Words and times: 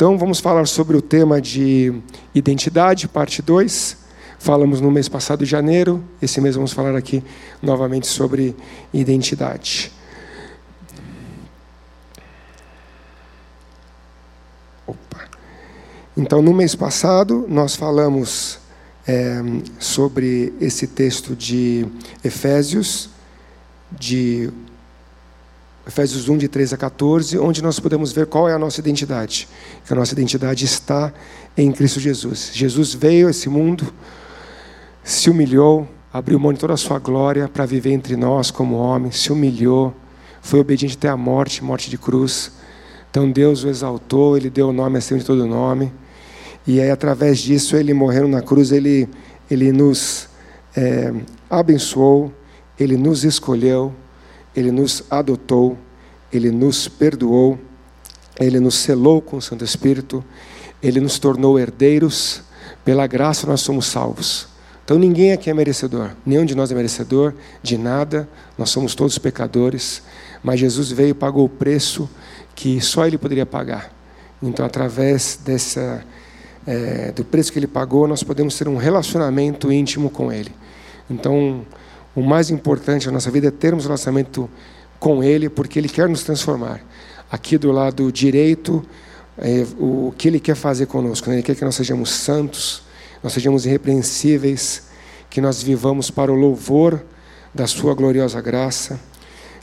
Então, 0.00 0.16
vamos 0.16 0.40
falar 0.40 0.66
sobre 0.66 0.96
o 0.96 1.02
tema 1.02 1.42
de 1.42 1.92
identidade, 2.34 3.06
parte 3.06 3.42
2. 3.42 3.98
Falamos 4.38 4.80
no 4.80 4.90
mês 4.90 5.10
passado 5.10 5.44
de 5.44 5.50
janeiro, 5.50 6.02
esse 6.22 6.40
mês 6.40 6.54
vamos 6.54 6.72
falar 6.72 6.96
aqui 6.96 7.22
novamente 7.60 8.06
sobre 8.06 8.56
identidade. 8.94 9.92
Opa. 14.86 15.28
Então, 16.16 16.40
no 16.40 16.54
mês 16.54 16.74
passado, 16.74 17.44
nós 17.46 17.76
falamos 17.76 18.58
é, 19.06 19.42
sobre 19.78 20.54
esse 20.62 20.86
texto 20.86 21.36
de 21.36 21.86
Efésios, 22.24 23.10
de 23.92 24.50
Efésios 25.90 26.28
1, 26.28 26.38
de 26.38 26.46
13 26.46 26.76
a 26.76 26.78
14, 26.78 27.36
onde 27.40 27.60
nós 27.60 27.80
podemos 27.80 28.12
ver 28.12 28.26
qual 28.26 28.48
é 28.48 28.54
a 28.54 28.58
nossa 28.60 28.78
identidade. 28.78 29.48
Que 29.84 29.92
a 29.92 29.96
nossa 29.96 30.12
identidade 30.12 30.64
está 30.64 31.12
em 31.56 31.72
Cristo 31.72 31.98
Jesus. 31.98 32.52
Jesus 32.54 32.94
veio 32.94 33.26
a 33.26 33.32
esse 33.32 33.48
mundo, 33.48 33.92
se 35.02 35.28
humilhou, 35.28 35.88
abriu 36.12 36.38
mão 36.38 36.52
de 36.52 36.60
toda 36.60 36.74
a 36.74 36.76
sua 36.76 37.00
glória 37.00 37.48
para 37.48 37.66
viver 37.66 37.90
entre 37.90 38.14
nós 38.14 38.52
como 38.52 38.76
homem, 38.76 39.10
se 39.10 39.32
humilhou, 39.32 39.92
foi 40.40 40.60
obediente 40.60 40.96
até 40.96 41.08
a 41.08 41.16
morte 41.16 41.64
morte 41.64 41.90
de 41.90 41.98
cruz. 41.98 42.52
Então 43.10 43.28
Deus 43.28 43.64
o 43.64 43.68
exaltou, 43.68 44.36
ele 44.36 44.48
deu 44.48 44.68
o 44.68 44.72
nome 44.72 44.96
acima 44.96 45.18
de 45.18 45.26
todo 45.26 45.44
nome. 45.44 45.92
E 46.68 46.80
aí, 46.80 46.88
através 46.88 47.40
disso, 47.40 47.74
ele 47.76 47.92
morrendo 47.92 48.28
na 48.28 48.40
cruz, 48.40 48.70
ele, 48.70 49.08
ele 49.50 49.72
nos 49.72 50.28
é, 50.76 51.12
abençoou, 51.50 52.32
ele 52.78 52.96
nos 52.96 53.24
escolheu, 53.24 53.92
ele 54.60 54.70
nos 54.70 55.02
adotou, 55.10 55.76
ele 56.32 56.50
nos 56.50 56.86
perdoou, 56.86 57.58
ele 58.38 58.60
nos 58.60 58.76
selou 58.76 59.20
com 59.20 59.38
o 59.38 59.42
Santo 59.42 59.64
Espírito, 59.64 60.24
ele 60.82 61.00
nos 61.00 61.18
tornou 61.18 61.58
herdeiros, 61.58 62.42
pela 62.84 63.06
graça 63.06 63.46
nós 63.46 63.60
somos 63.60 63.86
salvos. 63.86 64.48
Então 64.84 64.98
ninguém 64.98 65.32
aqui 65.32 65.50
é 65.50 65.54
merecedor, 65.54 66.10
nenhum 66.24 66.44
de 66.44 66.54
nós 66.54 66.70
é 66.70 66.74
merecedor 66.74 67.34
de 67.62 67.78
nada, 67.78 68.28
nós 68.58 68.70
somos 68.70 68.94
todos 68.94 69.18
pecadores, 69.18 70.02
mas 70.42 70.60
Jesus 70.60 70.90
veio 70.90 71.10
e 71.10 71.14
pagou 71.14 71.44
o 71.44 71.48
preço 71.48 72.08
que 72.54 72.80
só 72.80 73.06
Ele 73.06 73.18
poderia 73.18 73.46
pagar. 73.46 73.92
Então, 74.42 74.64
através 74.64 75.38
dessa, 75.44 76.04
é, 76.66 77.12
do 77.12 77.24
preço 77.24 77.52
que 77.52 77.58
Ele 77.58 77.66
pagou, 77.66 78.08
nós 78.08 78.22
podemos 78.22 78.56
ter 78.56 78.68
um 78.68 78.76
relacionamento 78.76 79.70
íntimo 79.70 80.10
com 80.10 80.32
Ele. 80.32 80.50
Então, 81.08 81.64
o 82.14 82.22
mais 82.22 82.50
importante 82.50 83.06
na 83.06 83.12
nossa 83.12 83.30
vida 83.30 83.48
é 83.48 83.50
termos 83.50 83.84
relacionamento 83.84 84.48
com 84.98 85.22
Ele, 85.22 85.48
porque 85.48 85.78
Ele 85.78 85.88
quer 85.88 86.08
nos 86.08 86.22
transformar. 86.22 86.80
Aqui 87.30 87.56
do 87.56 87.70
lado 87.70 88.10
direito, 88.10 88.84
é, 89.38 89.66
o 89.78 90.12
que 90.16 90.28
Ele 90.28 90.40
quer 90.40 90.56
fazer 90.56 90.86
conosco. 90.86 91.28
Né? 91.28 91.36
Ele 91.36 91.42
quer 91.42 91.54
que 91.54 91.64
nós 91.64 91.74
sejamos 91.74 92.10
santos, 92.10 92.82
nós 93.22 93.32
sejamos 93.32 93.64
irrepreensíveis, 93.64 94.82
que 95.28 95.40
nós 95.40 95.62
vivamos 95.62 96.10
para 96.10 96.32
o 96.32 96.34
louvor 96.34 97.00
da 97.54 97.66
Sua 97.66 97.94
gloriosa 97.94 98.40
graça, 98.40 98.98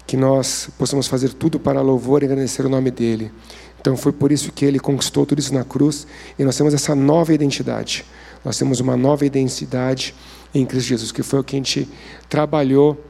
que 0.05 0.15
nós 0.15 0.69
possamos 0.77 1.07
fazer 1.07 1.33
tudo 1.33 1.59
para 1.59 1.81
louvor 1.81 2.23
e 2.23 2.25
agradecer 2.25 2.65
o 2.65 2.69
nome 2.69 2.89
dEle. 2.89 3.31
Então 3.79 3.95
foi 3.95 4.11
por 4.11 4.31
isso 4.31 4.51
que 4.51 4.65
Ele 4.65 4.79
conquistou 4.79 5.25
tudo 5.25 5.39
isso 5.39 5.53
na 5.53 5.63
cruz 5.63 6.07
e 6.39 6.43
nós 6.43 6.55
temos 6.55 6.73
essa 6.73 6.95
nova 6.95 7.33
identidade. 7.33 8.05
Nós 8.43 8.57
temos 8.57 8.79
uma 8.79 8.95
nova 8.95 9.25
identidade 9.25 10.15
em 10.53 10.65
Cristo 10.65 10.87
Jesus, 10.87 11.11
que 11.11 11.23
foi 11.23 11.39
o 11.39 11.43
que 11.43 11.55
a 11.55 11.59
gente 11.59 11.87
trabalhou 12.29 13.03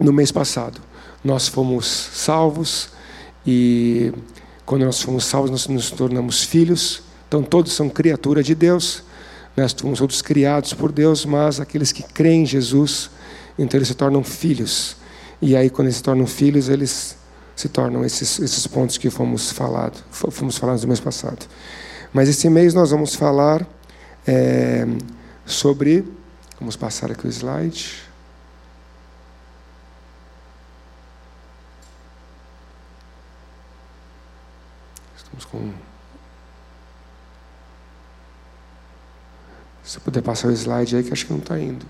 no 0.00 0.12
mês 0.12 0.30
passado. 0.30 0.80
Nós 1.22 1.48
fomos 1.48 1.86
salvos 1.86 2.90
e 3.46 4.12
quando 4.66 4.84
nós 4.84 5.00
fomos 5.00 5.24
salvos, 5.24 5.50
nós 5.50 5.66
nos 5.68 5.90
tornamos 5.90 6.42
filhos. 6.42 7.02
Então 7.28 7.42
todos 7.42 7.72
são 7.72 7.88
criatura 7.88 8.42
de 8.42 8.54
Deus. 8.54 9.02
Nós 9.56 9.72
fomos 9.72 9.98
todos 9.98 10.20
criados 10.20 10.72
por 10.72 10.90
Deus, 10.90 11.24
mas 11.24 11.60
aqueles 11.60 11.92
que 11.92 12.02
creem 12.02 12.42
em 12.42 12.46
Jesus, 12.46 13.10
então 13.58 13.78
eles 13.78 13.88
se 13.88 13.94
tornam 13.94 14.24
filhos. 14.24 14.96
E 15.40 15.56
aí 15.56 15.70
quando 15.70 15.86
eles 15.86 15.96
se 15.96 16.02
tornam 16.02 16.26
filhos, 16.26 16.68
eles 16.68 17.16
se 17.54 17.68
tornam 17.68 18.04
esses, 18.04 18.38
esses 18.40 18.66
pontos 18.66 18.98
que 18.98 19.08
fomos 19.10 19.52
falado, 19.52 20.02
fomos 20.10 20.58
falados 20.58 20.82
no 20.82 20.88
mês 20.88 21.00
passado. 21.00 21.46
Mas 22.12 22.28
esse 22.28 22.48
mês 22.48 22.74
nós 22.74 22.90
vamos 22.90 23.14
falar 23.14 23.66
é, 24.26 24.86
sobre 25.46 26.04
Vamos 26.58 26.76
passar 26.76 27.10
aqui 27.10 27.26
o 27.26 27.30
slide. 27.30 28.02
Estamos 35.16 35.44
com. 35.44 35.74
Se 39.82 40.00
puder 40.00 40.22
passar 40.22 40.48
o 40.48 40.52
slide 40.52 40.96
aí, 40.96 41.04
que 41.04 41.12
acho 41.12 41.26
que 41.26 41.32
não 41.32 41.40
está 41.40 41.58
indo. 41.58 41.86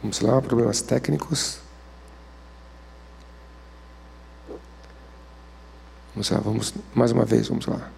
Vamos 0.00 0.20
lá, 0.20 0.40
problemas 0.40 0.80
técnicos. 0.80 1.63
Vamos 6.14 6.30
lá, 6.30 6.38
vamos 6.38 6.74
mais 6.94 7.12
uma 7.12 7.24
vez, 7.24 7.48
vamos 7.48 7.66
lá. 7.66 7.90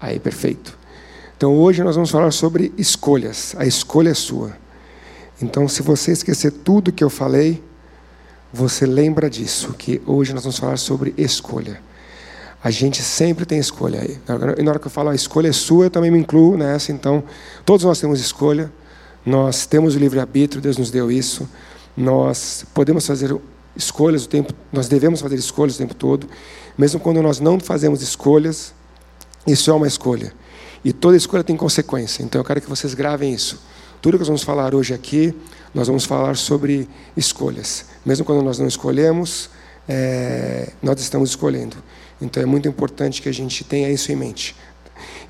Aí, 0.00 0.18
perfeito. 0.18 0.76
Então 1.36 1.54
hoje 1.56 1.82
nós 1.82 1.94
vamos 1.94 2.10
falar 2.10 2.30
sobre 2.30 2.72
escolhas. 2.78 3.54
A 3.58 3.66
escolha 3.66 4.10
é 4.10 4.14
sua. 4.14 4.56
Então, 5.42 5.68
se 5.68 5.82
você 5.82 6.12
esquecer 6.12 6.50
tudo 6.50 6.92
que 6.92 7.02
eu 7.02 7.10
falei, 7.10 7.62
você 8.52 8.86
lembra 8.86 9.28
disso, 9.28 9.74
que 9.74 10.00
hoje 10.06 10.32
nós 10.32 10.44
vamos 10.44 10.58
falar 10.58 10.76
sobre 10.78 11.12
escolha. 11.18 11.80
A 12.62 12.70
gente 12.70 13.02
sempre 13.02 13.44
tem 13.44 13.58
escolha. 13.58 13.98
E 14.06 14.62
na 14.62 14.70
hora 14.70 14.78
que 14.78 14.86
eu 14.86 14.90
falo 14.90 15.10
a 15.10 15.14
escolha 15.14 15.48
é 15.48 15.52
sua, 15.52 15.86
eu 15.86 15.90
também 15.90 16.10
me 16.10 16.18
incluo 16.18 16.56
nessa. 16.56 16.92
Então, 16.92 17.22
todos 17.64 17.84
nós 17.84 18.00
temos 18.00 18.20
escolha. 18.20 18.72
Nós 19.26 19.66
temos 19.66 19.96
o 19.96 19.98
livre-arbítrio, 19.98 20.62
Deus 20.62 20.78
nos 20.78 20.90
deu 20.90 21.10
isso. 21.10 21.48
Nós 21.96 22.64
podemos 22.72 23.06
fazer 23.06 23.36
escolhas 23.76 24.24
o 24.24 24.28
tempo, 24.28 24.52
nós 24.72 24.88
devemos 24.88 25.20
fazer 25.20 25.36
escolhas 25.36 25.74
o 25.76 25.78
tempo 25.78 25.94
todo, 25.94 26.28
mesmo 26.76 27.00
quando 27.00 27.20
nós 27.22 27.40
não 27.40 27.58
fazemos 27.58 28.02
escolhas, 28.02 28.72
isso 29.46 29.70
é 29.70 29.74
uma 29.74 29.86
escolha. 29.86 30.32
E 30.84 30.92
toda 30.92 31.16
escolha 31.16 31.42
tem 31.42 31.56
consequência. 31.56 32.22
Então 32.22 32.40
eu 32.40 32.44
quero 32.44 32.60
que 32.60 32.68
vocês 32.68 32.94
gravem 32.94 33.32
isso. 33.32 33.60
Tudo 34.02 34.14
que 34.14 34.20
nós 34.20 34.28
vamos 34.28 34.42
falar 34.42 34.74
hoje 34.74 34.92
aqui, 34.92 35.34
nós 35.72 35.86
vamos 35.86 36.04
falar 36.04 36.36
sobre 36.36 36.88
escolhas. 37.16 37.86
Mesmo 38.04 38.24
quando 38.24 38.42
nós 38.42 38.58
não 38.58 38.66
escolhemos, 38.66 39.48
é, 39.88 40.72
nós 40.82 41.00
estamos 41.00 41.30
escolhendo. 41.30 41.76
Então 42.20 42.42
é 42.42 42.46
muito 42.46 42.68
importante 42.68 43.22
que 43.22 43.28
a 43.28 43.32
gente 43.32 43.64
tenha 43.64 43.90
isso 43.90 44.12
em 44.12 44.16
mente. 44.16 44.54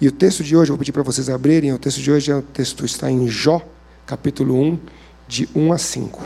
E 0.01 0.09
o 0.09 0.13
texto 0.13 0.43
de 0.43 0.57
hoje, 0.57 0.71
eu 0.71 0.75
vou 0.75 0.79
pedir 0.79 0.93
para 0.93 1.03
vocês 1.03 1.29
abrirem, 1.29 1.73
o 1.73 1.79
texto 1.79 2.01
de 2.01 2.11
hoje 2.11 2.31
é 2.31 2.35
o 2.35 2.43
texto 2.43 2.85
está 2.85 3.11
em 3.11 3.29
Jó, 3.29 3.63
capítulo 4.07 4.61
1, 4.61 4.79
de 5.29 5.49
1 5.55 5.73
a 5.73 5.79
5. 5.79 6.23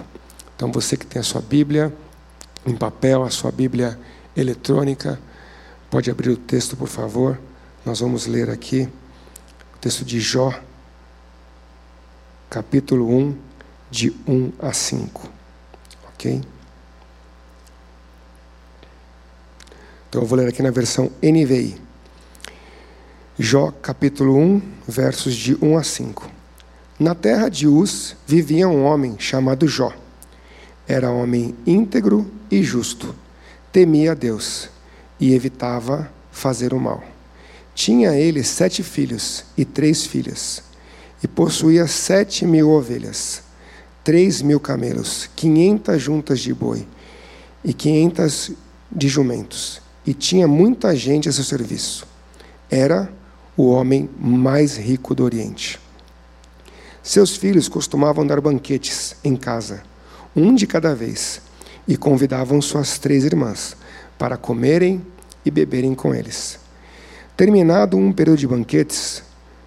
Então 0.57 0.73
você 0.73 0.97
que 0.97 1.07
tem 1.07 1.21
a 1.21 1.23
sua 1.23 1.41
Bíblia, 1.41 1.93
em 2.69 2.77
papel, 2.77 3.23
a 3.25 3.31
sua 3.31 3.51
Bíblia 3.51 3.99
eletrônica. 4.37 5.19
Pode 5.91 6.11
abrir 6.11 6.31
o 6.31 6.37
texto, 6.37 6.77
por 6.77 6.89
favor. 6.89 7.39
Nós 7.85 8.01
vamos 8.01 8.27
ler 8.27 8.51
aqui 8.51 8.89
o 9.75 9.79
texto 9.79 10.05
de 10.05 10.21
Jó, 10.21 10.53
capítulo 12.51 13.09
1, 13.11 13.39
de 13.91 14.15
1 14.27 14.53
a 14.59 14.73
5. 14.73 15.31
Ok? 16.09 16.43
Então 20.09 20.23
eu 20.23 20.27
vou 20.27 20.39
ler 20.39 20.49
aqui 20.49 20.63
na 20.63 20.71
versão 20.71 21.11
NVI. 21.23 21.81
Jó, 23.39 23.71
capítulo 23.71 24.37
1, 24.37 24.63
versos 24.87 25.35
de 25.35 25.57
1 25.63 25.79
a 25.79 25.85
5. 25.85 26.31
Na 26.99 27.15
terra 27.15 27.49
de 27.49 27.69
Uz 27.69 28.17
vivia 28.27 28.69
um 28.69 28.85
homem 28.85 29.17
chamado 29.19 29.69
Jó 29.69 29.93
era 30.89 31.11
homem 31.11 31.55
íntegro 31.67 32.27
e 32.51 32.63
justo, 32.63 33.15
temia 33.71 34.13
a 34.13 34.15
Deus 34.15 34.71
e 35.21 35.35
evitava 35.35 36.11
fazer 36.33 36.73
o 36.73 36.81
mal. 36.81 37.05
Tinha 37.75 38.15
ele 38.15 38.43
sete 38.43 38.83
filhos 38.83 39.45
e 39.57 39.67
três 39.67 40.07
filhas, 40.07 40.63
e 41.23 41.29
possuía 41.29 41.87
sete 41.87 42.47
mil 42.47 42.71
ovelhas, 42.71 43.43
três 44.03 44.41
mil 44.41 44.59
camelos, 44.59 45.29
quinhentas 45.37 46.01
juntas 46.01 46.41
de 46.41 46.55
boi 46.55 46.87
e 47.63 47.75
quinhentas 47.75 48.51
de 48.91 49.09
jumentos, 49.09 49.83
e 50.07 50.15
tinha 50.15 50.49
muita 50.49 50.97
gente 50.97 51.29
a 51.29 51.33
seu 51.33 51.45
serviço. 51.45 52.07
Era 52.71 53.13
o 53.57 53.69
homem 53.69 54.09
mais 54.19 54.77
rico 54.79 55.15
do 55.15 55.25
Oriente. 55.25 55.79
Seus 57.03 57.37
filhos 57.37 57.69
costumavam 57.69 58.27
dar 58.27 58.41
banquetes 58.41 59.17
em 59.23 59.37
casa 59.37 59.83
um 60.39 60.55
de 60.55 60.67
cada 60.67 60.95
vez, 60.95 61.41
e 61.87 61.97
convidavam 61.97 62.61
suas 62.61 62.99
três 62.99 63.25
irmãs 63.25 63.77
para 64.19 64.37
comerem 64.37 65.05
e 65.45 65.51
beberem 65.51 65.95
com 65.95 66.15
eles. 66.15 66.59
Terminado 67.37 67.97
um 67.97 68.13
período 68.13 68.39
de 68.39 68.47
banquetes, 68.47 69.23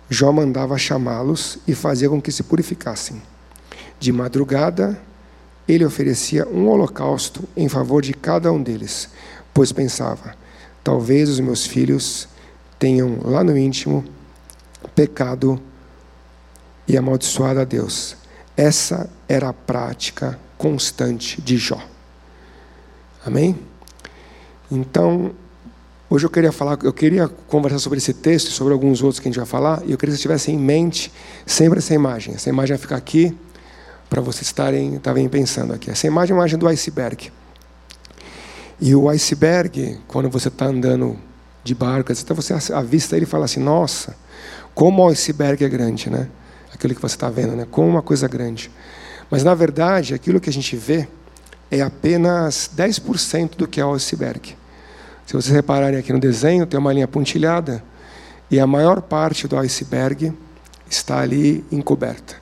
Jó 0.10 0.32
mandava 0.32 0.78
chamá-los 0.78 1.58
e 1.68 1.74
fazia 1.74 2.10
com 2.10 2.22
que 2.22 2.32
se 2.32 2.44
purificassem. 2.44 3.22
De 4.00 4.12
madrugada, 4.12 5.00
ele 5.68 5.86
oferecia 5.86 6.48
um 6.48 6.68
holocausto 6.68 7.48
em 7.56 7.70
favor 7.70 8.02
de 8.02 8.14
cada 8.14 8.52
um 8.52 8.62
deles, 8.62 9.10
pois 9.54 9.72
pensava: 9.72 10.36
talvez 10.84 11.30
os 11.30 11.40
meus 11.40 11.66
filhos 11.66 12.28
tenham 12.78 13.20
lá 13.24 13.44
no 13.44 13.58
íntimo 13.58 14.04
pecado 14.94 15.62
e 16.88 16.98
amaldiçoado 16.98 17.62
a 17.62 17.64
Deus. 17.64 18.18
Essa 18.58 19.10
era 19.30 19.50
a 19.50 19.54
prática 19.54 20.38
constante 20.62 21.42
de 21.42 21.58
Jó. 21.58 21.82
Amém? 23.26 23.58
Então, 24.72 25.32
hoje 26.08 26.28
eu 26.28 26.30
queria 26.30 26.52
falar, 26.52 26.78
eu 26.84 26.94
queria 26.94 27.28
conversar 27.28 27.80
sobre 27.80 27.98
esse 27.98 28.14
texto 28.14 28.50
e 28.50 28.52
sobre 28.52 28.72
alguns 28.72 29.02
outros 29.02 29.20
que 29.20 29.28
a 29.28 29.32
gente 29.32 29.40
vai 29.40 29.48
falar, 29.48 29.82
e 29.84 29.92
eu 29.92 29.98
queria 29.98 30.12
que 30.14 30.18
vocês 30.18 30.22
tivessem 30.22 30.54
em 30.54 30.60
mente 30.60 31.12
sempre 31.48 31.80
essa 31.80 31.96
imagem. 31.96 32.36
Essa 32.36 32.50
imagem 32.50 32.76
vai 32.76 32.78
ficar 32.80 32.96
aqui 32.96 33.36
para 34.08 34.22
vocês 34.22 34.44
estarem, 34.44 34.98
estarem 34.98 35.28
pensando 35.28 35.74
aqui. 35.74 35.90
Essa 35.90 36.06
imagem 36.06 36.34
é 36.34 36.36
uma 36.36 36.42
imagem 36.42 36.60
do 36.60 36.68
iceberg. 36.68 37.32
E 38.80 38.94
o 38.94 39.10
iceberg, 39.10 39.98
quando 40.08 40.30
você 40.30 40.50
está 40.50 40.68
andando 40.68 41.18
de 41.64 41.74
barco, 41.74 42.12
até 42.12 42.34
você 42.36 42.54
avista 42.72 43.16
ele 43.16 43.26
e 43.26 43.28
fala 43.28 43.46
assim: 43.46 43.60
Nossa, 43.60 44.16
como 44.76 45.04
o 45.04 45.10
iceberg 45.10 45.66
é 45.66 45.70
grande, 45.70 46.08
né? 46.12 46.28
Aquilo 46.72 46.94
que 46.94 47.02
você 47.02 47.16
está 47.16 47.32
vendo, 47.32 47.56
né? 47.56 47.66
Como 47.72 47.88
uma 47.88 48.04
coisa 48.04 48.28
grande. 48.28 48.70
Mas 49.32 49.46
na 49.46 49.56
verdade, 49.56 50.14
aquilo 50.14 50.42
que 50.42 50.50
a 50.50 50.54
gente 50.54 50.76
vê 50.76 51.08
é 51.72 51.82
apenas 51.82 52.70
10% 52.76 53.56
do 53.56 53.66
que 53.66 53.80
é 53.80 53.86
o 53.86 53.94
iceberg. 53.94 54.58
Se 55.26 55.34
vocês 55.34 55.56
repararem 55.56 55.98
aqui 55.98 56.12
no 56.12 56.20
desenho, 56.20 56.66
tem 56.66 56.78
uma 56.78 56.92
linha 56.92 57.08
pontilhada 57.08 57.82
e 58.52 58.60
a 58.60 58.68
maior 58.68 59.02
parte 59.02 59.48
do 59.48 59.58
iceberg 59.58 60.34
está 60.90 61.22
ali 61.22 61.64
encoberta. 61.72 62.36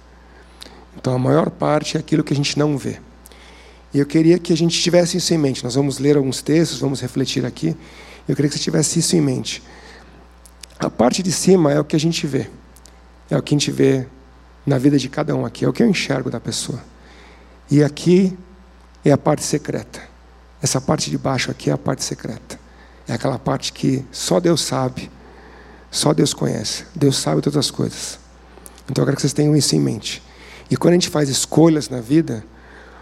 Então 0.98 1.14
a 1.14 1.20
maior 1.20 1.52
parte 1.52 1.96
é 1.96 2.00
aquilo 2.00 2.24
que 2.24 2.34
a 2.34 2.36
gente 2.36 2.58
não 2.58 2.76
vê. 2.76 3.00
E 3.94 4.00
eu 4.00 4.06
queria 4.08 4.40
que 4.40 4.52
a 4.52 4.58
gente 4.58 4.82
tivesse 4.82 5.18
isso 5.18 5.32
em 5.32 5.38
mente. 5.38 5.64
Nós 5.64 5.76
vamos 5.76 6.00
ler 6.00 6.18
alguns 6.18 6.42
textos, 6.42 6.80
vamos 6.80 7.00
refletir 7.00 7.46
aqui. 7.46 7.78
Eu 8.28 8.36
queria 8.36 8.50
que 8.50 8.58
você 8.58 8.64
tivesse 8.64 8.98
isso 8.98 9.16
em 9.16 9.22
mente. 9.22 9.62
A 10.80 10.90
parte 10.90 11.22
de 11.22 11.32
cima 11.32 11.72
é 11.72 11.80
o 11.80 11.84
que 11.84 11.96
a 11.96 12.00
gente 12.00 12.26
vê. 12.26 12.50
É 13.30 13.38
o 13.38 13.44
que 13.44 13.54
a 13.54 13.58
gente 13.58 13.72
vê 13.72 14.08
na 14.66 14.78
vida 14.78 14.98
de 14.98 15.10
cada 15.10 15.36
um 15.36 15.46
aqui. 15.46 15.66
É 15.66 15.68
o 15.68 15.74
que 15.74 15.84
eu 15.84 15.88
enxergo 15.88 16.30
da 16.30 16.40
pessoa. 16.40 16.80
E 17.70 17.84
aqui 17.84 18.38
é 19.04 19.12
a 19.12 19.18
parte 19.18 19.44
secreta. 19.44 20.02
Essa 20.62 20.82
parte 20.82 21.10
de 21.10 21.18
baixo 21.18 21.52
aqui 21.52 21.70
é 21.70 21.74
a 21.74 21.78
parte 21.78 22.04
secreta. 22.04 22.60
É 23.08 23.14
aquela 23.14 23.40
parte 23.40 23.74
que 23.74 24.06
só 24.12 24.40
Deus 24.40 24.62
sabe, 24.62 25.10
só 25.90 26.14
Deus 26.14 26.34
conhece. 26.34 26.86
Deus 26.96 27.18
sabe 27.18 27.42
todas 27.42 27.58
as 27.58 27.72
coisas. 27.72 28.20
Então 28.90 29.02
eu 29.02 29.06
quero 29.06 29.16
que 29.16 29.22
vocês 29.22 29.34
tenham 29.34 29.56
isso 29.56 29.76
em 29.76 29.80
mente. 29.80 30.22
E 30.70 30.78
quando 30.78 30.92
a 30.92 30.96
gente 30.96 31.10
faz 31.10 31.30
escolhas 31.30 31.90
na 31.90 32.02
vida, 32.02 32.44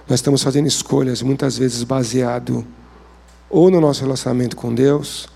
nós 0.07 0.19
estamos 0.19 0.41
fazendo 0.41 0.67
escolhas 0.67 1.21
muitas 1.21 1.57
vezes 1.57 1.83
baseado 1.83 2.65
ou 3.49 3.69
no 3.69 3.81
nosso 3.81 4.01
relacionamento 4.01 4.55
com 4.55 4.73
Deus, 4.73 5.27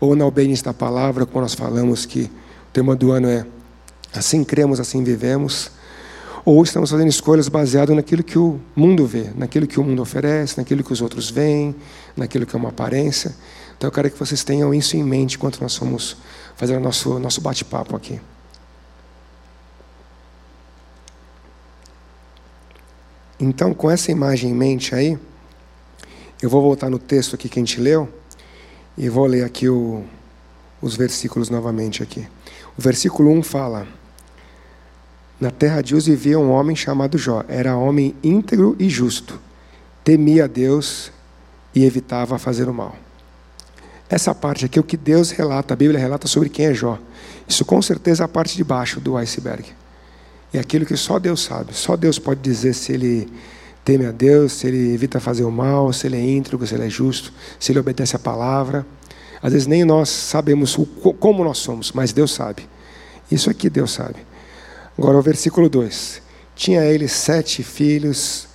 ou 0.00 0.16
na 0.16 0.26
obediência 0.26 0.64
da 0.64 0.74
palavra, 0.74 1.24
como 1.24 1.42
nós 1.42 1.54
falamos 1.54 2.04
que 2.04 2.22
o 2.22 2.72
tema 2.72 2.96
do 2.96 3.12
ano 3.12 3.28
é 3.28 3.46
assim 4.14 4.44
cremos, 4.44 4.80
assim 4.80 5.02
vivemos, 5.02 5.70
ou 6.44 6.62
estamos 6.62 6.90
fazendo 6.90 7.08
escolhas 7.08 7.48
baseadas 7.48 7.94
naquilo 7.94 8.22
que 8.22 8.38
o 8.38 8.60
mundo 8.74 9.06
vê, 9.06 9.30
naquilo 9.34 9.66
que 9.66 9.78
o 9.78 9.84
mundo 9.84 10.02
oferece, 10.02 10.58
naquilo 10.58 10.82
que 10.82 10.92
os 10.92 11.00
outros 11.00 11.30
veem, 11.30 11.74
naquilo 12.16 12.44
que 12.44 12.56
é 12.56 12.58
uma 12.58 12.70
aparência. 12.70 13.34
Então 13.76 13.88
eu 13.88 13.92
quero 13.92 14.10
que 14.10 14.18
vocês 14.18 14.42
tenham 14.42 14.74
isso 14.74 14.96
em 14.96 15.02
mente 15.02 15.36
enquanto 15.36 15.60
nós 15.60 15.76
vamos 15.76 16.16
fazer 16.56 16.76
o 16.76 16.80
nosso, 16.80 17.18
nosso 17.18 17.40
bate-papo 17.40 17.94
aqui. 17.96 18.20
Então, 23.38 23.74
com 23.74 23.90
essa 23.90 24.12
imagem 24.12 24.50
em 24.50 24.54
mente 24.54 24.94
aí, 24.94 25.18
eu 26.40 26.48
vou 26.48 26.62
voltar 26.62 26.88
no 26.88 26.98
texto 26.98 27.34
aqui 27.34 27.48
que 27.48 27.58
a 27.58 27.62
gente 27.62 27.80
leu 27.80 28.08
e 28.96 29.08
vou 29.08 29.26
ler 29.26 29.44
aqui 29.44 29.68
o, 29.68 30.04
os 30.80 30.94
versículos 30.94 31.50
novamente 31.50 32.02
aqui. 32.02 32.26
O 32.78 32.82
versículo 32.82 33.30
1 33.30 33.42
fala: 33.42 33.86
Na 35.42 35.50
terra 35.50 35.82
de 35.82 35.96
Uz 35.96 36.06
vivia 36.06 36.38
um 36.38 36.52
homem 36.52 36.76
chamado 36.76 37.18
Jó. 37.18 37.42
Era 37.48 37.76
homem 37.76 38.14
íntegro 38.22 38.76
e 38.78 38.88
justo. 38.88 39.40
Temia 40.04 40.44
a 40.44 40.46
Deus 40.46 41.10
e 41.74 41.84
evitava 41.84 42.38
fazer 42.38 42.68
o 42.68 42.72
mal. 42.72 42.94
Essa 44.08 44.32
parte 44.36 44.66
aqui 44.66 44.78
é 44.78 44.80
o 44.80 44.84
que 44.84 44.96
Deus 44.96 45.32
relata, 45.32 45.74
a 45.74 45.76
Bíblia 45.76 45.98
relata 45.98 46.28
sobre 46.28 46.48
quem 46.48 46.66
é 46.66 46.74
Jó. 46.74 46.96
Isso 47.48 47.64
com 47.64 47.82
certeza 47.82 48.22
é 48.22 48.24
a 48.26 48.28
parte 48.28 48.56
de 48.56 48.62
baixo 48.62 49.00
do 49.00 49.16
iceberg. 49.16 49.64
É 50.54 50.60
aquilo 50.60 50.86
que 50.86 50.96
só 50.96 51.18
Deus 51.18 51.42
sabe. 51.42 51.74
Só 51.74 51.96
Deus 51.96 52.20
pode 52.20 52.38
dizer 52.38 52.72
se 52.72 52.92
ele 52.92 53.28
teme 53.84 54.06
a 54.06 54.12
Deus, 54.12 54.52
se 54.52 54.68
ele 54.68 54.94
evita 54.94 55.18
fazer 55.18 55.42
o 55.42 55.50
mal, 55.50 55.92
se 55.92 56.06
ele 56.06 56.18
é 56.18 56.24
íntegro, 56.24 56.64
se 56.64 56.72
ele 56.72 56.86
é 56.86 56.88
justo, 56.88 57.32
se 57.58 57.72
ele 57.72 57.80
obedece 57.80 58.14
a 58.14 58.18
palavra. 58.20 58.86
Às 59.42 59.52
vezes 59.54 59.66
nem 59.66 59.84
nós 59.84 60.08
sabemos 60.08 60.78
como 61.18 61.42
nós 61.42 61.58
somos, 61.58 61.90
mas 61.90 62.12
Deus 62.12 62.30
sabe. 62.30 62.68
Isso 63.28 63.50
aqui 63.50 63.68
Deus 63.68 63.90
sabe. 63.90 64.30
Agora 64.96 65.18
o 65.18 65.22
versículo 65.22 65.68
2. 65.68 66.22
Tinha 66.54 66.84
ele 66.84 67.08
sete 67.08 67.62
filhos, 67.62 68.48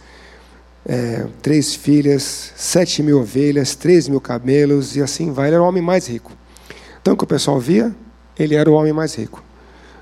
é, 0.86 1.26
três 1.42 1.76
filhas, 1.76 2.54
sete 2.56 3.02
mil 3.04 3.20
ovelhas, 3.20 3.76
três 3.76 4.08
mil 4.08 4.22
camelos, 4.22 4.96
e 4.96 5.02
assim 5.02 5.32
vai. 5.32 5.48
Ele 5.48 5.56
era 5.56 5.64
o 5.64 5.68
homem 5.68 5.82
mais 5.82 6.08
rico. 6.08 6.32
Então 7.02 7.14
o 7.14 7.18
que 7.18 7.24
o 7.24 7.28
pessoal 7.28 7.60
via? 7.60 7.94
Ele 8.38 8.56
era 8.56 8.70
o 8.70 8.74
homem 8.74 8.94
mais 8.94 9.16
rico. 9.16 9.44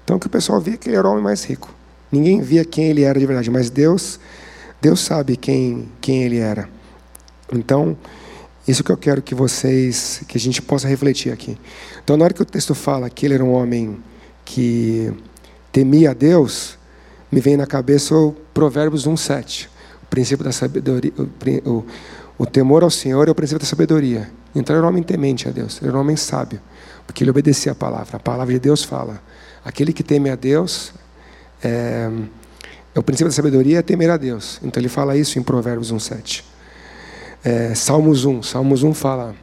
Então 0.04 0.18
o 0.18 0.20
que 0.20 0.28
o 0.28 0.30
pessoal 0.30 0.60
via? 0.60 0.78
Que 0.78 0.90
ele 0.90 0.98
era 0.98 1.08
o 1.08 1.12
homem 1.12 1.24
mais 1.24 1.44
rico. 1.44 1.74
Ninguém 2.12 2.42
via 2.42 2.64
quem 2.64 2.90
ele 2.90 3.04
era 3.04 3.20
de 3.20 3.26
verdade, 3.26 3.50
mas 3.50 3.70
Deus 3.70 4.20
Deus 4.82 5.00
sabe 5.00 5.36
quem, 5.36 5.90
quem 6.00 6.24
ele 6.24 6.38
era. 6.38 6.70
Então, 7.52 7.98
isso 8.68 8.84
que 8.84 8.92
eu 8.92 8.98
quero 8.98 9.20
que 9.20 9.34
vocês, 9.34 10.22
que 10.28 10.38
a 10.38 10.40
gente 10.40 10.62
possa 10.62 10.88
refletir 10.88 11.32
aqui. 11.32 11.58
Então, 12.04 12.16
na 12.16 12.26
hora 12.26 12.34
que 12.34 12.42
o 12.42 12.46
texto 12.46 12.76
fala 12.76 13.10
que 13.10 13.26
ele 13.26 13.34
era 13.34 13.44
um 13.44 13.52
homem 13.52 13.98
que 14.44 15.12
temia 15.76 16.12
a 16.12 16.14
Deus, 16.14 16.78
me 17.30 17.42
vem 17.42 17.58
na 17.58 17.68
cabeça 17.68 18.16
o 18.16 18.32
Provérbios 18.54 19.06
1:7, 19.06 19.68
o 20.04 20.06
princípio 20.06 20.46
da 20.46 20.54
sabedoria, 20.54 21.12
o, 21.18 21.70
o, 21.70 21.86
o, 22.38 22.46
temor 22.46 22.82
ao 22.82 22.90
Senhor 22.90 23.28
é 23.28 23.32
o 23.32 23.36
princípio 23.36 23.60
da 23.60 23.66
sabedoria. 23.66 24.32
Então, 24.56 24.74
era 24.74 24.86
um 24.86 24.88
homem 24.88 25.04
temente 25.04 25.50
a 25.50 25.52
Deus, 25.52 25.82
era 25.84 25.98
um 25.98 26.00
homem 26.00 26.16
sábio, 26.16 26.62
porque 27.06 27.26
ele 27.26 27.30
obedecia 27.30 27.74
a 27.74 27.76
palavra. 27.76 28.16
A 28.16 28.20
palavra 28.22 28.54
de 28.54 28.60
Deus 28.62 28.86
fala: 28.86 29.22
aquele 29.66 29.92
que 29.92 30.02
teme 30.02 30.30
a 30.30 30.38
Deus 30.38 30.94
é, 31.62 32.10
é 32.96 32.98
o 32.98 33.04
princípio 33.04 33.28
da 33.28 33.36
sabedoria 33.36 33.80
é 33.80 33.82
temer 33.82 34.10
a 34.12 34.16
Deus. 34.16 34.62
Então 34.64 34.80
ele 34.80 34.88
fala 34.88 35.18
isso 35.18 35.38
em 35.38 35.44
Provérbios 35.44 35.92
1,7. 35.92 36.42
É, 37.44 37.76
Salmos 37.76 38.24
1. 38.24 38.44
Salmos 38.44 38.82
1 38.82 38.94
fala: 38.94 39.36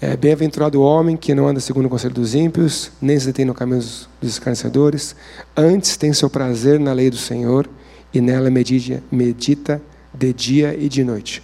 é, 0.00 0.16
Bem-aventurado 0.16 0.80
o 0.80 0.82
homem 0.82 1.16
que 1.16 1.34
não 1.34 1.46
anda 1.46 1.60
segundo 1.60 1.86
o 1.86 1.90
conselho 1.90 2.14
dos 2.14 2.34
ímpios, 2.34 2.90
nem 3.02 3.20
se 3.20 3.26
detém 3.26 3.44
no 3.44 3.52
caminho 3.52 3.80
dos 3.80 4.08
escarnecedores, 4.22 5.14
antes 5.54 5.96
tem 5.96 6.12
seu 6.12 6.30
prazer 6.30 6.80
na 6.80 6.92
lei 6.92 7.10
do 7.10 7.18
Senhor 7.18 7.68
e 8.12 8.20
nela 8.20 8.50
medita, 8.50 9.02
medita 9.12 9.82
de 10.14 10.32
dia 10.32 10.74
e 10.74 10.88
de 10.88 11.04
noite. 11.04 11.42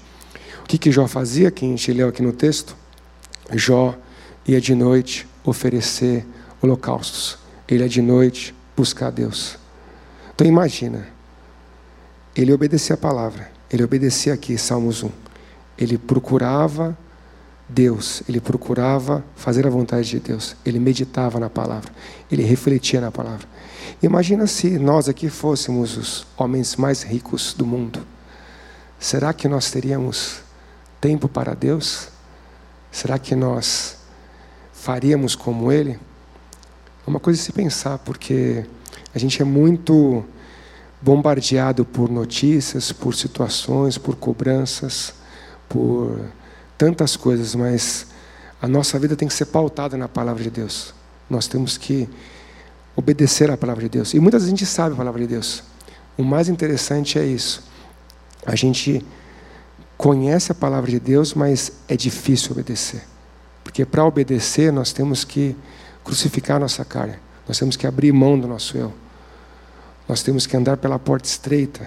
O 0.62 0.66
que, 0.66 0.78
que 0.78 0.90
Jó 0.90 1.06
fazia, 1.06 1.50
que 1.50 1.66
a 1.66 1.68
gente 1.68 1.92
leu 1.92 2.08
aqui 2.08 2.22
no 2.22 2.32
texto? 2.32 2.74
Jó 3.52 3.94
ia 4.48 4.60
de 4.60 4.74
noite 4.74 5.28
oferecer 5.44 6.26
holocaustos. 6.62 7.38
Ele 7.68 7.82
ia 7.82 7.88
de 7.88 8.00
noite 8.00 8.54
buscar 8.74 9.10
Deus. 9.10 9.58
Então 10.34 10.46
imagina, 10.46 11.06
ele 12.34 12.52
obedecia 12.52 12.94
a 12.94 12.98
palavra. 12.98 13.50
Ele 13.70 13.84
obedecia 13.84 14.32
aqui, 14.32 14.56
Salmos 14.56 15.02
1. 15.02 15.10
Ele 15.78 15.98
procurava 15.98 16.96
Deus, 17.68 18.22
ele 18.28 18.40
procurava 18.40 19.24
fazer 19.34 19.66
a 19.66 19.70
vontade 19.70 20.08
de 20.08 20.20
Deus, 20.20 20.54
ele 20.64 20.78
meditava 20.78 21.40
na 21.40 21.50
palavra, 21.50 21.92
ele 22.30 22.42
refletia 22.42 23.00
na 23.00 23.10
palavra. 23.10 23.48
Imagina 24.02 24.46
se 24.46 24.78
nós 24.78 25.08
aqui 25.08 25.28
fôssemos 25.28 25.96
os 25.96 26.26
homens 26.36 26.76
mais 26.76 27.02
ricos 27.02 27.54
do 27.54 27.66
mundo. 27.66 28.06
Será 28.98 29.32
que 29.32 29.48
nós 29.48 29.70
teríamos 29.70 30.40
tempo 31.00 31.28
para 31.28 31.54
Deus? 31.54 32.08
Será 32.90 33.18
que 33.18 33.34
nós 33.34 33.98
faríamos 34.72 35.34
como 35.34 35.72
ele? 35.72 35.98
É 37.06 37.10
uma 37.10 37.20
coisa 37.20 37.40
a 37.40 37.44
se 37.44 37.52
pensar, 37.52 37.98
porque 37.98 38.64
a 39.14 39.18
gente 39.18 39.42
é 39.42 39.44
muito 39.44 40.24
bombardeado 41.02 41.84
por 41.84 42.10
notícias, 42.10 42.92
por 42.92 43.14
situações, 43.14 43.98
por 43.98 44.16
cobranças, 44.16 45.14
por 45.68 46.20
tantas 46.76 47.16
coisas, 47.16 47.54
mas 47.54 48.06
a 48.60 48.68
nossa 48.68 48.98
vida 48.98 49.16
tem 49.16 49.28
que 49.28 49.34
ser 49.34 49.46
pautada 49.46 49.96
na 49.96 50.08
palavra 50.08 50.42
de 50.42 50.50
Deus. 50.50 50.94
Nós 51.28 51.46
temos 51.46 51.76
que 51.76 52.08
obedecer 52.94 53.50
à 53.50 53.56
palavra 53.56 53.82
de 53.82 53.90
Deus. 53.90 54.14
E 54.14 54.20
muitas 54.20 54.42
vezes 54.42 54.54
a 54.54 54.56
gente 54.56 54.66
sabe 54.66 54.94
a 54.94 54.96
palavra 54.96 55.20
de 55.20 55.26
Deus. 55.26 55.62
O 56.16 56.22
mais 56.22 56.48
interessante 56.48 57.18
é 57.18 57.24
isso. 57.24 57.62
A 58.44 58.56
gente 58.56 59.04
conhece 59.96 60.52
a 60.52 60.54
palavra 60.54 60.90
de 60.90 61.00
Deus, 61.00 61.34
mas 61.34 61.72
é 61.88 61.96
difícil 61.96 62.52
obedecer. 62.52 63.02
Porque 63.62 63.84
para 63.84 64.04
obedecer, 64.04 64.72
nós 64.72 64.92
temos 64.92 65.24
que 65.24 65.56
crucificar 66.04 66.58
nossa 66.60 66.84
carne. 66.84 67.16
Nós 67.46 67.58
temos 67.58 67.76
que 67.76 67.86
abrir 67.86 68.12
mão 68.12 68.38
do 68.38 68.46
nosso 68.46 68.76
eu. 68.76 68.92
Nós 70.08 70.22
temos 70.22 70.46
que 70.46 70.56
andar 70.56 70.76
pela 70.76 70.98
porta 70.98 71.28
estreita, 71.28 71.84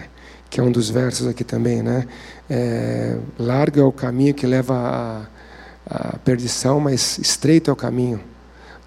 que 0.50 0.58
é 0.58 0.62
um 0.62 0.72
dos 0.72 0.90
versos 0.90 1.28
aqui 1.28 1.44
também, 1.44 1.80
né? 1.80 2.06
É, 2.50 3.16
largo 3.38 3.78
é 3.78 3.84
o 3.84 3.92
caminho 3.92 4.34
que 4.34 4.44
leva 4.44 5.28
à, 5.88 6.12
à 6.14 6.18
perdição, 6.18 6.80
mas 6.80 7.18
estreito 7.18 7.70
é 7.70 7.72
o 7.72 7.76
caminho. 7.76 8.20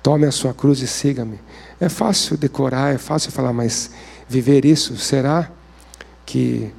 Tome 0.03 0.25
a 0.25 0.31
sua 0.31 0.53
cruz 0.53 0.81
e 0.81 0.87
siga-me. 0.87 1.39
É 1.79 1.87
fácil 1.87 2.35
decorar, 2.35 2.93
é 2.93 2.97
fácil 2.97 3.31
falar, 3.31 3.53
mas 3.53 3.91
viver 4.27 4.65
isso, 4.65 4.97
será 4.97 5.49
que 6.25 6.73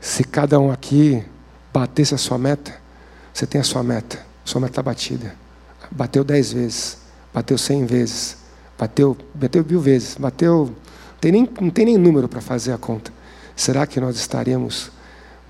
se 0.00 0.22
cada 0.22 0.60
um 0.60 0.70
aqui 0.70 1.24
batesse 1.72 2.14
a 2.14 2.18
sua 2.18 2.36
meta, 2.36 2.74
você 3.32 3.46
tem 3.46 3.60
a 3.60 3.64
sua 3.64 3.82
meta, 3.82 4.18
sua 4.44 4.60
meta 4.60 4.82
batida. 4.82 5.34
Bateu 5.90 6.22
dez 6.22 6.52
vezes, 6.52 6.98
bateu 7.32 7.56
cem 7.56 7.86
vezes, 7.86 8.36
bateu, 8.78 9.16
bateu 9.34 9.64
mil 9.64 9.80
vezes, 9.80 10.16
bateu. 10.18 10.74
Tem 11.18 11.32
nem, 11.32 11.48
não 11.60 11.70
tem 11.70 11.86
nem 11.86 11.96
número 11.96 12.28
para 12.28 12.42
fazer 12.42 12.72
a 12.72 12.78
conta. 12.78 13.17
Será 13.58 13.88
que 13.88 13.98
nós 13.98 14.16
estaremos 14.16 14.88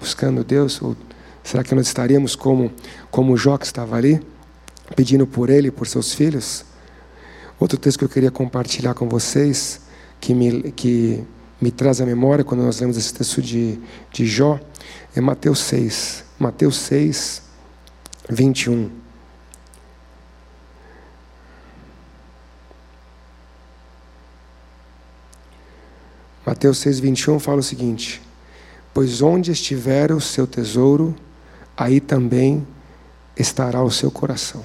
buscando 0.01 0.43
Deus? 0.43 0.81
Ou 0.81 0.97
será 1.45 1.63
que 1.63 1.75
nós 1.75 1.87
estaríamos 1.89 2.35
como, 2.35 2.73
como 3.11 3.37
Jó 3.37 3.59
que 3.59 3.67
estava 3.67 3.97
ali, 3.97 4.19
pedindo 4.97 5.27
por 5.27 5.51
ele 5.51 5.69
e 5.69 5.71
por 5.71 5.87
seus 5.87 6.15
filhos? 6.15 6.65
Outro 7.61 7.77
texto 7.77 7.99
que 7.99 8.07
eu 8.07 8.09
queria 8.09 8.31
compartilhar 8.31 8.95
com 8.95 9.07
vocês, 9.11 9.83
que 10.23 10.33
me, 10.33 10.73
que 10.73 11.23
me 11.61 11.71
traz 11.71 12.01
à 12.01 12.07
memória 12.07 12.43
quando 12.43 12.63
nós 12.63 12.81
lemos 12.81 12.97
esse 12.97 13.13
texto 13.13 13.43
de, 13.43 13.79
de 14.11 14.25
Jó, 14.25 14.59
é 15.15 15.21
Mateus 15.21 15.59
6. 15.59 16.25
Mateus 16.39 16.79
6, 16.79 17.43
21. 18.31 18.91
Mateus 26.49 26.79
6, 26.79 27.01
21 27.01 27.39
fala 27.39 27.59
o 27.59 27.63
seguinte: 27.63 28.23
Pois 28.95 29.21
onde 29.21 29.53
estiver 29.53 30.11
o 30.11 30.19
seu 30.19 30.47
tesouro, 30.47 31.15
aí 31.77 32.01
também 32.01 32.67
estará 33.37 33.83
o 33.83 33.91
seu 33.91 34.11
coração. 34.11 34.65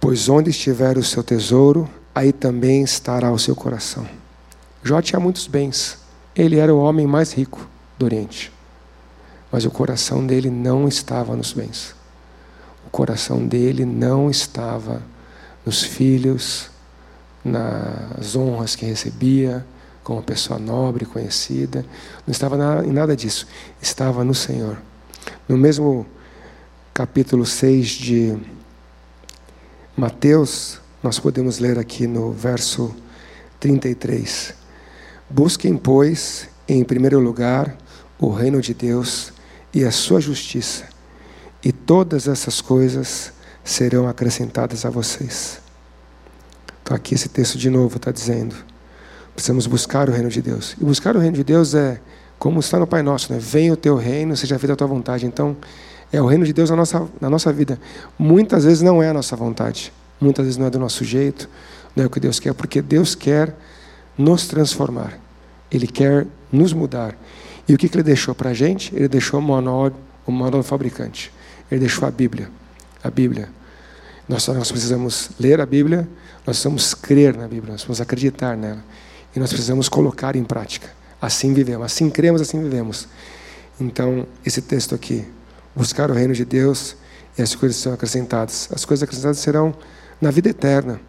Pois 0.00 0.30
onde 0.30 0.48
estiver 0.48 0.96
o 0.96 1.04
seu 1.04 1.22
tesouro, 1.22 1.86
aí 2.14 2.32
também 2.32 2.82
estará 2.82 3.30
o 3.30 3.38
seu 3.38 3.54
coração. 3.54 4.08
Jó 4.82 5.02
tinha 5.02 5.20
muitos 5.20 5.46
bens. 5.46 5.98
Ele 6.34 6.56
era 6.56 6.74
o 6.74 6.80
homem 6.80 7.06
mais 7.06 7.34
rico 7.34 7.68
do 7.98 8.06
Oriente. 8.06 8.50
Mas 9.52 9.66
o 9.66 9.70
coração 9.70 10.26
dele 10.26 10.48
não 10.48 10.88
estava 10.88 11.36
nos 11.36 11.52
bens. 11.52 11.94
O 12.86 12.88
coração 12.88 13.46
dele 13.46 13.84
não 13.84 14.30
estava 14.30 15.02
nos 15.66 15.82
filhos, 15.82 16.69
nas 17.44 18.36
honras 18.36 18.76
que 18.76 18.84
recebia, 18.84 19.64
como 20.02 20.22
pessoa 20.22 20.58
nobre, 20.58 21.04
conhecida. 21.04 21.84
Não 22.26 22.32
estava 22.32 22.84
em 22.84 22.92
nada 22.92 23.16
disso. 23.16 23.46
Estava 23.80 24.24
no 24.24 24.34
Senhor. 24.34 24.78
No 25.48 25.56
mesmo 25.56 26.06
capítulo 26.92 27.46
6 27.46 27.88
de 27.88 28.38
Mateus, 29.96 30.80
nós 31.02 31.18
podemos 31.18 31.58
ler 31.58 31.78
aqui 31.78 32.06
no 32.06 32.32
verso 32.32 32.94
33. 33.58 34.54
Busquem, 35.28 35.76
pois, 35.76 36.48
em 36.68 36.82
primeiro 36.82 37.20
lugar, 37.20 37.76
o 38.18 38.30
reino 38.30 38.60
de 38.60 38.74
Deus 38.74 39.32
e 39.72 39.84
a 39.84 39.90
sua 39.90 40.20
justiça, 40.20 40.84
e 41.64 41.72
todas 41.72 42.26
essas 42.26 42.60
coisas 42.60 43.32
serão 43.62 44.08
acrescentadas 44.08 44.84
a 44.84 44.90
vocês. 44.90 45.60
Então, 46.90 46.96
aqui 46.96 47.14
esse 47.14 47.28
texto 47.28 47.56
de 47.56 47.70
novo 47.70 47.98
está 47.98 48.10
dizendo: 48.10 48.52
precisamos 49.32 49.64
buscar 49.68 50.08
o 50.08 50.12
reino 50.12 50.28
de 50.28 50.42
Deus. 50.42 50.74
E 50.80 50.84
buscar 50.84 51.14
o 51.14 51.20
reino 51.20 51.36
de 51.36 51.44
Deus 51.44 51.72
é 51.72 52.00
como 52.36 52.58
está 52.58 52.80
no 52.80 52.86
Pai 52.86 53.00
Nosso, 53.00 53.32
né? 53.32 53.38
Venha 53.40 53.72
o 53.72 53.76
teu 53.76 53.94
reino, 53.94 54.36
seja 54.36 54.58
feita 54.58 54.72
a 54.72 54.76
tua 54.76 54.88
vontade. 54.88 55.24
Então, 55.24 55.56
é 56.12 56.20
o 56.20 56.26
reino 56.26 56.44
de 56.44 56.52
Deus 56.52 56.68
na 56.68 56.74
nossa, 56.74 57.06
na 57.20 57.30
nossa 57.30 57.52
vida. 57.52 57.78
Muitas 58.18 58.64
vezes 58.64 58.82
não 58.82 59.00
é 59.00 59.08
a 59.08 59.14
nossa 59.14 59.36
vontade, 59.36 59.92
muitas 60.20 60.46
vezes 60.46 60.58
não 60.58 60.66
é 60.66 60.70
do 60.70 60.80
nosso 60.80 61.04
jeito, 61.04 61.48
não 61.94 62.02
é 62.02 62.06
o 62.08 62.10
que 62.10 62.18
Deus 62.18 62.40
quer, 62.40 62.52
porque 62.54 62.82
Deus 62.82 63.14
quer 63.14 63.54
nos 64.18 64.48
transformar, 64.48 65.16
Ele 65.70 65.86
quer 65.86 66.26
nos 66.50 66.72
mudar. 66.72 67.16
E 67.68 67.74
o 67.74 67.78
que, 67.78 67.88
que 67.88 67.94
Ele 67.94 68.02
deixou 68.02 68.34
para 68.34 68.50
a 68.50 68.54
gente? 68.54 68.92
Ele 68.96 69.06
deixou 69.06 69.38
o 69.38 69.42
manual, 69.42 69.92
o 70.26 70.32
manual 70.32 70.64
fabricante, 70.64 71.32
Ele 71.70 71.78
deixou 71.82 72.08
a 72.08 72.10
Bíblia. 72.10 72.50
A 73.00 73.08
Bíblia. 73.12 73.48
Nós, 74.28 74.46
nós 74.48 74.70
precisamos 74.70 75.30
ler 75.40 75.60
a 75.60 75.66
Bíblia, 75.66 76.08
nós 76.50 76.56
precisamos 76.56 76.94
crer 76.94 77.36
na 77.36 77.46
Bíblia, 77.46 77.72
nós 77.72 77.82
precisamos 77.82 78.00
acreditar 78.00 78.56
nela. 78.56 78.82
E 79.34 79.38
nós 79.38 79.50
precisamos 79.50 79.88
colocar 79.88 80.34
em 80.34 80.42
prática. 80.42 80.90
Assim 81.22 81.54
vivemos, 81.54 81.86
assim 81.86 82.10
cremos, 82.10 82.40
assim 82.40 82.60
vivemos. 82.60 83.06
Então, 83.80 84.26
esse 84.44 84.60
texto 84.60 84.92
aqui, 84.92 85.24
buscar 85.76 86.10
o 86.10 86.12
reino 86.12 86.34
de 86.34 86.44
Deus 86.44 86.96
e 87.38 87.42
as 87.42 87.54
coisas 87.54 87.78
são 87.78 87.92
acrescentadas. 87.92 88.68
As 88.72 88.84
coisas 88.84 89.04
acrescentadas 89.04 89.38
serão 89.38 89.72
na 90.20 90.32
vida 90.32 90.48
eterna. 90.48 91.00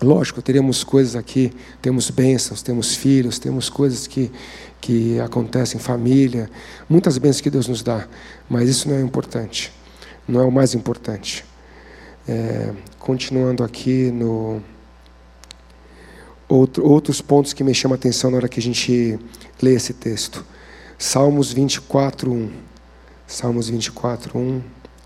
Lógico, 0.00 0.40
teremos 0.40 0.82
coisas 0.82 1.16
aqui, 1.16 1.52
temos 1.82 2.08
bênçãos, 2.08 2.62
temos 2.62 2.94
filhos, 2.94 3.38
temos 3.38 3.68
coisas 3.68 4.06
que, 4.06 4.32
que 4.80 5.20
acontecem 5.20 5.78
em 5.78 5.82
família, 5.82 6.48
muitas 6.88 7.18
bênçãos 7.18 7.42
que 7.42 7.50
Deus 7.50 7.68
nos 7.68 7.82
dá, 7.82 8.08
mas 8.48 8.70
isso 8.70 8.88
não 8.88 8.96
é 8.96 9.00
importante, 9.02 9.70
não 10.26 10.40
é 10.40 10.44
o 10.44 10.52
mais 10.52 10.72
importante. 10.72 11.44
É, 12.26 12.72
continuando 12.98 13.64
aqui 13.64 14.10
no. 14.10 14.62
Outro, 16.48 16.86
outros 16.86 17.20
pontos 17.20 17.52
que 17.52 17.62
me 17.62 17.74
chamam 17.74 17.94
a 17.94 17.98
atenção 17.98 18.30
na 18.30 18.38
hora 18.38 18.48
que 18.48 18.58
a 18.58 18.62
gente 18.62 19.18
lê 19.60 19.74
esse 19.74 19.92
texto. 19.92 20.44
Salmos 20.98 21.52
24, 21.52 22.32
1. 22.32 22.50
Salmos 23.26 23.68
24, 23.68 24.38
1 24.38 24.62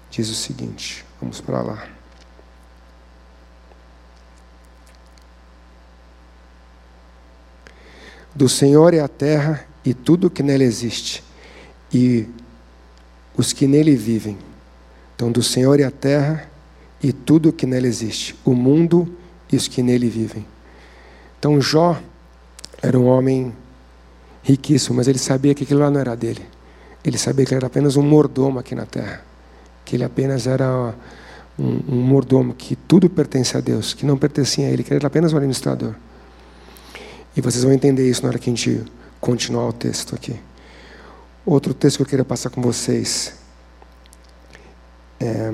diz 0.09 0.29
o 0.29 0.35
seguinte: 0.35 1.05
vamos 1.21 1.41
para 1.41 1.61
lá. 1.61 1.89
Do 8.35 8.49
Senhor 8.49 8.95
é 8.95 9.01
a 9.01 9.09
terra 9.09 9.67
e 9.85 9.93
tudo 9.93 10.29
o 10.29 10.31
que 10.31 10.43
nela 10.43 10.63
existe, 10.63 11.23
e 11.93 12.27
os 13.37 13.53
que 13.53 13.67
nele 13.67 13.97
vivem. 13.97 14.39
Então, 15.15 15.31
do 15.31 15.43
Senhor 15.43 15.79
é 15.81 15.85
a 15.85 15.91
terra 15.91 16.49
e 17.03 17.13
tudo 17.13 17.51
o 17.51 17.53
que 17.53 17.67
nela 17.67 17.87
existe, 17.87 18.35
o 18.45 18.55
mundo 18.55 19.17
e 19.51 19.57
os 19.57 19.69
que 19.69 19.83
nele 19.83 20.09
vivem. 20.09 20.47
Então, 21.43 21.61
Jó 21.61 22.01
era 22.81 22.97
um 22.97 23.07
homem 23.07 23.53
riquíssimo, 24.45 24.95
mas 24.95 25.09
ele 25.09 25.19
sabia 25.19 25.53
que 25.57 25.65
aquilo 25.65 25.81
lá 25.81 25.91
não 25.91 25.99
era 25.99 26.15
dele. 26.15 26.47
Ele 27.05 27.19
sabia 27.19 27.45
que 27.45 27.51
ele 27.51 27.59
era 27.59 27.67
apenas 27.67 27.97
um 27.97 28.03
mordomo 28.03 28.61
aqui 28.61 28.77
na 28.77 28.87
terra, 28.87 29.25
que 29.85 29.97
ele 29.97 30.05
apenas 30.05 30.47
era 30.47 30.95
um, 31.59 31.81
um 31.89 32.01
mordomo, 32.01 32.55
que 32.55 32.77
tudo 32.77 33.11
pertence 33.11 33.57
a 33.57 33.61
Deus, 33.61 33.93
que 33.93 34.07
não 34.07 34.17
pertencia 34.17 34.69
a 34.69 34.71
ele, 34.71 34.85
que 34.85 34.91
ele 34.91 34.99
era 34.99 35.09
apenas 35.09 35.33
um 35.33 35.37
administrador. 35.37 35.97
E 37.37 37.41
vocês 37.41 37.65
vão 37.65 37.73
entender 37.73 38.09
isso 38.09 38.23
na 38.23 38.29
hora 38.29 38.39
que 38.39 38.49
a 38.49 38.55
gente 38.55 38.81
continuar 39.21 39.67
o 39.67 39.73
texto 39.73 40.15
aqui. 40.15 40.39
Outro 41.45 41.75
texto 41.75 41.97
que 41.97 42.03
eu 42.03 42.07
queria 42.07 42.25
passar 42.25 42.51
com 42.51 42.63
vocês 42.63 43.35
é 45.19 45.53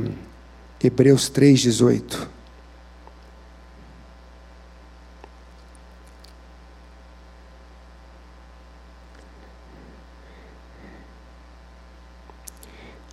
Hebreus 0.85 1.31
3,18. 1.31 2.37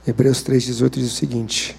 Hebreus 0.08 0.44
3,18 0.44 0.90
diz 0.92 1.12
o 1.12 1.16
seguinte: 1.16 1.76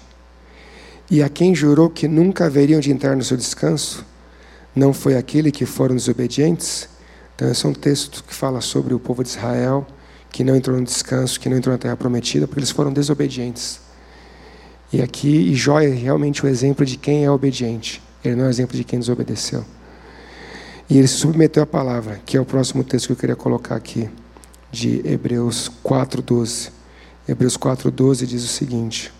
E 1.09 1.23
a 1.23 1.29
quem 1.29 1.55
jurou 1.55 1.89
que 1.89 2.07
nunca 2.07 2.45
haveriam 2.45 2.79
de 2.79 2.91
entrar 2.91 3.15
no 3.15 3.23
seu 3.23 3.37
descanso, 3.37 4.05
não 4.75 4.93
foi 4.93 5.15
aquele 5.15 5.51
que 5.51 5.65
foram 5.65 5.95
desobedientes? 5.95 6.89
Então, 7.35 7.49
esse 7.49 7.65
é 7.65 7.69
um 7.69 7.73
texto 7.73 8.23
que 8.23 8.33
fala 8.33 8.61
sobre 8.61 8.93
o 8.93 8.99
povo 8.99 9.23
de 9.23 9.29
Israel 9.29 9.85
que 10.31 10.43
não 10.43 10.55
entrou 10.55 10.77
no 10.77 10.83
descanso, 10.83 11.39
que 11.39 11.49
não 11.49 11.57
entrou 11.57 11.73
na 11.73 11.79
terra 11.79 11.95
prometida, 11.95 12.47
porque 12.47 12.59
eles 12.59 12.69
foram 12.69 12.93
desobedientes. 12.93 13.79
E 14.91 15.01
aqui, 15.01 15.29
e 15.29 15.55
Jó 15.55 15.79
é 15.79 15.87
realmente 15.87 16.45
o 16.45 16.47
exemplo 16.47 16.85
de 16.85 16.97
quem 16.97 17.25
é 17.25 17.31
obediente. 17.31 18.01
Ele 18.23 18.35
não 18.35 18.43
é 18.43 18.47
o 18.47 18.49
exemplo 18.49 18.75
de 18.75 18.83
quem 18.83 18.99
desobedeceu. 18.99 19.65
E 20.89 20.97
ele 20.97 21.07
se 21.07 21.15
submeteu 21.15 21.63
à 21.63 21.65
palavra, 21.65 22.21
que 22.25 22.37
é 22.37 22.39
o 22.39 22.45
próximo 22.45 22.83
texto 22.83 23.07
que 23.07 23.13
eu 23.13 23.17
queria 23.17 23.35
colocar 23.35 23.75
aqui, 23.75 24.09
de 24.71 25.01
Hebreus 25.05 25.71
4,12. 25.83 26.76
Hebreus 27.27 27.57
4,12 27.57 28.25
diz 28.25 28.43
o 28.45 28.47
seguinte: 28.47 29.11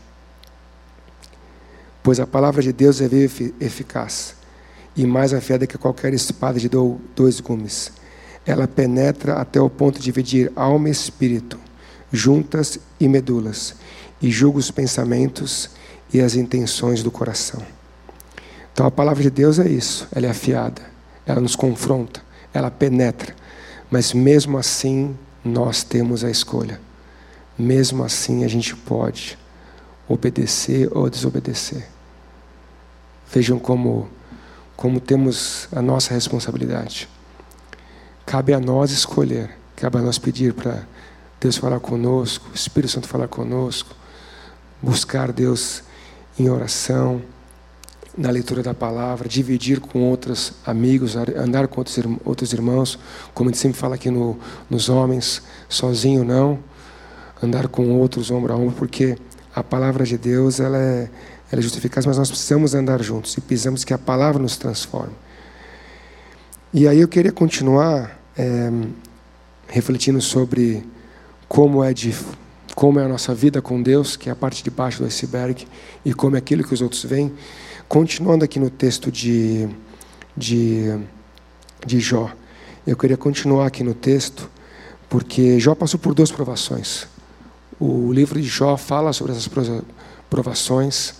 Pois 2.01 2.21
a 2.21 2.25
palavra 2.25 2.61
de 2.61 2.71
Deus 2.71 3.01
é 3.01 3.07
viva 3.07 3.51
eficaz, 3.59 4.33
e 4.95 5.05
mais 5.05 5.33
afiada 5.33 5.67
que 5.67 5.77
qualquer 5.77 6.13
espada 6.13 6.57
de 6.57 6.69
dois 6.69 7.41
gumes. 7.41 7.91
Ela 8.45 8.65
penetra 8.65 9.33
até 9.33 9.59
o 9.59 9.69
ponto 9.69 9.97
de 9.97 10.05
dividir 10.05 10.49
alma 10.55 10.87
e 10.87 10.91
espírito, 10.91 11.59
juntas 12.09 12.79
e 12.97 13.09
medulas, 13.09 13.75
e 14.21 14.31
julga 14.31 14.59
os 14.59 14.71
pensamentos 14.71 15.71
e 16.13 16.21
as 16.21 16.35
intenções 16.35 17.03
do 17.03 17.11
coração. 17.11 17.61
Então 18.71 18.85
a 18.85 18.91
palavra 18.91 19.21
de 19.21 19.29
Deus 19.29 19.59
é 19.59 19.67
isso, 19.67 20.07
ela 20.13 20.27
é 20.27 20.29
afiada, 20.29 20.81
ela 21.25 21.41
nos 21.41 21.57
confronta, 21.57 22.21
ela 22.53 22.71
penetra, 22.71 23.35
mas 23.91 24.13
mesmo 24.13 24.57
assim 24.57 25.13
nós 25.43 25.83
temos 25.83 26.23
a 26.23 26.29
escolha. 26.29 26.86
Mesmo 27.57 28.03
assim, 28.03 28.43
a 28.43 28.47
gente 28.47 28.75
pode 28.75 29.37
obedecer 30.07 30.89
ou 30.95 31.09
desobedecer. 31.09 31.87
Vejam 33.31 33.59
como, 33.59 34.07
como 34.75 34.99
temos 34.99 35.67
a 35.71 35.81
nossa 35.81 36.13
responsabilidade. 36.13 37.09
Cabe 38.25 38.53
a 38.53 38.59
nós 38.59 38.91
escolher, 38.91 39.51
cabe 39.75 39.97
a 39.97 40.01
nós 40.01 40.17
pedir 40.17 40.53
para 40.53 40.85
Deus 41.39 41.57
falar 41.57 41.79
conosco, 41.79 42.49
o 42.51 42.55
Espírito 42.55 42.91
Santo 42.91 43.07
falar 43.07 43.27
conosco, 43.27 43.95
buscar 44.81 45.31
Deus 45.31 45.83
em 46.39 46.49
oração, 46.49 47.21
na 48.17 48.31
leitura 48.31 48.63
da 48.63 48.73
palavra, 48.73 49.29
dividir 49.29 49.79
com 49.79 50.01
outros 50.01 50.53
amigos, 50.65 51.15
andar 51.15 51.67
com 51.67 51.79
outros, 52.25 52.53
irmãos, 52.53 52.97
como 53.33 53.49
a 53.49 53.53
gente 53.53 53.61
sempre 53.61 53.77
fala 53.77 53.95
aqui 53.95 54.09
no, 54.09 54.39
nos 54.69 54.89
homens, 54.89 55.43
sozinho 55.69 56.23
não, 56.23 56.59
andar 57.41 57.67
com 57.67 57.91
outros 57.91 58.31
ombro 58.31 58.53
a 58.53 58.55
ombro, 58.55 58.75
porque 58.75 59.17
a 59.53 59.63
palavra 59.63 60.05
de 60.05 60.17
Deus 60.17 60.59
ela 60.59 60.77
é, 60.77 61.09
ela 61.51 61.59
é 61.59 61.61
justificada, 61.61 62.07
mas 62.07 62.17
nós 62.17 62.29
precisamos 62.29 62.73
andar 62.73 63.01
juntos 63.01 63.35
e 63.37 63.41
precisamos 63.41 63.83
que 63.83 63.93
a 63.93 63.97
palavra 63.97 64.41
nos 64.41 64.57
transforme. 64.57 65.13
E 66.73 66.87
aí 66.87 66.99
eu 66.99 67.07
queria 67.07 67.31
continuar 67.31 68.19
é, 68.37 68.71
refletindo 69.67 70.21
sobre 70.21 70.85
como 71.47 71.83
é 71.83 71.93
de 71.93 72.13
como 72.75 72.99
é 72.99 73.05
a 73.05 73.07
nossa 73.07 73.33
vida 73.33 73.59
com 73.59 73.81
Deus, 73.81 74.15
que 74.15 74.29
é 74.29 74.31
a 74.31 74.35
parte 74.35 74.63
de 74.63 74.69
baixo 74.69 74.99
do 74.99 75.05
iceberg, 75.05 75.67
e 76.05 76.13
como 76.13 76.35
é 76.35 76.39
aquilo 76.39 76.63
que 76.63 76.75
os 76.75 76.81
outros 76.81 77.03
veem. 77.03 77.33
Continuando 77.87 78.45
aqui 78.45 78.59
no 78.59 78.69
texto 78.69 79.11
de, 79.11 79.67
de, 80.37 80.95
de 81.83 81.99
Jó, 81.99 82.29
eu 82.85 82.95
queria 82.95 83.17
continuar 83.17 83.65
aqui 83.65 83.83
no 83.83 83.95
texto, 83.95 84.47
porque 85.09 85.59
Jó 85.59 85.73
passou 85.73 85.99
por 85.99 86.13
duas 86.13 86.31
provações. 86.31 87.07
O 87.79 88.11
livro 88.11 88.41
de 88.41 88.47
Jó 88.47 88.75
fala 88.75 89.13
sobre 89.13 89.33
essas 89.33 89.47
provações. 90.27 91.13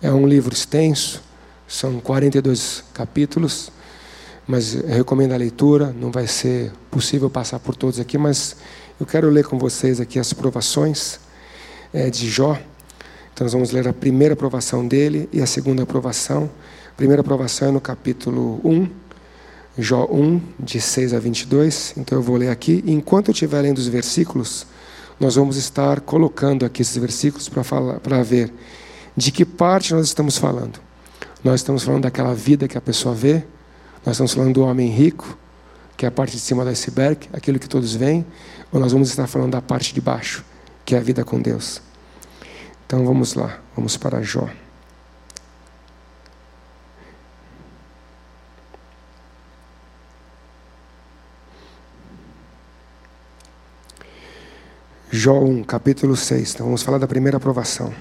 É 0.00 0.12
um 0.12 0.28
livro 0.28 0.54
extenso, 0.54 1.20
são 1.66 1.98
42 1.98 2.84
capítulos, 2.94 3.70
mas 4.46 4.74
recomendo 4.74 5.32
a 5.32 5.36
leitura. 5.36 5.92
Não 5.98 6.12
vai 6.12 6.28
ser 6.28 6.70
possível 6.88 7.28
passar 7.28 7.58
por 7.58 7.74
todos 7.74 7.98
aqui, 7.98 8.16
mas 8.16 8.56
eu 9.00 9.04
quero 9.04 9.28
ler 9.28 9.44
com 9.44 9.58
vocês 9.58 10.00
aqui 10.00 10.20
as 10.20 10.32
provações 10.32 11.18
é, 11.92 12.08
de 12.08 12.28
Jó. 12.28 12.56
Então, 13.32 13.44
nós 13.44 13.52
vamos 13.52 13.72
ler 13.72 13.88
a 13.88 13.92
primeira 13.92 14.36
provação 14.36 14.86
dele 14.86 15.28
e 15.32 15.42
a 15.42 15.46
segunda 15.46 15.84
provação. 15.84 16.48
A 16.92 16.96
primeira 16.96 17.24
provação 17.24 17.68
é 17.68 17.70
no 17.72 17.80
capítulo 17.80 18.60
1, 18.64 18.88
Jó 19.78 20.06
1, 20.08 20.40
de 20.60 20.80
6 20.80 21.12
a 21.12 21.18
22. 21.18 21.94
Então, 21.96 22.18
eu 22.18 22.22
vou 22.22 22.36
ler 22.36 22.50
aqui. 22.50 22.84
Enquanto 22.86 23.28
eu 23.28 23.32
estiver 23.32 23.62
lendo 23.62 23.78
os 23.78 23.88
versículos, 23.88 24.64
nós 25.18 25.36
vamos 25.36 25.56
estar 25.56 26.00
colocando 26.00 26.64
aqui 26.64 26.82
esses 26.82 26.96
versículos 26.96 27.48
para 27.48 28.22
ver 28.22 28.52
de 29.16 29.30
que 29.30 29.44
parte 29.44 29.94
nós 29.94 30.06
estamos 30.06 30.36
falando. 30.36 30.80
Nós 31.42 31.60
estamos 31.60 31.82
falando 31.82 32.02
daquela 32.02 32.34
vida 32.34 32.66
que 32.66 32.76
a 32.76 32.80
pessoa 32.80 33.14
vê, 33.14 33.44
nós 34.04 34.16
estamos 34.16 34.32
falando 34.34 34.54
do 34.54 34.62
homem 34.62 34.90
rico, 34.90 35.38
que 35.96 36.04
é 36.04 36.08
a 36.08 36.12
parte 36.12 36.32
de 36.32 36.40
cima 36.40 36.64
do 36.64 36.70
iceberg, 36.70 37.28
aquilo 37.32 37.58
que 37.58 37.68
todos 37.68 37.94
veem, 37.94 38.26
ou 38.72 38.80
nós 38.80 38.92
vamos 38.92 39.08
estar 39.08 39.26
falando 39.26 39.52
da 39.52 39.62
parte 39.62 39.94
de 39.94 40.00
baixo, 40.00 40.44
que 40.84 40.94
é 40.94 40.98
a 40.98 41.02
vida 41.02 41.24
com 41.24 41.40
Deus. 41.40 41.80
Então 42.86 43.04
vamos 43.04 43.34
lá, 43.34 43.58
vamos 43.76 43.96
para 43.96 44.22
Jó. 44.22 44.48
Jó 55.16 55.38
1, 55.38 55.62
capítulo 55.62 56.16
6. 56.16 56.54
Então 56.54 56.66
vamos 56.66 56.82
falar 56.82 56.98
da 56.98 57.06
primeira 57.06 57.36
aprovação. 57.36 57.94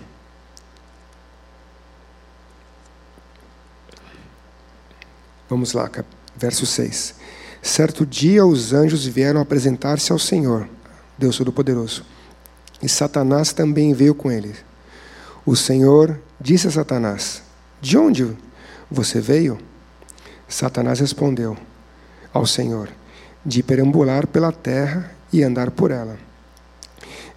Vamos 5.48 5.74
lá, 5.74 5.92
verso 6.36 6.66
6. 6.66 7.14
Certo 7.62 8.04
dia 8.04 8.44
os 8.44 8.74
anjos 8.74 9.06
vieram 9.06 9.40
apresentar-se 9.40 10.12
ao 10.12 10.18
Senhor, 10.18 10.68
Deus 11.16 11.38
Todo-Poderoso, 11.38 12.04
e 12.82 12.90
Satanás 12.90 13.54
também 13.54 13.94
veio 13.94 14.16
com 14.16 14.32
ele. 14.32 14.56
O 15.46 15.56
Senhor 15.56 16.20
disse 16.42 16.68
a 16.68 16.72
Satanás: 16.72 17.44
De 17.80 17.96
onde 17.96 18.36
você 18.90 19.22
veio? 19.22 19.60
Satanás 20.48 21.00
respondeu 21.00 21.56
ao 22.34 22.48
Senhor: 22.48 22.90
De 23.46 23.62
perambular 23.62 24.26
pela 24.26 24.52
terra 24.52 25.12
e 25.32 25.44
andar 25.44 25.70
por 25.70 25.92
ela. 25.92 26.33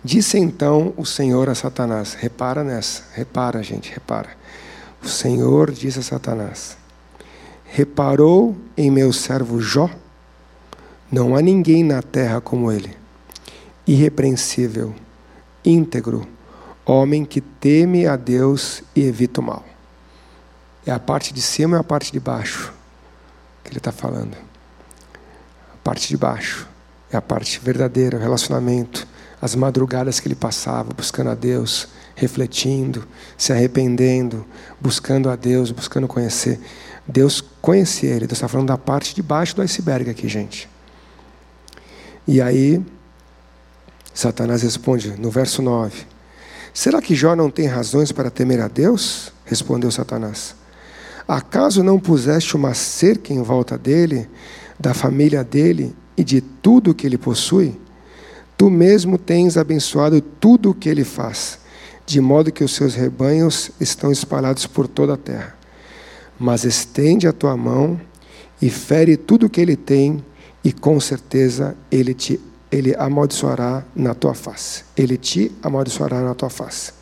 Disse 0.07 0.39
então 0.39 0.95
o 0.97 1.05
Senhor 1.05 1.49
a 1.49 1.55
Satanás: 1.57 2.15
repara 2.15 2.63
nessa, 2.63 3.03
repara, 3.13 3.61
gente, 3.61 3.93
repara. 3.93 4.29
O 5.03 5.09
Senhor 5.09 5.73
disse 5.73 5.99
a 5.99 6.03
Satanás: 6.03 6.77
Reparou 7.65 8.57
em 8.77 8.89
meu 8.89 9.13
servo 9.13 9.61
Jó? 9.61 9.91
Não 11.11 11.35
há 11.35 11.43
ninguém 11.43 11.83
na 11.83 12.03
terra 12.03 12.41
como 12.41 12.71
ele, 12.71 12.97
irrepreensível, 13.85 14.95
íntegro, 15.65 16.25
homem 16.85 17.25
que 17.25 17.41
teme 17.41 18.07
a 18.07 18.15
Deus 18.15 18.85
e 18.95 19.01
evita 19.01 19.41
o 19.41 19.45
mal. 19.45 19.65
É 20.87 20.93
a 20.93 21.01
parte 21.01 21.35
de 21.35 21.43
cima 21.43 21.79
e 21.79 21.81
a 21.81 21.85
parte 21.85 22.13
de 22.13 22.21
baixo 22.21 22.73
que 23.65 23.73
ele 23.73 23.79
está 23.79 23.91
falando. 23.91 24.37
A 25.75 25.77
parte 25.83 26.07
de 26.07 26.17
baixo 26.17 26.69
é 27.11 27.17
a 27.17 27.21
parte 27.21 27.59
verdadeira, 27.59 28.17
o 28.17 28.21
relacionamento 28.21 29.16
as 29.41 29.55
madrugadas 29.55 30.21
que 30.21 30.29
ele 30.29 30.35
passava 30.35 30.93
buscando 30.95 31.31
a 31.31 31.35
Deus, 31.35 31.89
refletindo, 32.15 33.07
se 33.37 33.53
arrependendo, 33.53 34.45
buscando 34.81 35.29
a 35.29 35.37
Deus, 35.37 35.71
buscando 35.71 36.09
conhecer. 36.09 36.59
Deus 37.07 37.43
conhecia 37.61 38.11
ele. 38.11 38.27
Deus 38.27 38.39
está 38.39 38.49
falando 38.49 38.69
da 38.69 38.79
parte 38.79 39.15
de 39.15 39.23
baixo 39.23 39.55
do 39.55 39.63
iceberg 39.63 40.11
aqui, 40.11 40.29
gente. 40.29 40.69
E 42.27 42.41
aí, 42.41 42.85
Satanás 44.13 44.63
responde 44.63 45.15
no 45.19 45.31
verso 45.31 45.61
9: 45.63 46.05
Será 46.73 47.01
que 47.01 47.15
Jó 47.15 47.37
não 47.37 47.51
tem 47.51 47.67
razões 47.67 48.11
para 48.11 48.31
temer 48.31 48.61
a 48.61 48.69
Deus? 48.69 49.33
Respondeu 49.45 49.91
Satanás. 49.91 50.55
Acaso 51.29 51.83
não 51.83 51.99
puseste 51.99 52.57
uma 52.57 52.73
cerca 52.73 53.33
em 53.33 53.43
volta 53.43 53.77
dele, 53.77 54.29
da 54.79 54.95
família 54.95 55.45
dele 55.45 55.95
e 56.17 56.25
de 56.25 56.41
tudo 56.41 56.95
que 56.95 57.07
ele 57.07 57.19
possui? 57.19 57.79
Tu 58.57 58.71
mesmo 58.71 59.19
tens 59.19 59.57
abençoado 59.57 60.21
tudo 60.21 60.71
o 60.71 60.75
que 60.75 60.89
ele 60.89 61.05
faz, 61.05 61.59
de 62.07 62.21
modo 62.21 62.53
que 62.53 62.65
os 62.65 62.75
seus 62.75 62.95
rebanhos 62.95 63.71
estão 63.81 64.11
espalhados 64.11 64.67
por 64.67 64.89
toda 64.89 65.15
a 65.15 65.17
terra. 65.17 65.55
Mas 66.39 66.65
estende 66.65 67.27
a 67.27 67.33
tua 67.33 67.57
mão 67.57 68.01
e 68.61 68.71
fere 68.71 69.17
tudo 69.17 69.47
o 69.47 69.51
que 69.51 69.61
ele 69.61 69.77
tem, 69.77 70.25
e 70.65 70.73
com 70.73 70.99
certeza 70.99 71.77
ele 71.91 72.15
te 72.15 72.41
ele 72.71 72.95
amaldiçoará 72.97 73.85
na 73.95 74.13
tua 74.13 74.35
face. 74.35 74.85
Ele 74.97 75.17
te 75.17 75.53
amaldiçoará 75.63 76.21
na 76.21 76.35
tua 76.35 76.51
face. 76.51 76.93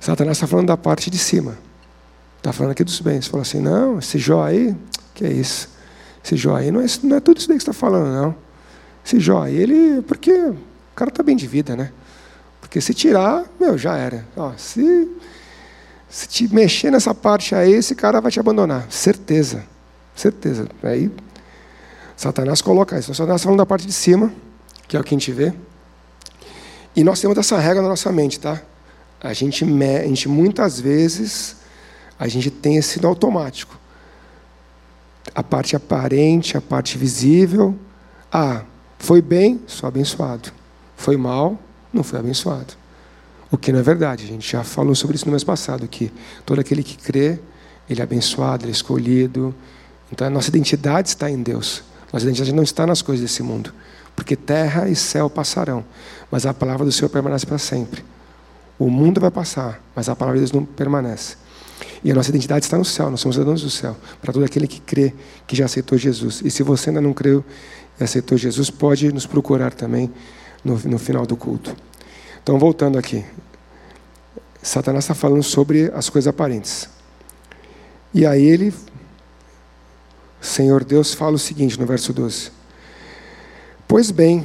Satanás 0.00 0.36
está 0.36 0.46
falando 0.46 0.66
da 0.66 0.76
parte 0.76 1.10
de 1.10 1.18
cima. 1.18 1.56
Está 2.38 2.52
falando 2.52 2.72
aqui 2.72 2.84
dos 2.84 3.00
bens. 3.00 3.26
Fala 3.26 3.42
assim: 3.42 3.60
não, 3.60 3.98
esse 3.98 4.18
Jó 4.18 4.42
aí, 4.42 4.76
que 5.14 5.24
é 5.24 5.32
isso? 5.32 5.68
Esse 6.24 6.36
Jó 6.36 6.56
aí 6.56 6.70
não 6.70 6.80
é, 6.80 6.86
não 7.02 7.16
é 7.16 7.20
tudo 7.20 7.38
isso 7.38 7.48
daí 7.48 7.56
que 7.56 7.64
você 7.64 7.70
está 7.70 7.80
falando, 7.80 8.12
não. 8.12 8.47
Esse 9.08 9.18
Jó, 9.18 9.46
ele. 9.46 10.02
Porque 10.02 10.30
o 10.30 10.58
cara 10.94 11.08
está 11.08 11.22
bem 11.22 11.34
de 11.34 11.46
vida, 11.46 11.74
né? 11.74 11.90
Porque 12.60 12.78
se 12.78 12.92
tirar, 12.92 13.46
meu, 13.58 13.78
já 13.78 13.96
era. 13.96 14.26
Ó, 14.36 14.52
se, 14.58 15.08
se 16.10 16.28
te 16.28 16.54
mexer 16.54 16.90
nessa 16.90 17.14
parte 17.14 17.54
aí, 17.54 17.72
esse 17.72 17.94
cara 17.94 18.20
vai 18.20 18.30
te 18.30 18.38
abandonar. 18.38 18.86
Certeza. 18.90 19.64
Certeza. 20.14 20.68
Aí, 20.82 21.10
Satanás 22.14 22.60
coloca 22.60 22.98
isso. 22.98 23.14
Satanás 23.14 23.40
está 23.40 23.46
falando 23.46 23.60
da 23.60 23.64
parte 23.64 23.86
de 23.86 23.94
cima, 23.94 24.30
que 24.86 24.94
é 24.94 25.00
o 25.00 25.04
que 25.04 25.14
a 25.14 25.18
gente 25.18 25.32
vê. 25.32 25.54
E 26.94 27.02
nós 27.02 27.18
temos 27.18 27.38
essa 27.38 27.56
regra 27.58 27.80
na 27.80 27.88
nossa 27.88 28.12
mente, 28.12 28.38
tá? 28.38 28.60
A 29.22 29.32
gente, 29.32 29.64
a 29.64 30.06
gente 30.06 30.28
muitas 30.28 30.78
vezes, 30.78 31.56
a 32.18 32.28
gente 32.28 32.50
tem 32.50 32.76
esse 32.76 33.00
no 33.00 33.08
automático. 33.08 33.74
A 35.34 35.42
parte 35.42 35.74
aparente, 35.74 36.58
a 36.58 36.60
parte 36.60 36.98
visível. 36.98 37.74
Ah, 38.30 38.64
foi 38.98 39.22
bem, 39.22 39.60
sou 39.66 39.86
abençoado. 39.86 40.50
Foi 40.96 41.16
mal, 41.16 41.58
não 41.92 42.02
foi 42.02 42.18
abençoado. 42.18 42.74
O 43.50 43.56
que 43.56 43.72
não 43.72 43.78
é 43.78 43.82
verdade. 43.82 44.24
A 44.24 44.26
gente 44.26 44.50
já 44.50 44.62
falou 44.62 44.94
sobre 44.94 45.16
isso 45.16 45.24
no 45.24 45.30
mês 45.30 45.44
passado, 45.44 45.86
que 45.88 46.12
todo 46.44 46.60
aquele 46.60 46.82
que 46.82 46.96
crê, 46.96 47.38
ele 47.88 48.00
é 48.00 48.02
abençoado, 48.02 48.64
ele 48.64 48.72
é 48.72 48.74
escolhido. 48.74 49.54
Então 50.12 50.26
a 50.26 50.30
nossa 50.30 50.48
identidade 50.48 51.08
está 51.08 51.30
em 51.30 51.42
Deus. 51.42 51.82
Nossa 52.12 52.24
identidade 52.24 52.52
não 52.52 52.62
está 52.62 52.86
nas 52.86 53.00
coisas 53.00 53.22
desse 53.22 53.42
mundo. 53.42 53.72
Porque 54.14 54.34
terra 54.34 54.88
e 54.88 54.96
céu 54.96 55.30
passarão, 55.30 55.84
mas 56.30 56.44
a 56.44 56.52
palavra 56.52 56.84
do 56.84 56.90
Senhor 56.90 57.08
permanece 57.08 57.46
para 57.46 57.58
sempre. 57.58 58.04
O 58.78 58.90
mundo 58.90 59.20
vai 59.20 59.30
passar, 59.30 59.80
mas 59.94 60.08
a 60.08 60.16
palavra 60.16 60.40
de 60.40 60.44
Deus 60.44 60.52
não 60.52 60.64
permanece. 60.64 61.36
E 62.02 62.10
a 62.10 62.14
nossa 62.14 62.28
identidade 62.30 62.64
está 62.64 62.76
no 62.76 62.84
céu, 62.84 63.10
nós 63.10 63.20
somos 63.20 63.36
cidadãos 63.36 63.62
do 63.62 63.70
céu, 63.70 63.96
para 64.20 64.32
todo 64.32 64.44
aquele 64.44 64.66
que 64.66 64.80
crê, 64.80 65.14
que 65.46 65.56
já 65.56 65.64
aceitou 65.64 65.96
Jesus. 65.96 66.42
E 66.44 66.50
se 66.50 66.62
você 66.62 66.90
ainda 66.90 67.00
não 67.00 67.12
creu 67.12 67.44
aceitou 68.04 68.38
Jesus, 68.38 68.70
pode 68.70 69.12
nos 69.12 69.26
procurar 69.26 69.72
também 69.72 70.12
no, 70.64 70.78
no 70.78 70.98
final 70.98 71.26
do 71.26 71.36
culto. 71.36 71.74
Então, 72.42 72.58
voltando 72.58 72.98
aqui. 72.98 73.24
Satanás 74.62 75.04
está 75.04 75.14
falando 75.14 75.42
sobre 75.42 75.90
as 75.94 76.08
coisas 76.08 76.28
aparentes. 76.28 76.88
E 78.12 78.26
aí 78.26 78.44
ele, 78.44 78.74
Senhor 80.40 80.84
Deus, 80.84 81.14
fala 81.14 81.36
o 81.36 81.38
seguinte 81.38 81.78
no 81.78 81.86
verso 81.86 82.12
12: 82.12 82.50
Pois 83.86 84.10
bem, 84.10 84.44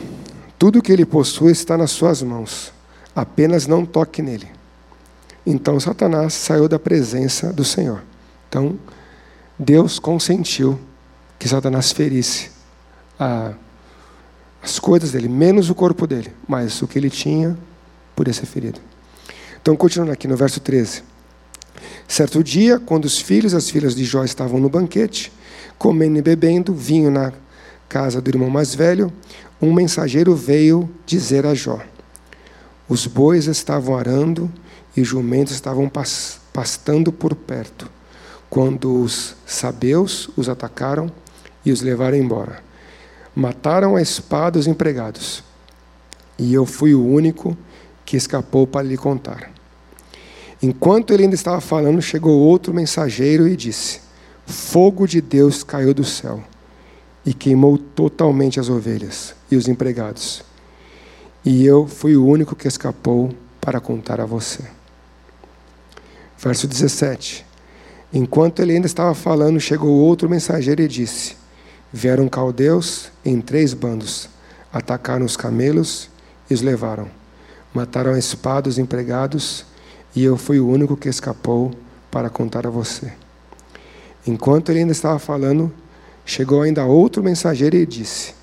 tudo 0.59 0.81
que 0.81 0.91
ele 0.91 1.05
possui 1.05 1.51
está 1.51 1.77
nas 1.77 1.91
suas 1.91 2.21
mãos, 2.21 2.71
apenas 3.15 3.67
não 3.67 3.85
toque 3.85 4.21
nele. 4.21 4.47
Então 5.45 5.79
Satanás 5.79 6.33
saiu 6.33 6.69
da 6.69 6.79
presença 6.79 7.51
do 7.51 7.65
Senhor. 7.65 8.01
Então, 8.47 8.77
Deus 9.57 9.99
consentiu 9.99 10.79
que 11.39 11.49
Satanás 11.49 11.91
ferisse 11.91 12.52
a, 13.19 13.53
as 14.61 14.79
coisas 14.79 15.11
dele, 15.11 15.27
menos 15.27 15.69
o 15.69 15.75
corpo 15.75 16.07
dele, 16.07 16.33
mas 16.47 16.81
o 16.81 16.87
que 16.87 16.97
ele 16.97 17.09
tinha 17.09 17.57
podia 18.15 18.33
ser 18.33 18.45
ferido. 18.45 18.79
Então, 19.61 19.75
continuando 19.75 20.11
aqui 20.11 20.27
no 20.27 20.35
verso 20.35 20.59
13. 20.59 21.03
Certo 22.07 22.43
dia, 22.43 22.79
quando 22.79 23.05
os 23.05 23.19
filhos 23.19 23.53
e 23.53 23.55
as 23.55 23.69
filhas 23.69 23.95
de 23.95 24.03
Jó 24.03 24.23
estavam 24.23 24.59
no 24.59 24.69
banquete, 24.69 25.31
comendo 25.77 26.17
e 26.19 26.21
bebendo 26.21 26.73
vinho 26.73 27.09
na 27.09 27.33
casa 27.89 28.21
do 28.21 28.29
irmão 28.29 28.49
mais 28.49 28.75
velho, 28.75 29.11
um 29.61 29.73
mensageiro 29.73 30.35
veio 30.35 30.89
dizer 31.05 31.45
a 31.45 31.53
Jó: 31.53 31.79
Os 32.87 33.07
bois 33.07 33.47
estavam 33.47 33.97
arando 33.97 34.51
e 34.95 35.03
jumentos 35.03 35.53
estavam 35.53 35.91
pastando 36.51 37.11
por 37.11 37.33
perto, 37.33 37.89
quando 38.49 39.01
os 39.01 39.35
sabeus 39.45 40.29
os 40.35 40.49
atacaram 40.49 41.11
e 41.65 41.71
os 41.71 41.81
levaram 41.81 42.17
embora. 42.17 42.61
Mataram 43.35 43.95
a 43.95 44.01
espada 44.01 44.59
os 44.59 44.67
empregados, 44.67 45.43
e 46.37 46.53
eu 46.53 46.65
fui 46.65 46.93
o 46.93 47.03
único 47.03 47.57
que 48.05 48.15
escapou 48.15 48.67
para 48.67 48.85
lhe 48.85 48.95
contar. 48.97 49.51
Enquanto 50.61 51.11
ele 51.11 51.23
ainda 51.23 51.35
estava 51.35 51.59
falando, 51.59 52.01
chegou 52.01 52.39
outro 52.39 52.73
mensageiro 52.73 53.47
e 53.47 53.55
disse: 53.55 54.01
Fogo 54.45 55.07
de 55.07 55.19
Deus 55.19 55.63
caiu 55.63 55.93
do 55.93 56.03
céu 56.03 56.43
e 57.25 57.33
queimou 57.33 57.77
totalmente 57.77 58.59
as 58.59 58.69
ovelhas 58.69 59.33
e 59.49 59.55
os 59.55 59.67
empregados. 59.67 60.43
E 61.43 61.65
eu 61.65 61.87
fui 61.87 62.15
o 62.15 62.25
único 62.25 62.55
que 62.55 62.67
escapou 62.67 63.33
para 63.59 63.79
contar 63.79 64.21
a 64.21 64.25
você. 64.25 64.63
Verso 66.37 66.67
17. 66.67 67.45
Enquanto 68.13 68.61
ele 68.61 68.73
ainda 68.73 68.85
estava 68.85 69.15
falando, 69.15 69.59
chegou 69.59 69.91
outro 69.91 70.29
mensageiro 70.29 70.81
e 70.81 70.87
disse: 70.87 71.35
Vieram 71.93 72.27
caldeus 72.27 73.11
em 73.23 73.39
três 73.39 73.75
bandos, 73.75 74.27
atacaram 74.73 75.23
os 75.23 75.37
camelos 75.37 76.09
e 76.49 76.53
os 76.55 76.63
levaram. 76.63 77.07
Mataram 77.71 78.13
a 78.13 78.17
espada 78.17 78.67
os 78.67 78.79
empregados, 78.79 79.65
e 80.15 80.23
eu 80.23 80.35
fui 80.35 80.59
o 80.59 80.67
único 80.67 80.97
que 80.97 81.07
escapou 81.07 81.71
para 82.09 82.29
contar 82.29 82.65
a 82.65 82.69
você. 82.71 83.13
Enquanto 84.25 84.69
ele 84.69 84.79
ainda 84.79 84.91
estava 84.91 85.19
falando, 85.19 85.71
chegou 86.25 86.63
ainda 86.63 86.83
outro 86.85 87.21
mensageiro 87.21 87.75
e 87.75 87.85
disse: 87.85 88.33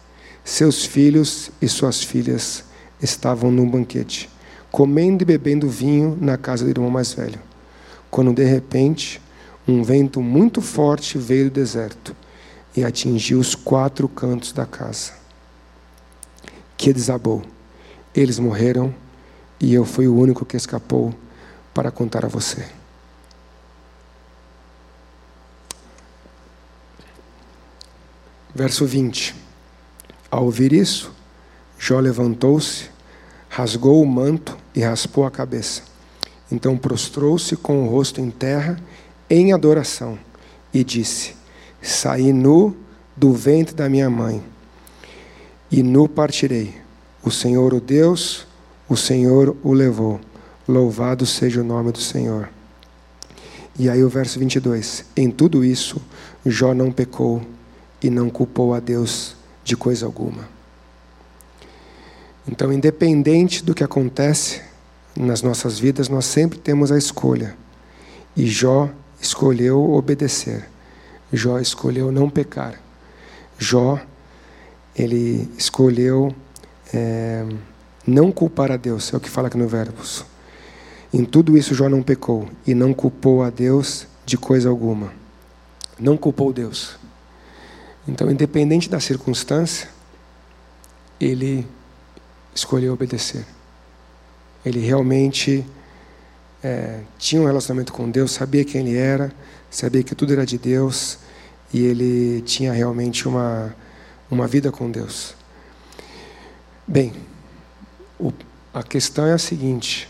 Seus 0.45 0.85
filhos 0.85 1.51
e 1.61 1.69
suas 1.69 2.03
filhas 2.03 2.63
estavam 3.03 3.51
num 3.51 3.69
banquete, 3.69 4.31
comendo 4.71 5.25
e 5.25 5.27
bebendo 5.27 5.69
vinho 5.69 6.17
na 6.21 6.37
casa 6.39 6.65
do 6.65 6.71
irmão 6.71 6.91
mais 6.91 7.13
velho 7.13 7.51
quando 8.11 8.35
de 8.35 8.45
repente 8.45 9.21
um 9.67 9.83
vento 9.83 10.21
muito 10.21 10.61
forte 10.61 11.17
veio 11.17 11.45
do 11.45 11.55
deserto 11.55 12.15
e 12.77 12.85
atingiu 12.85 13.39
os 13.39 13.55
quatro 13.55 14.09
cantos 14.09 14.53
da 14.53 14.67
casa, 14.67 15.13
que 16.77 16.93
desabou. 16.93 17.43
Eles 18.15 18.39
morreram 18.39 18.95
e 19.61 19.75
eu 19.75 19.85
fui 19.85 20.09
o 20.09 20.17
único 20.17 20.45
que 20.45 20.57
escapou 20.57 21.15
para 21.75 21.91
contar 21.91 22.25
a 22.25 22.29
você. 22.29 22.67
Verso 28.55 28.85
20. 28.85 29.35
Ao 30.31 30.45
ouvir 30.45 30.73
isso, 30.73 31.13
Jó 31.79 31.99
levantou-se, 31.99 32.91
rasgou 33.49 34.03
o 34.03 34.07
manto 34.07 34.57
e 34.75 34.81
raspou 34.81 35.25
a 35.25 35.31
cabeça. 35.31 35.83
Então 36.51 36.77
prostrou-se 36.77 37.57
com 37.57 37.85
o 37.85 37.89
rosto 37.89 38.21
em 38.21 38.31
terra, 38.31 38.79
em 39.29 39.53
adoração, 39.53 40.19
e 40.75 40.83
disse: 40.83 41.40
Saí 41.83 42.33
nu 42.33 42.77
do 43.17 43.33
ventre 43.33 43.75
da 43.75 43.89
minha 43.89 44.09
mãe, 44.09 44.43
e 45.71 45.83
nu 45.83 46.09
partirei. 46.09 46.75
O 47.23 47.31
Senhor, 47.31 47.73
o 47.75 47.81
Deus, 47.81 48.47
o 48.89 48.97
Senhor 48.97 49.57
o 49.63 49.73
levou. 49.73 50.21
Louvado 50.67 51.27
seja 51.27 51.61
o 51.61 51.65
nome 51.65 51.93
do 51.93 52.01
Senhor. 52.01 52.49
E 53.79 53.89
aí 53.89 54.03
o 54.03 54.09
verso 54.09 54.39
22. 54.39 55.05
Em 55.17 55.31
tudo 55.31 55.65
isso, 55.65 56.01
Jó 56.45 56.75
não 56.75 56.91
pecou 56.91 57.43
e 58.03 58.11
não 58.11 58.29
culpou 58.31 58.75
a 58.75 58.81
Deus 58.81 59.37
de 59.63 59.77
coisa 59.77 60.07
alguma. 60.07 60.49
Então, 62.49 62.73
independente 62.73 63.63
do 63.63 63.75
que 63.75 63.85
acontece, 63.85 64.61
nas 65.17 65.43
nossas 65.43 65.79
vidas, 65.79 66.09
nós 66.09 66.25
sempre 66.25 66.59
temos 66.59 66.91
a 66.91 66.99
escolha. 66.99 67.55
E 68.37 68.47
Jó 68.47 68.89
escolheu 69.21 69.93
obedecer. 69.93 70.69
Jó 71.33 71.59
escolheu 71.59 72.11
não 72.11 72.29
pecar. 72.29 72.81
Jó, 73.59 74.01
ele 74.97 75.49
escolheu 75.57 76.35
é, 76.93 77.47
não 78.07 78.33
culpar 78.33 78.73
a 78.73 78.77
Deus, 78.77 79.13
é 79.13 79.17
o 79.17 79.21
que 79.21 79.31
fala 79.31 79.49
aqui 79.49 79.57
no 79.57 79.69
Verbos. 79.69 80.25
Em 81.13 81.25
tudo 81.25 81.57
isso, 81.57 81.75
Jó 81.75 81.89
não 81.89 82.03
pecou 82.03 82.49
e 82.67 82.75
não 82.75 82.95
culpou 82.95 83.43
a 83.43 83.51
Deus 83.51 84.07
de 84.25 84.37
coisa 84.37 84.69
alguma. 84.69 85.13
Não 85.99 86.17
culpou 86.17 86.53
Deus. 86.53 86.97
Então, 88.07 88.31
independente 88.31 88.89
da 88.89 88.99
circunstância, 88.99 89.89
ele 91.21 91.67
escolheu 92.55 92.93
obedecer. 92.93 93.45
Ele 94.65 94.81
realmente 94.81 95.65
é, 96.63 97.01
tinha 97.19 97.41
um 97.43 97.47
relacionamento 97.47 97.93
com 97.93 98.11
Deus, 98.11 98.33
sabia 98.33 98.65
quem 98.65 98.81
ele 98.87 98.97
era, 98.97 99.33
sabia 99.71 100.03
que 100.03 100.15
tudo 100.15 100.33
era 100.33 100.45
de 100.45 100.59
Deus 100.59 101.19
e 101.73 101.85
ele 101.85 102.43
tinha 102.43 102.73
realmente 102.73 103.29
uma, 103.29 103.75
uma 104.31 104.47
vida 104.47 104.73
com 104.73 104.91
Deus. 104.91 105.35
Bem, 106.87 107.13
o, 108.19 108.33
a 108.75 108.83
questão 108.83 109.27
é 109.27 109.33
a 109.33 109.39
seguinte: 109.39 110.09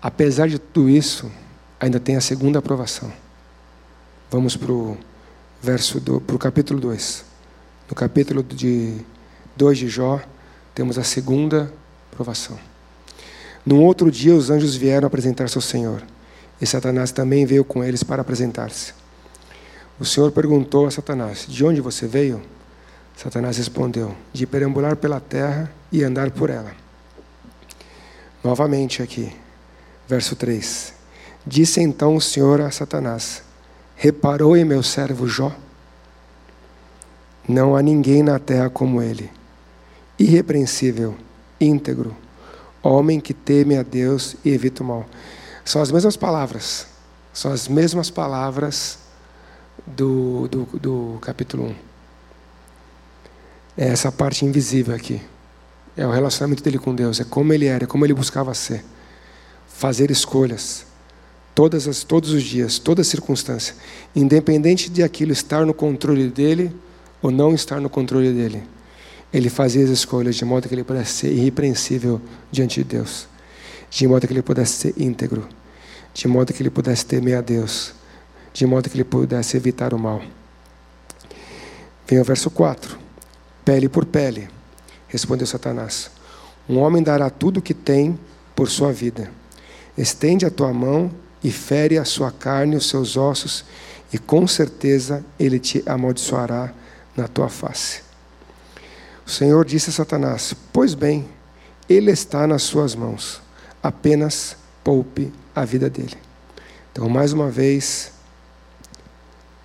apesar 0.00 0.48
de 0.48 0.58
tudo 0.58 0.88
isso, 0.88 1.30
ainda 1.80 1.98
tem 1.98 2.16
a 2.16 2.20
segunda 2.20 2.58
aprovação. 2.58 3.12
Vamos 4.30 4.56
para 4.56 4.72
o 4.72 4.98
verso 5.62 5.98
do, 5.98 6.20
para 6.20 6.36
o 6.36 6.38
capítulo 6.38 6.78
2. 6.80 7.24
No 7.88 7.94
capítulo 7.94 8.42
de 8.42 8.98
2 9.56 9.78
de 9.78 9.88
Jó, 9.88 10.20
temos 10.74 10.98
a 10.98 11.04
segunda 11.04 11.72
aprovação. 12.12 12.58
Num 13.64 13.82
outro 13.82 14.10
dia, 14.10 14.34
os 14.34 14.50
anjos 14.50 14.76
vieram 14.76 15.06
apresentar-se 15.06 15.56
ao 15.56 15.62
Senhor, 15.62 16.02
e 16.60 16.66
Satanás 16.66 17.12
também 17.12 17.44
veio 17.44 17.64
com 17.64 17.82
eles 17.84 18.02
para 18.02 18.22
apresentar-se. 18.22 18.94
O 19.98 20.04
Senhor 20.04 20.30
perguntou 20.32 20.86
a 20.86 20.90
Satanás: 20.90 21.46
De 21.48 21.64
onde 21.64 21.80
você 21.80 22.06
veio? 22.06 22.42
Satanás 23.16 23.56
respondeu: 23.56 24.14
De 24.32 24.46
perambular 24.46 24.96
pela 24.96 25.20
terra 25.20 25.70
e 25.90 26.02
andar 26.02 26.30
por 26.30 26.50
ela. 26.50 26.72
Novamente 28.42 29.02
aqui, 29.02 29.34
verso 30.08 30.36
3. 30.36 30.94
Disse 31.46 31.80
então 31.80 32.16
o 32.16 32.20
Senhor 32.20 32.60
a 32.60 32.70
Satanás: 32.70 33.42
Reparou 33.94 34.56
em 34.56 34.64
meu 34.64 34.82
servo 34.82 35.26
Jó? 35.26 35.54
Não 37.48 37.76
há 37.76 37.82
ninguém 37.82 38.22
na 38.22 38.38
terra 38.38 38.68
como 38.68 39.00
ele, 39.00 39.30
irrepreensível, 40.18 41.14
íntegro 41.60 42.16
Homem 42.86 43.18
que 43.18 43.34
teme 43.34 43.76
a 43.76 43.82
Deus 43.82 44.36
e 44.44 44.50
evita 44.50 44.84
o 44.84 44.86
mal. 44.86 45.04
São 45.66 45.82
as 45.82 45.90
mesmas 45.90 46.16
palavras. 46.16 46.86
São 47.34 47.52
as 47.52 47.68
mesmas 47.68 48.08
palavras 48.08 48.98
do, 49.86 50.48
do, 50.48 50.64
do 50.78 51.18
capítulo 51.20 51.66
1. 51.66 51.74
É 53.76 53.88
essa 53.88 54.10
parte 54.10 54.46
invisível 54.46 54.94
aqui. 54.94 55.20
É 55.94 56.06
o 56.06 56.10
relacionamento 56.10 56.62
dele 56.62 56.78
com 56.78 56.94
Deus. 56.94 57.20
É 57.20 57.24
como 57.24 57.52
ele 57.52 57.66
era, 57.66 57.84
é 57.84 57.86
como 57.86 58.06
ele 58.06 58.14
buscava 58.14 58.54
ser. 58.54 58.82
Fazer 59.68 60.10
escolhas. 60.10 60.86
Todas 61.54 61.86
as, 61.86 62.02
todos 62.02 62.30
os 62.30 62.42
dias, 62.42 62.78
toda 62.78 63.04
circunstância. 63.04 63.74
Independente 64.14 64.88
de 64.88 65.02
aquilo 65.02 65.32
estar 65.32 65.66
no 65.66 65.74
controle 65.74 66.30
dele 66.30 66.74
ou 67.20 67.30
não 67.30 67.54
estar 67.54 67.80
no 67.80 67.90
controle 67.90 68.32
dele 68.32 68.62
ele 69.32 69.50
fazia 69.50 69.84
as 69.84 69.90
escolhas 69.90 70.36
de 70.36 70.44
modo 70.44 70.68
que 70.68 70.74
ele 70.74 70.84
pudesse 70.84 71.12
ser 71.12 71.32
irrepreensível 71.32 72.20
diante 72.50 72.82
de 72.82 72.88
Deus, 72.88 73.28
de 73.90 74.06
modo 74.06 74.26
que 74.26 74.32
ele 74.32 74.42
pudesse 74.42 74.72
ser 74.72 74.94
íntegro, 74.96 75.48
de 76.12 76.26
modo 76.28 76.52
que 76.52 76.62
ele 76.62 76.70
pudesse 76.70 77.04
temer 77.04 77.38
a 77.38 77.40
Deus, 77.40 77.94
de 78.52 78.66
modo 78.66 78.88
que 78.88 78.96
ele 78.96 79.04
pudesse 79.04 79.56
evitar 79.56 79.92
o 79.92 79.98
mal. 79.98 80.22
Vem 82.06 82.20
o 82.20 82.24
verso 82.24 82.50
4. 82.50 82.98
Pele 83.64 83.88
por 83.88 84.04
pele, 84.04 84.48
respondeu 85.08 85.46
Satanás. 85.46 86.10
Um 86.68 86.78
homem 86.78 87.02
dará 87.02 87.28
tudo 87.30 87.58
o 87.58 87.62
que 87.62 87.74
tem 87.74 88.18
por 88.54 88.70
sua 88.70 88.92
vida. 88.92 89.30
Estende 89.96 90.46
a 90.46 90.50
tua 90.50 90.72
mão 90.72 91.10
e 91.42 91.50
fere 91.50 91.98
a 91.98 92.04
sua 92.04 92.30
carne 92.30 92.76
os 92.76 92.88
seus 92.88 93.16
ossos, 93.16 93.64
e 94.12 94.18
com 94.18 94.46
certeza 94.46 95.24
ele 95.38 95.58
te 95.58 95.82
amaldiçoará 95.86 96.72
na 97.16 97.26
tua 97.28 97.48
face. 97.48 98.02
O 99.26 99.30
Senhor 99.30 99.64
disse 99.64 99.90
a 99.90 99.92
Satanás: 99.92 100.54
Pois 100.72 100.94
bem, 100.94 101.28
ele 101.88 102.10
está 102.10 102.46
nas 102.46 102.62
suas 102.62 102.94
mãos, 102.94 103.40
apenas 103.86 104.56
poupe 104.82 105.32
a 105.54 105.64
vida 105.64 105.88
dele. 105.88 106.16
Então, 106.92 107.08
mais 107.08 107.32
uma 107.32 107.48
vez, 107.48 108.12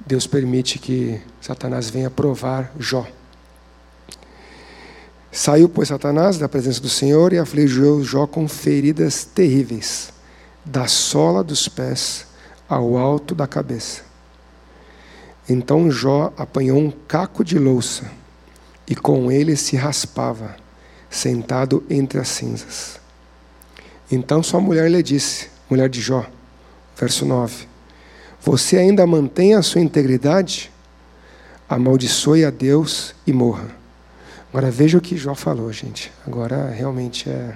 Deus 0.06 0.28
permite 0.28 0.78
que 0.78 1.20
Satanás 1.42 1.90
venha 1.90 2.10
provar 2.10 2.72
Jó. 2.80 3.08
Saiu, 5.32 5.68
pois, 5.68 5.88
Satanás 5.88 6.38
da 6.38 6.48
presença 6.48 6.82
do 6.82 6.90
Senhor 6.90 7.34
e 7.34 7.40
afligiu 7.40 8.04
Jó 8.04 8.28
com 8.28 8.48
feridas 8.48 9.24
terríveis, 9.24 10.14
da 10.64 10.88
sola 10.88 11.44
dos 11.44 11.68
pés 11.68 12.28
ao 12.70 12.98
alto 12.98 13.34
da 13.34 13.48
cabeça. 13.48 14.04
Então 15.50 15.90
Jó 15.90 16.32
apanhou 16.38 16.78
um 16.78 16.92
caco 16.92 17.44
de 17.44 17.58
louça 17.58 18.06
e 18.88 18.96
com 18.96 19.32
ele 19.32 19.56
se 19.56 19.76
raspava, 19.76 20.56
sentado 21.10 21.84
entre 21.90 22.20
as 22.20 22.28
cinzas. 22.28 23.01
Então 24.12 24.44
sua 24.44 24.60
mulher 24.60 24.92
lhe 24.92 25.02
disse, 25.02 25.48
mulher 25.70 25.88
de 25.88 26.02
Jó, 26.02 26.26
verso 26.98 27.26
9: 27.26 27.66
Você 28.42 28.78
ainda 28.78 29.08
mantém 29.08 29.56
a 29.56 29.62
sua 29.62 29.80
integridade? 29.80 30.70
Amaldiçoe 31.70 32.44
a 32.44 32.50
Deus 32.50 33.16
e 33.26 33.32
morra. 33.32 33.70
Agora 34.50 34.70
veja 34.70 34.98
o 34.98 35.02
que 35.02 35.16
Jó 35.16 35.34
falou, 35.34 35.72
gente. 35.72 36.12
Agora 36.28 36.70
realmente 36.70 37.30
é. 37.30 37.56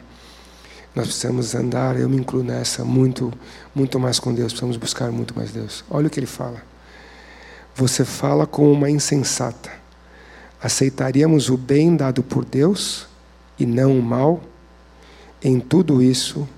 Nós 0.96 1.08
precisamos 1.08 1.54
andar, 1.54 2.00
eu 2.00 2.08
me 2.08 2.16
incluo 2.16 2.42
nessa, 2.42 2.86
muito, 2.86 3.34
muito 3.76 4.00
mais 4.00 4.18
com 4.18 4.34
Deus, 4.34 4.54
precisamos 4.54 4.78
buscar 4.78 5.12
muito 5.12 5.36
mais 5.36 5.52
Deus. 5.52 5.84
Olha 5.90 6.08
o 6.08 6.10
que 6.10 6.18
ele 6.18 6.26
fala. 6.26 6.64
Você 7.76 8.06
fala 8.06 8.48
como 8.48 8.72
uma 8.72 8.90
insensata. 8.90 9.70
Aceitaríamos 10.64 11.50
o 11.50 11.58
bem 11.58 11.98
dado 11.98 12.24
por 12.24 12.46
Deus 12.46 13.08
e 13.60 13.66
não 13.66 14.00
o 14.00 14.02
mal? 14.02 14.42
Em 15.46 15.60
tudo 15.60 16.02
isso, 16.02 16.50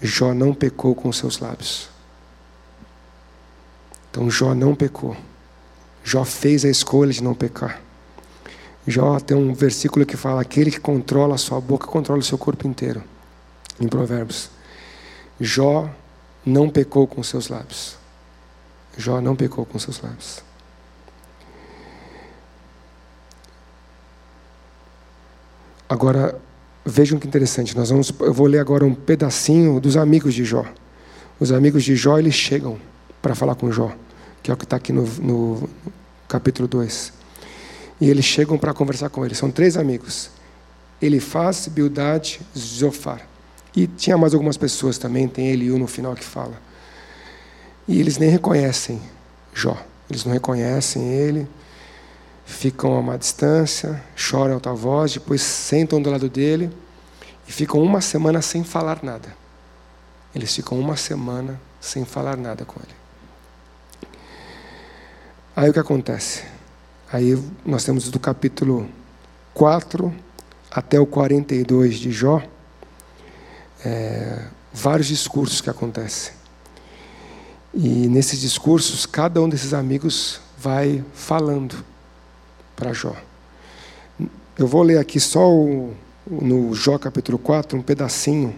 Jó 0.00 0.34
não 0.34 0.52
pecou 0.52 0.96
com 0.96 1.12
seus 1.12 1.38
lábios. 1.38 1.88
Então 4.10 4.28
Jó 4.28 4.52
não 4.52 4.74
pecou. 4.74 5.16
Jó 6.02 6.24
fez 6.24 6.64
a 6.64 6.68
escolha 6.68 7.12
de 7.12 7.22
não 7.22 7.36
pecar. 7.36 7.80
Jó 8.84 9.20
tem 9.20 9.36
um 9.36 9.54
versículo 9.54 10.04
que 10.04 10.16
fala: 10.16 10.40
aquele 10.40 10.72
que 10.72 10.80
controla 10.80 11.36
a 11.36 11.38
sua 11.38 11.60
boca 11.60 11.86
controla 11.86 12.18
o 12.18 12.24
seu 12.24 12.36
corpo 12.36 12.66
inteiro. 12.66 13.04
Em 13.80 13.86
Provérbios. 13.86 14.50
Jó 15.38 15.88
não 16.44 16.68
pecou 16.68 17.06
com 17.06 17.22
seus 17.22 17.46
lábios. 17.46 17.96
Jó 18.98 19.20
não 19.20 19.36
pecou 19.36 19.64
com 19.64 19.78
seus 19.78 20.00
lábios. 20.00 20.42
Agora, 25.88 26.40
vejam 26.84 27.18
que 27.18 27.26
interessante. 27.26 27.76
Nós 27.76 27.90
vamos, 27.90 28.12
eu 28.20 28.32
vou 28.32 28.46
ler 28.46 28.58
agora 28.58 28.84
um 28.84 28.94
pedacinho 28.94 29.80
dos 29.80 29.96
amigos 29.96 30.34
de 30.34 30.44
Jó. 30.44 30.64
Os 31.38 31.52
amigos 31.52 31.82
de 31.84 31.96
Jó, 31.96 32.18
eles 32.18 32.34
chegam 32.34 32.78
para 33.20 33.34
falar 33.34 33.54
com 33.54 33.70
Jó, 33.70 33.92
que 34.42 34.50
é 34.50 34.54
o 34.54 34.56
que 34.56 34.64
está 34.64 34.76
aqui 34.76 34.92
no, 34.92 35.04
no 35.20 35.68
capítulo 36.28 36.68
2. 36.68 37.12
E 38.00 38.10
eles 38.10 38.24
chegam 38.24 38.58
para 38.58 38.74
conversar 38.74 39.08
com 39.08 39.24
ele. 39.24 39.34
São 39.34 39.50
três 39.50 39.76
amigos. 39.76 40.30
Elifaz, 41.00 41.68
Bildad, 41.68 42.40
Zofar. 42.56 43.26
E 43.74 43.86
tinha 43.86 44.18
mais 44.18 44.34
algumas 44.34 44.56
pessoas 44.56 44.98
também, 44.98 45.26
tem 45.26 45.48
Eliú 45.48 45.78
no 45.78 45.86
final 45.86 46.14
que 46.14 46.24
fala. 46.24 46.60
E 47.88 47.98
eles 47.98 48.18
nem 48.18 48.28
reconhecem 48.28 49.00
Jó. 49.54 49.76
Eles 50.10 50.24
não 50.24 50.32
reconhecem 50.32 51.02
ele 51.12 51.48
ficam 52.52 52.94
a 52.94 53.00
uma 53.00 53.18
distância, 53.18 54.02
choram 54.14 54.54
alta 54.54 54.72
voz, 54.72 55.14
depois 55.14 55.42
sentam 55.42 56.00
do 56.00 56.10
lado 56.10 56.28
dele 56.28 56.70
e 57.48 57.52
ficam 57.52 57.82
uma 57.82 58.00
semana 58.00 58.40
sem 58.42 58.62
falar 58.62 59.02
nada. 59.02 59.34
Eles 60.34 60.54
ficam 60.54 60.78
uma 60.78 60.96
semana 60.96 61.60
sem 61.80 62.04
falar 62.04 62.36
nada 62.36 62.64
com 62.64 62.78
ele. 62.80 62.94
Aí 65.54 65.68
o 65.68 65.72
que 65.72 65.78
acontece? 65.78 66.44
Aí 67.12 67.36
nós 67.64 67.84
temos 67.84 68.10
do 68.10 68.18
capítulo 68.18 68.88
4 69.52 70.14
até 70.70 70.98
o 70.98 71.04
42 71.04 71.96
de 71.96 72.10
Jó, 72.10 72.42
é, 73.84 74.46
vários 74.72 75.08
discursos 75.08 75.60
que 75.60 75.68
acontecem. 75.68 76.32
E 77.74 78.08
nesses 78.08 78.40
discursos, 78.40 79.04
cada 79.04 79.42
um 79.42 79.48
desses 79.48 79.74
amigos 79.74 80.40
vai 80.58 81.04
falando 81.12 81.91
para 82.82 82.92
Jó. 82.92 83.14
Eu 84.58 84.66
vou 84.66 84.82
ler 84.82 84.98
aqui 84.98 85.20
só 85.20 85.48
o, 85.48 85.94
no 86.28 86.74
Jó 86.74 86.98
capítulo 86.98 87.38
4, 87.38 87.78
um 87.78 87.82
pedacinho 87.82 88.56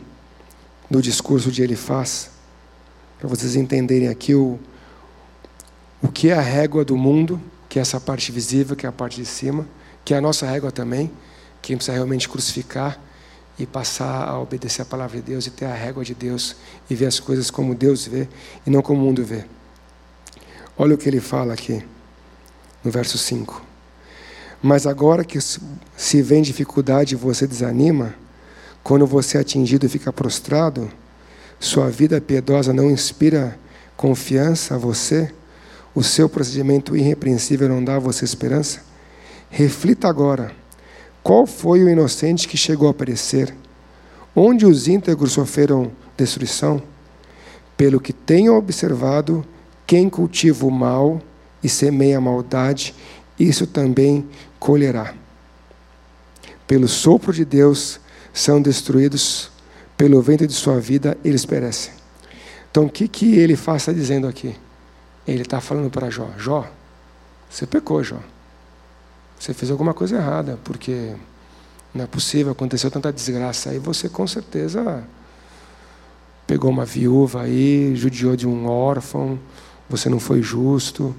do 0.90 1.02
discurso 1.02 1.52
de 1.52 1.62
Elifaz, 1.62 2.30
para 3.18 3.28
vocês 3.28 3.54
entenderem 3.54 4.08
aqui 4.08 4.34
o, 4.34 4.58
o 6.02 6.08
que 6.08 6.30
é 6.30 6.32
a 6.32 6.40
régua 6.40 6.86
do 6.86 6.96
mundo, 6.96 7.38
que 7.68 7.78
é 7.78 7.82
essa 7.82 8.00
parte 8.00 8.32
visível, 8.32 8.74
que 8.74 8.86
é 8.86 8.88
a 8.88 8.92
parte 8.92 9.20
de 9.20 9.26
cima, 9.26 9.68
que 10.02 10.14
é 10.14 10.16
a 10.16 10.22
nossa 10.22 10.46
régua 10.46 10.72
também, 10.72 11.10
quem 11.60 11.76
precisa 11.76 11.92
realmente 11.92 12.26
crucificar 12.26 12.98
e 13.58 13.66
passar 13.66 14.26
a 14.26 14.38
obedecer 14.38 14.80
a 14.80 14.86
palavra 14.86 15.18
de 15.18 15.22
Deus 15.22 15.46
e 15.46 15.50
ter 15.50 15.66
a 15.66 15.74
régua 15.74 16.02
de 16.02 16.14
Deus 16.14 16.56
e 16.88 16.94
ver 16.94 17.06
as 17.06 17.20
coisas 17.20 17.50
como 17.50 17.74
Deus 17.74 18.06
vê 18.06 18.26
e 18.66 18.70
não 18.70 18.80
como 18.80 19.02
o 19.02 19.04
mundo 19.04 19.22
vê. 19.22 19.44
Olha 20.78 20.94
o 20.94 20.98
que 20.98 21.10
ele 21.10 21.20
fala 21.20 21.52
aqui, 21.52 21.84
no 22.82 22.90
verso 22.90 23.18
5. 23.18 23.73
Mas 24.66 24.86
agora 24.86 25.26
que 25.26 25.38
se 25.42 26.22
vem 26.22 26.40
dificuldade 26.40 27.12
e 27.12 27.18
você 27.18 27.46
desanima, 27.46 28.14
quando 28.82 29.06
você 29.06 29.36
é 29.36 29.42
atingido 29.42 29.84
e 29.84 29.90
fica 29.90 30.10
prostrado, 30.10 30.90
sua 31.60 31.90
vida 31.90 32.18
piedosa 32.18 32.72
não 32.72 32.90
inspira 32.90 33.58
confiança 33.94 34.74
a 34.74 34.78
você? 34.78 35.30
O 35.94 36.02
seu 36.02 36.30
procedimento 36.30 36.96
irrepreensível 36.96 37.68
não 37.68 37.84
dá 37.84 37.96
a 37.96 37.98
você 37.98 38.24
esperança? 38.24 38.82
Reflita 39.50 40.08
agora. 40.08 40.50
Qual 41.22 41.46
foi 41.46 41.84
o 41.84 41.90
inocente 41.90 42.48
que 42.48 42.56
chegou 42.56 42.88
a 42.88 42.94
perecer? 42.94 43.54
Onde 44.34 44.64
os 44.64 44.88
íntegros 44.88 45.32
sofreram 45.32 45.92
destruição? 46.16 46.82
Pelo 47.76 48.00
que 48.00 48.14
tenho 48.14 48.56
observado, 48.56 49.44
quem 49.86 50.08
cultiva 50.08 50.64
o 50.64 50.70
mal 50.70 51.20
e 51.62 51.68
semeia 51.68 52.16
a 52.16 52.20
maldade, 52.22 52.94
isso 53.38 53.66
também 53.66 54.24
colherá. 54.64 55.12
Pelo 56.66 56.88
sopro 56.88 57.34
de 57.34 57.44
Deus 57.44 58.00
são 58.32 58.62
destruídos, 58.62 59.50
pelo 59.94 60.22
vento 60.22 60.46
de 60.46 60.54
sua 60.54 60.80
vida 60.80 61.18
eles 61.22 61.44
perecem. 61.44 61.92
Então 62.70 62.86
o 62.86 62.90
que, 62.90 63.06
que 63.06 63.36
ele 63.36 63.56
faz 63.56 63.82
está 63.82 63.92
dizendo 63.92 64.26
aqui? 64.26 64.56
Ele 65.28 65.42
está 65.42 65.60
falando 65.60 65.90
para 65.90 66.08
Jó: 66.08 66.30
Jó, 66.38 66.66
você 67.50 67.66
pecou, 67.66 68.02
Jó. 68.02 68.18
Você 69.38 69.52
fez 69.52 69.70
alguma 69.70 69.92
coisa 69.92 70.16
errada, 70.16 70.58
porque 70.64 71.14
não 71.92 72.04
é 72.04 72.06
possível, 72.06 72.52
aconteceu 72.52 72.90
tanta 72.90 73.12
desgraça 73.12 73.68
aí, 73.68 73.78
você 73.78 74.08
com 74.08 74.26
certeza 74.26 75.04
pegou 76.46 76.70
uma 76.70 76.86
viúva 76.86 77.42
aí, 77.42 77.94
judiou 77.94 78.34
de 78.34 78.48
um 78.48 78.66
órfão, 78.66 79.38
você 79.90 80.08
não 80.08 80.18
foi 80.18 80.40
justo, 80.40 81.14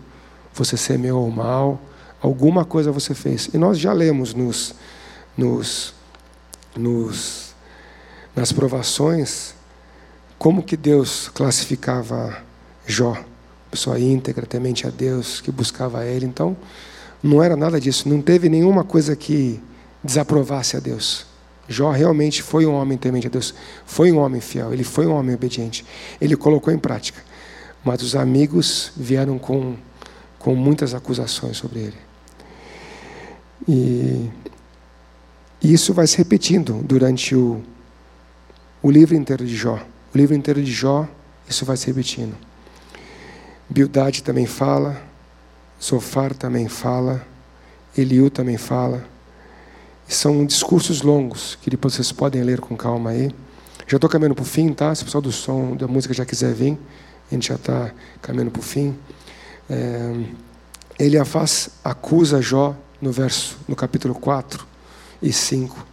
você 0.51 0.75
semeou 0.75 1.27
o 1.27 1.31
mal. 1.31 1.79
Alguma 2.21 2.65
coisa 2.65 2.91
você 2.91 3.13
fez. 3.13 3.49
E 3.53 3.57
nós 3.57 3.77
já 3.77 3.93
lemos 3.93 4.33
nos, 4.33 4.73
nos, 5.37 5.93
nos, 6.75 7.55
nas 8.35 8.51
provações 8.51 9.53
como 10.37 10.63
que 10.63 10.77
Deus 10.77 11.29
classificava 11.29 12.43
Jó. 12.85 13.17
Pessoa 13.71 13.99
íntegra, 13.99 14.45
temente 14.45 14.87
a 14.87 14.89
Deus, 14.89 15.41
que 15.41 15.51
buscava 15.51 15.99
a 15.99 16.05
Ele. 16.05 16.25
Então, 16.25 16.55
não 17.21 17.41
era 17.41 17.55
nada 17.55 17.79
disso. 17.79 18.07
Não 18.07 18.21
teve 18.21 18.47
nenhuma 18.47 18.83
coisa 18.83 19.15
que 19.15 19.59
desaprovasse 20.03 20.77
a 20.77 20.79
Deus. 20.79 21.25
Jó 21.67 21.89
realmente 21.91 22.43
foi 22.43 22.65
um 22.65 22.73
homem 22.73 22.97
temente 22.97 23.27
a 23.27 23.29
Deus. 23.29 23.53
Foi 23.85 24.11
um 24.11 24.19
homem 24.19 24.39
fiel. 24.39 24.71
Ele 24.71 24.83
foi 24.83 25.07
um 25.07 25.13
homem 25.13 25.35
obediente. 25.35 25.83
Ele 26.21 26.35
colocou 26.35 26.71
em 26.71 26.77
prática. 26.77 27.21
Mas 27.83 28.01
os 28.01 28.15
amigos 28.15 28.91
vieram 28.95 29.37
com, 29.37 29.75
com 30.37 30.55
muitas 30.55 30.93
acusações 30.93 31.57
sobre 31.57 31.79
ele. 31.79 32.04
E 33.67 34.29
isso 35.61 35.93
vai 35.93 36.05
se 36.05 36.17
repetindo 36.17 36.81
durante 36.83 37.35
o, 37.35 37.61
o 38.83 38.91
livro 38.91 39.15
inteiro 39.15 39.45
de 39.45 39.55
Jó. 39.55 39.79
O 40.13 40.17
livro 40.17 40.35
inteiro 40.35 40.61
de 40.61 40.71
Jó, 40.71 41.07
isso 41.49 41.65
vai 41.65 41.75
se 41.75 41.87
repetindo. 41.87 42.35
Bildade 43.67 44.21
também 44.21 44.45
fala, 44.45 45.01
Sofar 45.79 46.33
também 46.33 46.67
fala, 46.67 47.25
Eliú 47.97 48.29
também 48.29 48.57
fala. 48.57 49.03
São 50.07 50.45
discursos 50.45 51.01
longos 51.01 51.57
que 51.61 51.69
depois 51.69 51.95
vocês 51.95 52.11
podem 52.11 52.43
ler 52.43 52.59
com 52.59 52.77
calma 52.77 53.09
aí. 53.09 53.33
Já 53.87 53.97
estou 53.97 54.09
caminhando 54.09 54.35
para 54.35 54.43
o 54.43 54.45
fim, 54.45 54.71
tá? 54.71 54.93
Se 54.93 55.01
o 55.01 55.05
pessoal 55.05 55.21
do 55.21 55.31
som 55.31 55.75
da 55.75 55.87
música 55.87 56.13
já 56.13 56.25
quiser 56.25 56.53
vir, 56.53 56.77
a 57.31 57.33
gente 57.33 57.47
já 57.47 57.55
está 57.55 57.91
caminhando 58.21 58.51
para 58.51 58.59
o 58.59 58.63
fim. 58.63 58.95
É, 59.67 60.25
ele 60.99 61.23
faz, 61.25 61.69
acusa 61.83 62.41
Jó 62.41 62.75
no 63.01 63.11
verso, 63.11 63.57
no 63.67 63.75
capítulo 63.75 64.15
4 64.15 64.65
e 65.21 65.31
5. 65.31 65.85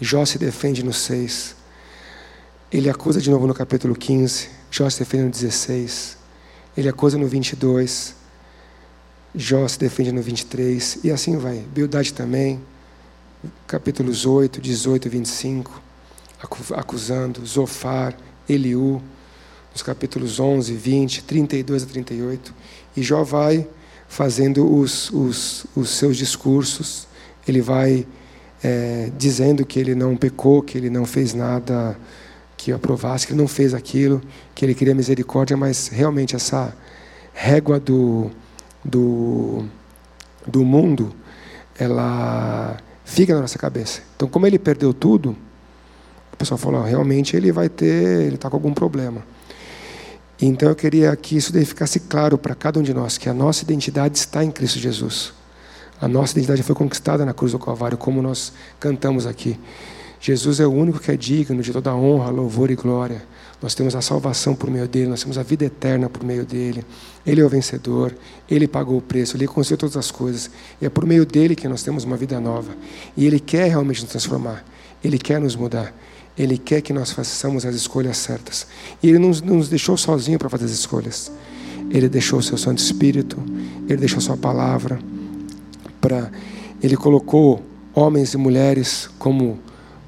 Jó 0.00 0.24
se 0.24 0.38
defende 0.38 0.82
no 0.82 0.92
6. 0.92 1.56
Ele 2.72 2.88
acusa 2.88 3.20
de 3.20 3.30
novo 3.30 3.46
no 3.46 3.54
capítulo 3.54 3.94
15. 3.94 4.48
Jó 4.70 4.88
se 4.88 5.00
defende 5.00 5.24
no 5.24 5.30
16. 5.30 6.16
Ele 6.76 6.88
acusa 6.88 7.18
no 7.18 7.26
22. 7.26 8.14
Jó 9.34 9.66
se 9.68 9.78
defende 9.78 10.12
no 10.12 10.22
23. 10.22 11.00
E 11.04 11.10
assim 11.10 11.36
vai. 11.36 11.58
Bildade 11.58 12.12
também. 12.12 12.60
Capítulos 13.66 14.24
8, 14.24 14.60
18 14.60 15.06
e 15.06 15.08
25. 15.10 15.82
Acusando. 16.74 17.44
Zofar, 17.44 18.16
Eliú. 18.48 19.02
Nos 19.72 19.82
capítulos 19.82 20.40
11, 20.40 20.74
20, 20.74 21.24
32 21.24 21.82
a 21.82 21.86
38. 21.86 22.54
E 22.96 23.02
Jó 23.02 23.22
vai 23.22 23.68
fazendo 24.10 24.68
os, 24.68 25.08
os, 25.12 25.64
os 25.74 25.88
seus 25.88 26.16
discursos. 26.16 27.06
Ele 27.46 27.62
vai 27.62 28.04
é, 28.62 29.10
dizendo 29.16 29.64
que 29.64 29.78
ele 29.78 29.94
não 29.94 30.16
pecou, 30.16 30.60
que 30.60 30.76
ele 30.76 30.90
não 30.90 31.06
fez 31.06 31.32
nada 31.32 31.96
que 32.56 32.72
aprovasse, 32.72 33.26
que 33.26 33.32
ele 33.32 33.40
não 33.40 33.48
fez 33.48 33.72
aquilo, 33.72 34.20
que 34.52 34.64
ele 34.64 34.74
queria 34.74 34.94
misericórdia, 34.94 35.56
mas 35.56 35.86
realmente 35.86 36.34
essa 36.34 36.76
régua 37.32 37.78
do, 37.78 38.30
do, 38.84 39.64
do 40.44 40.64
mundo, 40.64 41.14
ela 41.78 42.76
fica 43.04 43.32
na 43.32 43.42
nossa 43.42 43.58
cabeça. 43.58 44.02
Então, 44.16 44.28
como 44.28 44.44
ele 44.44 44.58
perdeu 44.58 44.92
tudo, 44.92 45.36
o 46.32 46.36
pessoal 46.36 46.58
falou, 46.58 46.82
realmente 46.82 47.36
ele 47.36 47.52
vai 47.52 47.68
ter, 47.68 48.24
ele 48.26 48.34
está 48.34 48.50
com 48.50 48.56
algum 48.56 48.74
problema. 48.74 49.22
Então 50.42 50.70
eu 50.70 50.74
queria 50.74 51.14
que 51.16 51.36
isso 51.36 51.52
daí 51.52 51.64
ficasse 51.64 52.00
claro 52.00 52.38
para 52.38 52.54
cada 52.54 52.80
um 52.80 52.82
de 52.82 52.94
nós, 52.94 53.18
que 53.18 53.28
a 53.28 53.34
nossa 53.34 53.62
identidade 53.62 54.16
está 54.16 54.42
em 54.42 54.50
Cristo 54.50 54.78
Jesus. 54.78 55.32
A 56.00 56.08
nossa 56.08 56.32
identidade 56.32 56.62
foi 56.62 56.74
conquistada 56.74 57.26
na 57.26 57.34
cruz 57.34 57.52
do 57.52 57.58
Calvário, 57.58 57.98
como 57.98 58.22
nós 58.22 58.52
cantamos 58.78 59.26
aqui. 59.26 59.58
Jesus 60.18 60.60
é 60.60 60.66
o 60.66 60.72
único 60.72 60.98
que 60.98 61.10
é 61.10 61.16
digno 61.16 61.62
de 61.62 61.72
toda 61.72 61.94
honra, 61.94 62.30
louvor 62.30 62.70
e 62.70 62.74
glória. 62.74 63.22
Nós 63.60 63.74
temos 63.74 63.94
a 63.94 64.00
salvação 64.00 64.54
por 64.54 64.70
meio 64.70 64.88
dele, 64.88 65.08
nós 65.08 65.20
temos 65.20 65.36
a 65.36 65.42
vida 65.42 65.66
eterna 65.66 66.08
por 66.08 66.24
meio 66.24 66.46
dele. 66.46 66.84
Ele 67.26 67.42
é 67.42 67.44
o 67.44 67.48
vencedor, 67.48 68.14
ele 68.48 68.66
pagou 68.66 68.96
o 68.96 69.02
preço, 69.02 69.36
ele 69.36 69.46
conseguiu 69.46 69.76
todas 69.76 69.98
as 69.98 70.10
coisas. 70.10 70.50
E 70.80 70.86
é 70.86 70.88
por 70.88 71.04
meio 71.04 71.26
dele 71.26 71.54
que 71.54 71.68
nós 71.68 71.82
temos 71.82 72.04
uma 72.04 72.16
vida 72.16 72.40
nova. 72.40 72.70
E 73.14 73.26
ele 73.26 73.38
quer 73.38 73.68
realmente 73.68 74.00
nos 74.00 74.10
transformar, 74.10 74.64
ele 75.04 75.18
quer 75.18 75.38
nos 75.38 75.54
mudar. 75.54 75.94
Ele 76.38 76.56
quer 76.56 76.80
que 76.80 76.92
nós 76.92 77.12
façamos 77.12 77.66
as 77.66 77.74
escolhas 77.74 78.16
certas. 78.16 78.66
E 79.02 79.08
Ele 79.08 79.18
não 79.18 79.30
nos 79.30 79.68
deixou 79.68 79.96
sozinho 79.96 80.38
para 80.38 80.48
fazer 80.48 80.64
as 80.64 80.70
escolhas. 80.70 81.30
Ele 81.90 82.08
deixou 82.08 82.38
o 82.38 82.42
seu 82.42 82.56
Santo 82.56 82.78
Espírito, 82.78 83.36
Ele 83.88 83.96
deixou 83.96 84.18
a 84.18 84.22
sua 84.22 84.36
palavra 84.36 84.98
para 86.00 86.30
ele 86.82 86.96
colocou 86.96 87.62
homens 87.94 88.32
e 88.32 88.36
mulheres 88.38 89.10
como 89.18 89.58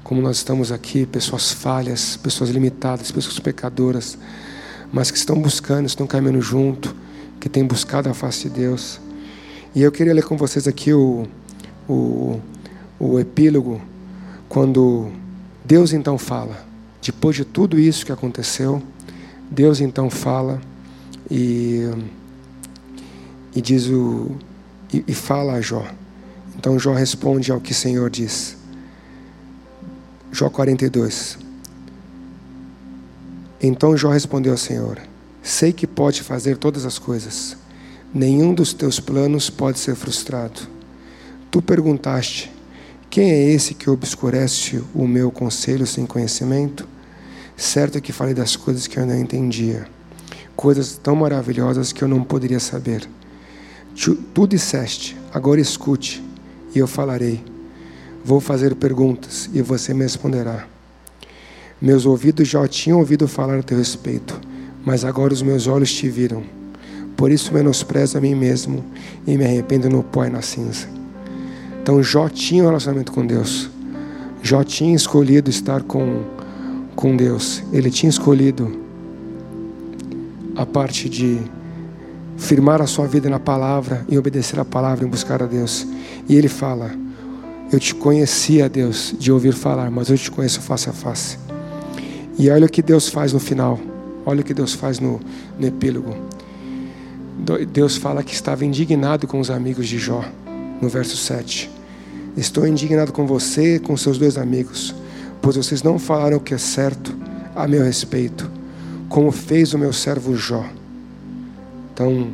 como 0.03 0.21
nós 0.21 0.37
estamos 0.37 0.69
aqui, 0.69 1.05
pessoas 1.05 1.53
falhas, 1.53 2.17
pessoas 2.17 2.49
limitadas, 2.49 3.09
pessoas 3.09 3.39
pecadoras, 3.39 4.17
mas 4.91 5.09
que 5.09 5.17
estão 5.17 5.41
buscando, 5.41 5.85
estão 5.85 6.05
caminhando 6.05 6.41
junto, 6.41 6.93
que 7.39 7.47
têm 7.47 7.65
buscado 7.65 8.09
a 8.09 8.13
face 8.13 8.49
de 8.49 8.59
Deus. 8.59 8.99
E 9.73 9.81
eu 9.81 9.91
queria 9.93 10.13
ler 10.13 10.25
com 10.25 10.35
vocês 10.35 10.67
aqui 10.67 10.93
o, 10.93 11.25
o, 11.87 12.37
o 12.99 13.17
epílogo, 13.17 13.81
quando 14.49 15.09
Deus 15.65 15.93
então 15.93 16.17
fala, 16.17 16.65
depois 17.01 17.35
de 17.35 17.45
tudo 17.45 17.79
isso 17.79 18.05
que 18.05 18.11
aconteceu, 18.11 18.81
Deus 19.49 19.79
então 19.79 20.09
fala 20.09 20.61
e, 21.29 21.89
e 23.55 23.61
diz 23.61 23.87
o 23.87 24.31
e, 24.93 25.03
e 25.07 25.13
fala 25.13 25.53
a 25.53 25.61
Jó. 25.61 25.85
Então 26.57 26.77
Jó 26.77 26.93
responde 26.93 27.51
ao 27.51 27.59
que 27.59 27.71
o 27.71 27.75
Senhor 27.75 28.09
diz. 28.09 28.55
Jó 30.31 30.49
42. 30.49 31.39
Então 33.61 33.97
Jó 33.97 34.09
respondeu 34.09 34.51
ao 34.51 34.57
Senhor: 34.57 34.99
Sei 35.41 35.73
que 35.73 35.87
pode 35.87 36.21
fazer 36.21 36.57
todas 36.57 36.85
as 36.85 36.99
coisas. 36.99 37.57
Nenhum 38.13 38.53
dos 38.53 38.73
teus 38.73 38.99
planos 38.99 39.49
pode 39.49 39.79
ser 39.79 39.95
frustrado. 39.95 40.61
Tu 41.49 41.61
perguntaste: 41.61 42.52
Quem 43.13 43.29
é 43.29 43.51
esse 43.51 43.75
que 43.75 43.91
obscurece 43.91 44.83
o 44.91 45.05
meu 45.05 45.29
conselho 45.29 45.85
sem 45.85 46.03
conhecimento? 46.03 46.87
Certo 47.55 47.95
é 47.99 48.01
que 48.01 48.11
falei 48.11 48.33
das 48.33 48.55
coisas 48.55 48.87
que 48.87 48.97
eu 48.97 49.05
não 49.05 49.15
entendia, 49.15 49.85
coisas 50.55 50.97
tão 50.97 51.15
maravilhosas 51.15 51.93
que 51.93 52.03
eu 52.03 52.07
não 52.07 52.23
poderia 52.23 52.59
saber. 52.59 53.07
Tu, 53.95 54.15
tu 54.15 54.47
disseste, 54.47 55.15
agora 55.31 55.61
escute, 55.61 56.23
e 56.73 56.79
eu 56.79 56.87
falarei. 56.87 57.43
Vou 58.25 58.39
fazer 58.39 58.73
perguntas 58.73 59.47
e 59.53 59.61
você 59.61 59.93
me 59.93 60.01
responderá. 60.01 60.65
Meus 61.79 62.07
ouvidos 62.07 62.47
já 62.47 62.67
tinham 62.67 62.97
ouvido 62.97 63.27
falar 63.27 63.59
a 63.59 63.61
teu 63.61 63.77
respeito, 63.77 64.41
mas 64.83 65.05
agora 65.05 65.33
os 65.33 65.43
meus 65.43 65.67
olhos 65.67 65.93
te 65.93 66.09
viram. 66.09 66.43
Por 67.15 67.31
isso 67.31 67.53
menosprezo 67.53 68.17
a 68.17 68.21
mim 68.21 68.33
mesmo 68.33 68.83
e 69.27 69.37
me 69.37 69.45
arrependo 69.45 69.87
no 69.87 70.01
pó 70.01 70.25
e 70.25 70.31
na 70.31 70.41
cinza. 70.41 71.02
Então 71.83 72.01
Jó 72.01 72.29
tinha 72.29 72.63
um 72.63 72.67
relacionamento 72.67 73.11
com 73.11 73.27
Deus. 73.27 73.69
Jó 74.41 74.63
tinha 74.63 74.95
escolhido 74.95 75.49
estar 75.49 75.83
com, 75.83 76.23
com 76.95 77.17
Deus. 77.17 77.61
Ele 77.73 77.91
tinha 77.91 78.09
escolhido 78.09 78.71
a 80.55 80.65
parte 80.65 81.09
de 81.09 81.39
firmar 82.37 82.81
a 82.81 82.87
sua 82.87 83.05
vida 83.05 83.29
na 83.29 83.37
palavra 83.37 84.05
e 84.07 84.17
obedecer 84.17 84.57
a 84.61 84.63
palavra 84.63 85.05
e 85.05 85.09
buscar 85.09 85.43
a 85.43 85.45
Deus. 85.45 85.85
E 86.29 86.37
ele 86.37 86.47
fala: 86.47 86.89
Eu 87.69 87.81
te 87.81 87.93
conhecia, 87.93 88.69
Deus, 88.69 89.13
de 89.19 89.29
ouvir 89.29 89.53
falar, 89.53 89.91
mas 89.91 90.09
eu 90.09 90.17
te 90.17 90.31
conheço 90.31 90.61
face 90.61 90.89
a 90.89 90.93
face. 90.93 91.37
E 92.39 92.49
olha 92.49 92.65
o 92.65 92.69
que 92.69 92.81
Deus 92.81 93.09
faz 93.09 93.33
no 93.33 93.41
final. 93.41 93.77
Olha 94.25 94.39
o 94.39 94.43
que 94.43 94.53
Deus 94.53 94.71
faz 94.73 95.01
no, 95.01 95.19
no 95.59 95.67
epílogo. 95.67 96.15
Deus 97.73 97.97
fala 97.97 98.23
que 98.23 98.33
estava 98.33 98.63
indignado 98.63 99.27
com 99.27 99.37
os 99.37 99.51
amigos 99.51 99.85
de 99.89 99.97
Jó, 99.97 100.23
no 100.81 100.89
verso 100.89 101.17
7. 101.17 101.69
Estou 102.35 102.65
indignado 102.65 103.11
com 103.11 103.27
você 103.27 103.75
e 103.75 103.79
com 103.79 103.95
seus 103.95 104.17
dois 104.17 104.37
amigos, 104.37 104.95
pois 105.41 105.55
vocês 105.55 105.83
não 105.83 105.99
falaram 105.99 106.37
o 106.37 106.39
que 106.39 106.53
é 106.53 106.57
certo 106.57 107.15
a 107.55 107.67
meu 107.67 107.83
respeito, 107.83 108.49
como 109.07 109.31
fez 109.31 109.73
o 109.73 109.77
meu 109.77 109.93
servo 109.93 110.35
Jó. 110.35 110.67
Então, 111.93 112.31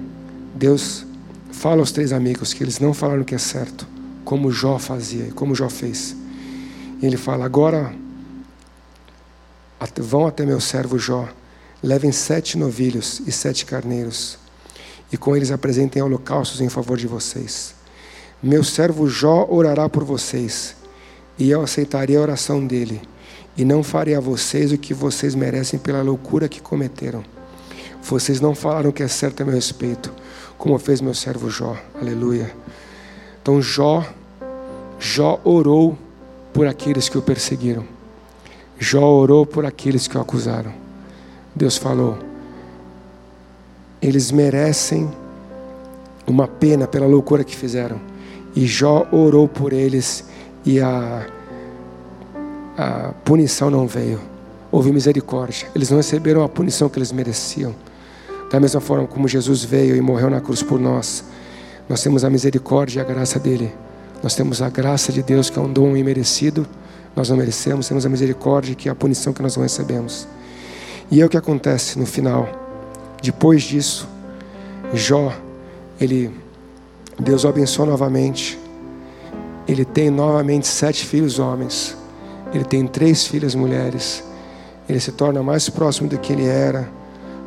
Deus 0.55 1.05
fala 1.51 1.81
aos 1.81 1.91
três 1.91 2.13
amigos 2.13 2.53
que 2.53 2.63
eles 2.63 2.79
não 2.79 2.93
falaram 2.93 3.23
o 3.23 3.25
que 3.25 3.35
é 3.35 3.39
certo, 3.39 3.85
como 4.23 4.51
Jó 4.51 4.79
fazia, 4.79 5.31
como 5.35 5.53
Jó 5.53 5.69
fez. 5.69 6.15
E 7.01 7.05
ele 7.05 7.17
fala: 7.17 7.43
agora 7.45 7.93
vão 9.97 10.27
até 10.27 10.45
meu 10.45 10.61
servo 10.61 10.97
Jó, 10.97 11.27
levem 11.83 12.11
sete 12.11 12.57
novilhos 12.57 13.21
e 13.27 13.31
sete 13.31 13.65
carneiros, 13.65 14.37
e 15.11 15.17
com 15.17 15.35
eles 15.35 15.51
apresentem 15.51 16.01
holocaustos 16.01 16.61
em 16.61 16.69
favor 16.69 16.97
de 16.97 17.07
vocês. 17.07 17.78
Meu 18.41 18.63
servo 18.63 19.09
Jó 19.09 19.45
orará 19.49 19.89
por 19.89 20.05
vocês, 20.05 20.73
e 21.37 21.51
eu 21.51 21.61
aceitarei 21.61 22.15
a 22.15 22.21
oração 22.21 22.65
dele, 22.65 23.01
e 23.57 23.65
não 23.65 23.83
farei 23.83 24.15
a 24.15 24.19
vocês 24.21 24.71
o 24.71 24.77
que 24.77 24.93
vocês 24.93 25.35
merecem 25.35 25.77
pela 25.77 26.01
loucura 26.01 26.47
que 26.47 26.61
cometeram. 26.61 27.21
Vocês 28.01 28.39
não 28.39 28.55
falaram 28.55 28.91
o 28.91 28.93
que 28.93 29.03
é 29.03 29.09
certo 29.09 29.41
a 29.41 29.45
meu 29.45 29.53
respeito, 29.53 30.09
como 30.57 30.79
fez 30.79 31.01
meu 31.01 31.13
servo 31.13 31.49
Jó. 31.49 31.75
Aleluia. 31.99 32.55
Então 33.41 33.61
Jó, 33.61 34.05
Jó 34.97 35.41
orou 35.43 35.97
por 36.53 36.65
aqueles 36.65 37.09
que 37.09 37.17
o 37.17 37.21
perseguiram. 37.21 37.83
Jó 38.79 39.03
orou 39.03 39.45
por 39.45 39.65
aqueles 39.65 40.07
que 40.07 40.17
o 40.17 40.21
acusaram. 40.21 40.73
Deus 41.53 41.75
falou: 41.75 42.17
eles 44.01 44.31
merecem 44.31 45.11
uma 46.25 46.47
pena 46.47 46.87
pela 46.87 47.05
loucura 47.05 47.43
que 47.43 47.53
fizeram. 47.53 47.99
E 48.55 48.65
Jó 48.65 49.07
orou 49.11 49.47
por 49.47 49.73
eles 49.73 50.23
e 50.65 50.79
a, 50.79 51.27
a 52.77 53.13
punição 53.23 53.69
não 53.69 53.87
veio. 53.87 54.19
Houve 54.71 54.91
misericórdia. 54.91 55.67
Eles 55.75 55.89
não 55.89 55.97
receberam 55.97 56.43
a 56.43 56.49
punição 56.49 56.89
que 56.89 56.99
eles 56.99 57.11
mereciam. 57.11 57.73
Da 58.51 58.59
mesma 58.59 58.81
forma 58.81 59.07
como 59.07 59.27
Jesus 59.27 59.63
veio 59.63 59.95
e 59.95 60.01
morreu 60.01 60.29
na 60.29 60.41
cruz 60.41 60.63
por 60.63 60.79
nós, 60.79 61.23
nós 61.87 62.01
temos 62.01 62.23
a 62.23 62.29
misericórdia 62.29 62.99
e 62.99 63.01
a 63.01 63.05
graça 63.05 63.39
dele. 63.39 63.71
Nós 64.21 64.35
temos 64.35 64.61
a 64.61 64.69
graça 64.69 65.11
de 65.11 65.23
Deus, 65.23 65.49
que 65.49 65.57
é 65.57 65.61
um 65.61 65.71
dom 65.71 65.95
imerecido, 65.95 66.67
nós 67.15 67.29
não 67.29 67.37
merecemos, 67.37 67.87
temos 67.87 68.05
a 68.05 68.09
misericórdia, 68.09 68.75
que 68.75 68.89
é 68.89 68.91
a 68.91 68.95
punição 68.95 69.33
que 69.33 69.41
nós 69.41 69.55
não 69.55 69.63
recebemos. 69.63 70.27
E 71.11 71.21
é 71.21 71.25
o 71.25 71.29
que 71.29 71.37
acontece 71.37 71.97
no 71.97 72.05
final. 72.05 72.47
Depois 73.21 73.63
disso, 73.63 74.07
Jó, 74.93 75.33
ele, 75.99 76.31
Deus 77.19 77.43
o 77.43 77.49
abençoa 77.49 77.85
novamente. 77.85 78.57
ele 79.67 79.83
tem 79.85 80.09
novamente 80.09 80.65
sete 80.67 81.05
filhos 81.05 81.37
homens, 81.37 81.95
ele 82.53 82.63
tem 82.63 82.87
três 82.87 83.27
filhas 83.27 83.53
mulheres, 83.53 84.23
ele 84.87 84.99
se 84.99 85.11
torna 85.11 85.43
mais 85.43 85.69
próximo 85.69 86.09
do 86.09 86.17
que 86.17 86.33
ele 86.33 86.45
era, 86.45 86.89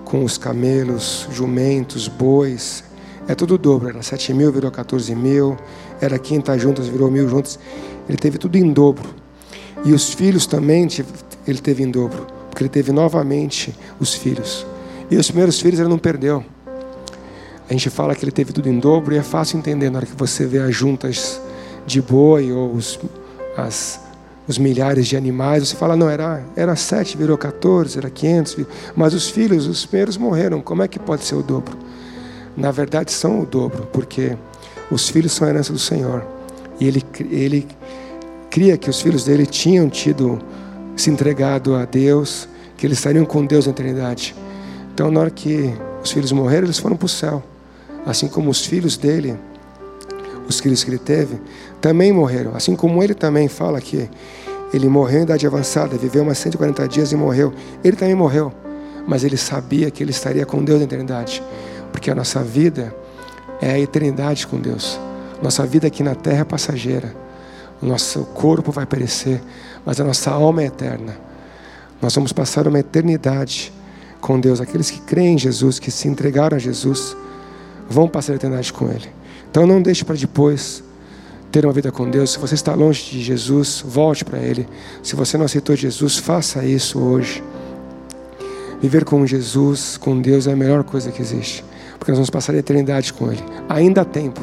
com 0.05 0.23
os 0.23 0.39
camelos, 0.39 1.27
jumentos, 1.33 2.07
bois, 2.07 2.85
é 3.27 3.35
tudo 3.35 3.57
dobro, 3.57 3.89
era 3.89 4.03
sete 4.03 4.33
mil, 4.35 4.53
virou 4.53 4.71
14 4.71 5.15
mil, 5.15 5.57
era 6.01 6.19
quinta 6.19 6.57
juntas, 6.59 6.87
virou 6.87 7.11
mil 7.11 7.29
juntas, 7.29 7.59
ele 8.09 8.19
teve 8.19 8.39
tudo 8.39 8.57
em 8.57 8.73
dobro. 8.73 9.09
E 9.85 9.93
os 9.93 10.13
filhos 10.13 10.47
também 10.47 10.87
ele 11.47 11.59
teve 11.59 11.83
em 11.83 11.91
dobro, 11.91 12.27
porque 12.51 12.63
ele 12.63 12.71
teve 12.71 12.93
novamente 12.93 13.75
os 13.99 14.15
filhos. 14.15 14.67
E 15.11 15.17
os 15.17 15.27
primeiros 15.29 15.59
filhos 15.61 15.81
ele 15.81 15.89
não 15.89 15.99
perdeu. 15.99 16.45
A 17.69 17.73
gente 17.73 17.89
fala 17.91 18.15
que 18.15 18.25
ele 18.25 18.33
teve 18.33 18.53
tudo 18.53 18.69
em 18.69 18.79
dobro 18.79 19.15
e 19.15 19.19
é 19.19 19.23
fácil 19.23 19.59
entender 19.59 19.91
na 19.91 19.99
hora 19.99 20.07
que 20.07 20.17
você 20.17 20.47
vê 20.47 20.59
as 20.59 20.75
juntas 20.75 21.41
de 21.87 22.01
boi 22.03 22.53
ou 22.53 22.73
os, 22.73 22.99
as, 23.57 24.01
os 24.47 24.59
milhares 24.59 25.07
de 25.07 25.17
animais. 25.17 25.69
Você 25.69 25.77
fala, 25.77 25.97
não, 25.97 26.09
era, 26.09 26.45
era 26.57 26.77
sete, 26.77 27.17
virou 27.17 27.39
14, 27.39 27.99
era 27.99 28.11
500. 28.11 28.57
Mas 28.95 29.15
os 29.15 29.29
filhos, 29.29 29.67
os 29.67 29.87
primeiros 29.87 30.17
morreram. 30.17 30.61
Como 30.61 30.83
é 30.83 30.89
que 30.89 30.99
pode 30.99 31.25
ser 31.25 31.35
o 31.35 31.43
dobro? 31.43 31.77
Na 32.57 32.71
verdade, 32.71 33.13
são 33.13 33.41
o 33.41 33.47
dobro, 33.47 33.89
porque 33.93 34.37
os 34.91 35.09
filhos 35.09 35.33
são 35.33 35.47
a 35.47 35.51
herança 35.51 35.73
do 35.73 35.79
Senhor. 35.79 36.25
E 36.79 36.87
ele, 36.87 37.03
ele 37.31 37.67
cria 38.51 38.77
que 38.77 38.91
os 38.91 39.01
filhos 39.01 39.25
dele 39.25 39.47
tinham 39.47 39.89
tido 39.89 40.39
se 40.97 41.11
entregado 41.11 41.75
a 41.75 41.85
Deus, 41.85 42.47
que 42.77 42.87
eles 42.87 42.99
estariam 42.99 43.25
com 43.25 43.47
Deus 43.47 43.67
na 43.67 43.73
eternidade. 43.73 44.35
Então, 44.93 45.11
na 45.11 45.21
hora 45.21 45.31
que 45.31 45.73
os 46.03 46.11
filhos 46.11 46.33
morreram, 46.33 46.65
eles 46.65 46.79
foram 46.79 46.97
para 46.97 47.07
o 47.07 47.09
céu. 47.09 47.43
Assim 48.05 48.29
como 48.29 48.51
os 48.51 48.65
filhos 48.65 48.97
dele, 48.97 49.37
os 50.49 50.61
filhos 50.61 50.83
que 50.83 50.91
ele 50.91 50.99
teve, 50.99 51.41
também 51.81 52.13
morreram. 52.13 52.55
Assim 52.55 52.75
como 52.75 53.03
ele 53.03 53.15
também 53.15 53.49
fala 53.49 53.81
que 53.81 54.09
ele 54.73 54.89
morreu 54.89 55.21
em 55.21 55.23
idade 55.23 55.47
avançada, 55.47 55.97
viveu 55.97 56.23
umas 56.23 56.39
140 56.39 56.89
dias 56.89 57.13
e 57.13 57.17
morreu. 57.17 57.53
Ele 57.85 57.97
também 57.97 58.15
morreu, 58.15 58.53
mas 59.07 59.23
ele 59.23 59.37
sabia 59.37 59.91
que 59.91 60.03
ele 60.03 60.11
estaria 60.11 60.47
com 60.47 60.65
Deus 60.65 60.79
na 60.79 60.85
eternidade. 60.85 61.43
Porque 61.93 62.11
a 62.11 62.15
nossa 62.15 62.43
vida 62.43 62.95
é 63.61 63.73
a 63.73 63.79
eternidade 63.79 64.47
com 64.47 64.59
Deus. 64.59 64.99
Nossa 65.43 65.67
vida 65.67 65.87
aqui 65.87 66.03
na 66.03 66.15
terra 66.15 66.41
é 66.41 66.45
passageira. 66.45 67.15
O 67.83 67.87
nosso 67.87 68.25
corpo 68.27 68.73
vai 68.73 68.87
perecer, 68.87 69.43
mas 69.85 70.01
a 70.01 70.05
nossa 70.05 70.31
alma 70.31 70.63
é 70.63 70.67
eterna. 70.67 71.17
Nós 72.01 72.15
vamos 72.15 72.33
passar 72.33 72.67
uma 72.67 72.79
eternidade 72.79 73.73
com 74.21 74.41
Deus. 74.41 74.61
Aqueles 74.61 74.91
que 74.91 75.01
creem 75.01 75.35
em 75.35 75.39
Jesus, 75.39 75.79
que 75.79 75.91
se 75.91 76.09
entregaram 76.09 76.57
a 76.57 76.61
Jesus, 76.61 77.17
vão 77.89 78.09
passar 78.09 78.33
a 78.33 78.37
eternidade 78.37 78.73
com 78.73 78.89
Ele. 78.89 79.09
Então 79.51 79.67
não 79.67 79.83
deixe 79.83 80.05
para 80.05 80.17
depois 80.17 80.83
ter 81.51 81.67
uma 81.67 81.73
vida 81.73 81.93
com 81.93 82.09
Deus. 82.09 82.33
Se 82.33 82.39
você 82.39 82.55
está 82.55 82.75
longe 82.75 83.11
de 83.11 83.23
Jesus, 83.23 83.85
volte 83.87 84.25
para 84.25 84.39
Ele. 84.39 84.67
Se 85.03 85.15
você 85.15 85.37
não 85.37 85.45
aceitou 85.45 85.77
Jesus, 85.77 86.17
faça 86.17 86.65
isso 86.65 86.99
hoje. 86.99 87.45
Viver 88.81 89.05
com 89.05 89.25
Jesus, 89.27 89.97
com 89.97 90.21
Deus, 90.21 90.47
é 90.47 90.53
a 90.53 90.57
melhor 90.57 90.83
coisa 90.83 91.13
que 91.13 91.21
existe. 91.21 91.63
Porque 91.99 92.11
nós 92.11 92.19
vamos 92.19 92.31
passar 92.31 92.55
a 92.55 92.59
eternidade 92.59 93.13
com 93.13 93.31
Ele. 93.31 93.45
Ainda 93.69 94.01
há 94.01 94.05
tempo. 94.05 94.41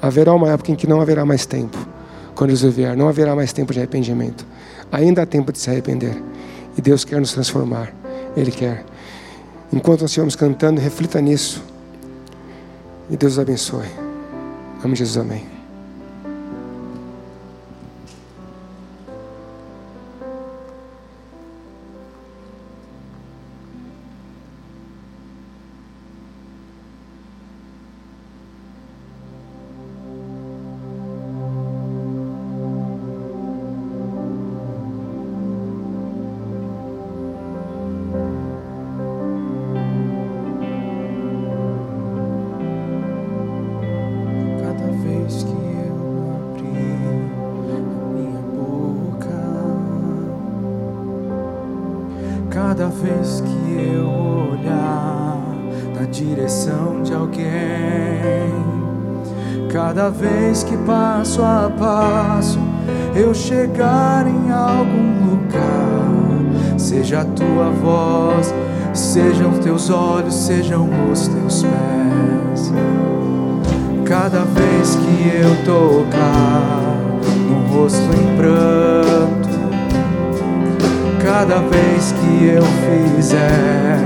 Haverá 0.00 0.32
uma 0.32 0.50
época 0.50 0.70
em 0.70 0.76
que 0.76 0.86
não 0.86 1.00
haverá 1.00 1.26
mais 1.26 1.44
tempo 1.44 1.76
quando 2.34 2.50
Jesus 2.50 2.74
vier. 2.74 2.96
Não 2.96 3.08
haverá 3.08 3.34
mais 3.34 3.52
tempo 3.52 3.72
de 3.72 3.80
arrependimento. 3.80 4.46
Ainda 4.92 5.22
há 5.22 5.26
tempo 5.26 5.52
de 5.52 5.58
se 5.58 5.68
arrepender. 5.68 6.16
E 6.78 6.80
Deus 6.80 7.04
quer 7.04 7.18
nos 7.18 7.32
transformar. 7.32 7.92
Ele 8.36 8.50
quer. 8.50 8.84
Enquanto 9.72 10.02
nós 10.02 10.10
estivermos 10.10 10.36
cantando, 10.36 10.80
reflita 10.80 11.20
nisso. 11.20 11.62
E 13.10 13.16
Deus 13.16 13.38
abençoe. 13.38 13.88
Ame 14.82 14.96
Jesus, 14.96 15.18
amém. 15.18 15.53
Passo 61.24 61.42
a 61.42 61.70
passo 61.78 62.58
eu 63.16 63.32
chegar 63.34 64.26
em 64.26 64.50
algum 64.50 65.30
lugar, 65.30 66.78
seja 66.78 67.20
a 67.20 67.24
tua 67.24 67.70
voz, 67.70 68.52
sejam 68.92 69.52
teus 69.60 69.88
olhos, 69.88 70.34
sejam 70.34 70.88
os 71.10 71.28
teus 71.28 71.62
pés. 71.62 72.72
Cada 74.04 74.40
vez 74.40 74.96
que 74.96 75.28
eu 75.36 75.64
tocar 75.64 76.94
no 77.48 77.74
rosto 77.74 78.02
em 78.02 78.36
pranto, 78.36 78.83
cada 81.24 81.56
vez 81.56 82.12
que 82.12 82.46
eu 82.46 82.62
fizer 82.62 83.98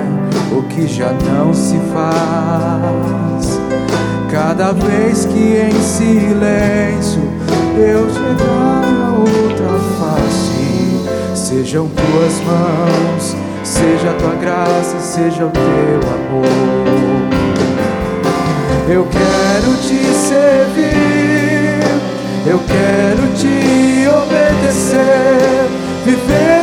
o 0.57 0.63
que 0.63 0.87
já 0.87 1.13
não 1.13 1.53
se 1.53 1.77
faz 1.93 3.59
Cada 4.31 4.73
vez 4.73 5.25
que 5.25 5.57
em 5.57 5.83
silêncio 5.83 7.23
eu 7.77 8.09
chegar 8.09 8.85
a 8.85 9.19
outra 9.19 9.79
face, 9.99 11.03
sejam 11.35 11.89
tuas 11.89 12.41
mãos, 12.43 13.37
seja 13.65 14.13
tua 14.19 14.35
graça, 14.35 15.01
seja 15.01 15.47
o 15.47 15.51
teu 15.51 16.01
amor. 16.13 16.45
Eu 18.89 19.07
quero 19.07 19.77
te 19.77 20.05
servir, 20.15 21.81
eu 22.47 22.61
quero 22.67 23.35
te 23.35 24.09
obedecer, 24.09 25.69
viver 26.05 26.58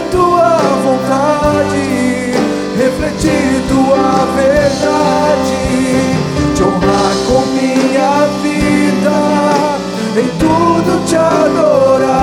vontade, 1.55 2.33
refletir 2.77 3.63
tua 3.69 4.25
verdade 4.35 5.55
te 6.53 6.63
honrar 6.63 7.15
com 7.27 7.41
minha 7.47 8.27
vida, 8.41 9.17
em 10.17 10.27
tudo 10.37 11.05
te 11.05 11.15
adorar, 11.15 12.17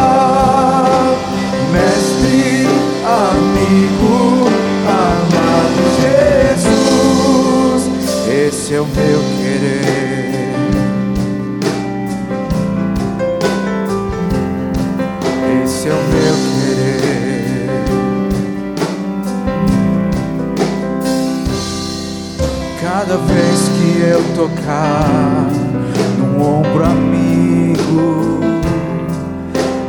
mestre, 1.73 2.67
amigo, 3.05 4.49
amado 4.87 5.83
Jesus, 6.61 7.83
esse 8.29 8.75
é 8.75 8.81
o 8.81 8.87
meu 8.87 9.21
querer. 9.39 10.42
Cada 23.05 23.17
vez 23.17 23.69
que 23.69 24.01
eu 24.01 24.23
tocar 24.37 25.49
num 26.17 26.41
ombro 26.41 26.85
amigo, 26.85 28.39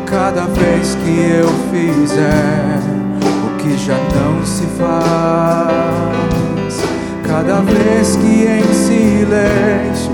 cada 0.03 0.45
vez 0.45 0.95
que 0.95 1.19
eu 1.19 1.47
fizer 1.71 2.79
o 3.21 3.55
que 3.61 3.77
já 3.77 3.99
não 4.15 4.43
se 4.43 4.65
faz, 4.79 6.81
cada 7.21 7.61
vez 7.61 8.15
que 8.15 8.47
em 8.47 8.73
silêncio 8.73 10.11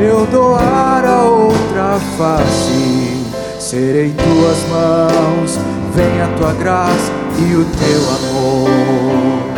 eu 0.00 0.24
doar 0.26 1.04
a 1.04 1.24
outra 1.24 1.98
face, 2.16 3.24
serei 3.58 4.10
tuas 4.10 4.64
mãos, 4.70 5.58
vem 5.96 6.22
a 6.22 6.28
tua 6.38 6.52
graça 6.52 7.10
e 7.40 7.56
o 7.56 7.64
teu 7.64 8.08
amor. 8.14 9.56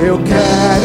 Eu 0.00 0.16
quero 0.18 0.77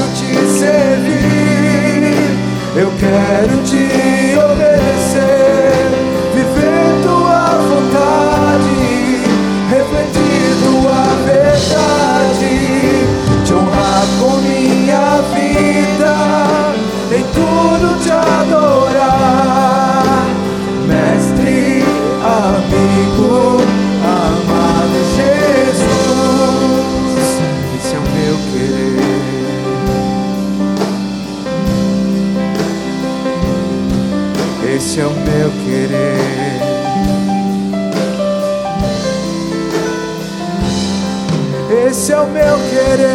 eu 2.75 2.91
quero 2.97 3.61
te 3.63 4.35
obedecer, 4.35 5.91
viver 6.33 7.01
tua 7.03 7.59
vontade, 7.69 9.21
refletir 9.69 10.55
tua 10.63 11.03
verdade, 11.23 12.53
te 13.45 13.53
honrar 13.53 14.05
com 14.19 14.37
minha 14.37 15.21
vida, 15.33 16.15
em 17.15 17.23
tudo 17.31 17.99
te 18.01 18.09
adorar, 18.09 18.62
esse 34.93 35.01
é 35.01 35.07
o 35.07 35.09
meu 35.09 35.49
querer. 35.65 36.59
Esse 41.87 42.11
é 42.11 42.19
o 42.19 42.27
meu 42.27 42.57
querer. 42.69 43.09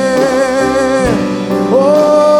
Oh. 1.72 2.37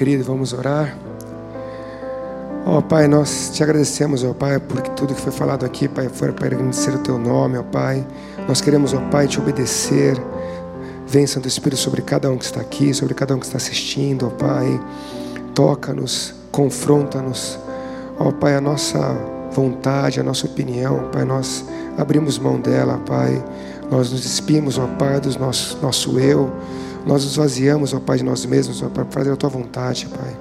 Querido, 0.00 0.24
vamos 0.24 0.54
orar. 0.54 0.96
Ó 2.64 2.80
Pai, 2.80 3.06
nós 3.06 3.50
te 3.52 3.62
agradecemos, 3.62 4.24
ó 4.24 4.32
Pai, 4.32 4.58
por 4.58 4.80
tudo 4.80 5.14
que 5.14 5.20
foi 5.20 5.30
falado 5.30 5.66
aqui, 5.66 5.88
Pai, 5.88 6.08
foi 6.08 6.32
para 6.32 6.46
agradecer 6.46 6.94
o 6.94 7.00
Teu 7.00 7.18
nome, 7.18 7.58
ó 7.58 7.62
Pai. 7.62 8.06
Nós 8.48 8.62
queremos, 8.62 8.94
ó 8.94 9.00
Pai, 9.10 9.28
te 9.28 9.38
obedecer. 9.38 10.16
Vem, 11.06 11.26
Santo 11.26 11.46
Espírito, 11.46 11.78
sobre 11.78 12.00
cada 12.00 12.30
um 12.30 12.38
que 12.38 12.46
está 12.46 12.62
aqui, 12.62 12.94
sobre 12.94 13.12
cada 13.12 13.36
um 13.36 13.38
que 13.38 13.44
está 13.44 13.58
assistindo, 13.58 14.26
ó 14.26 14.30
Pai. 14.30 14.80
Toca-nos, 15.54 16.34
confronta-nos. 16.50 17.58
Ó 18.18 18.32
Pai, 18.32 18.56
a 18.56 18.60
nossa 18.62 18.98
vontade, 19.52 20.18
a 20.18 20.22
nossa 20.22 20.46
opinião, 20.46 21.10
Pai, 21.12 21.26
nós 21.26 21.62
abrimos 21.98 22.38
mão 22.38 22.58
dela, 22.58 22.98
Pai. 23.04 23.44
Nós 23.90 24.10
nos 24.10 24.22
despimos, 24.22 24.78
ó 24.78 24.86
Pai, 24.98 25.20
do 25.20 25.38
nosso, 25.38 25.76
nosso 25.82 26.18
eu. 26.18 26.50
Nós 27.06 27.24
nos 27.24 27.36
vaziamos, 27.36 27.94
ó 27.94 28.00
Pai, 28.00 28.18
de 28.18 28.24
nós 28.24 28.44
mesmos, 28.44 28.82
ó 28.82 28.88
Pai, 28.88 29.04
para 29.04 29.20
fazer 29.20 29.32
a 29.32 29.36
Tua 29.36 29.48
vontade, 29.48 30.06
Pai. 30.06 30.36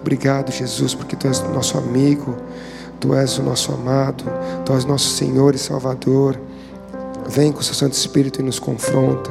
Obrigado, 0.00 0.52
Jesus, 0.52 0.94
porque 0.94 1.16
Tu 1.16 1.26
és 1.26 1.40
nosso 1.52 1.78
amigo, 1.78 2.36
Tu 3.00 3.14
és 3.14 3.38
o 3.38 3.42
nosso 3.42 3.72
amado, 3.72 4.24
Tu 4.64 4.72
és 4.72 4.84
nosso 4.84 5.08
Senhor 5.10 5.54
e 5.54 5.58
Salvador. 5.58 6.38
Vem 7.26 7.52
com 7.52 7.60
o 7.60 7.62
Seu 7.62 7.74
Santo 7.74 7.94
Espírito 7.94 8.40
e 8.40 8.44
nos 8.44 8.58
confronta. 8.58 9.30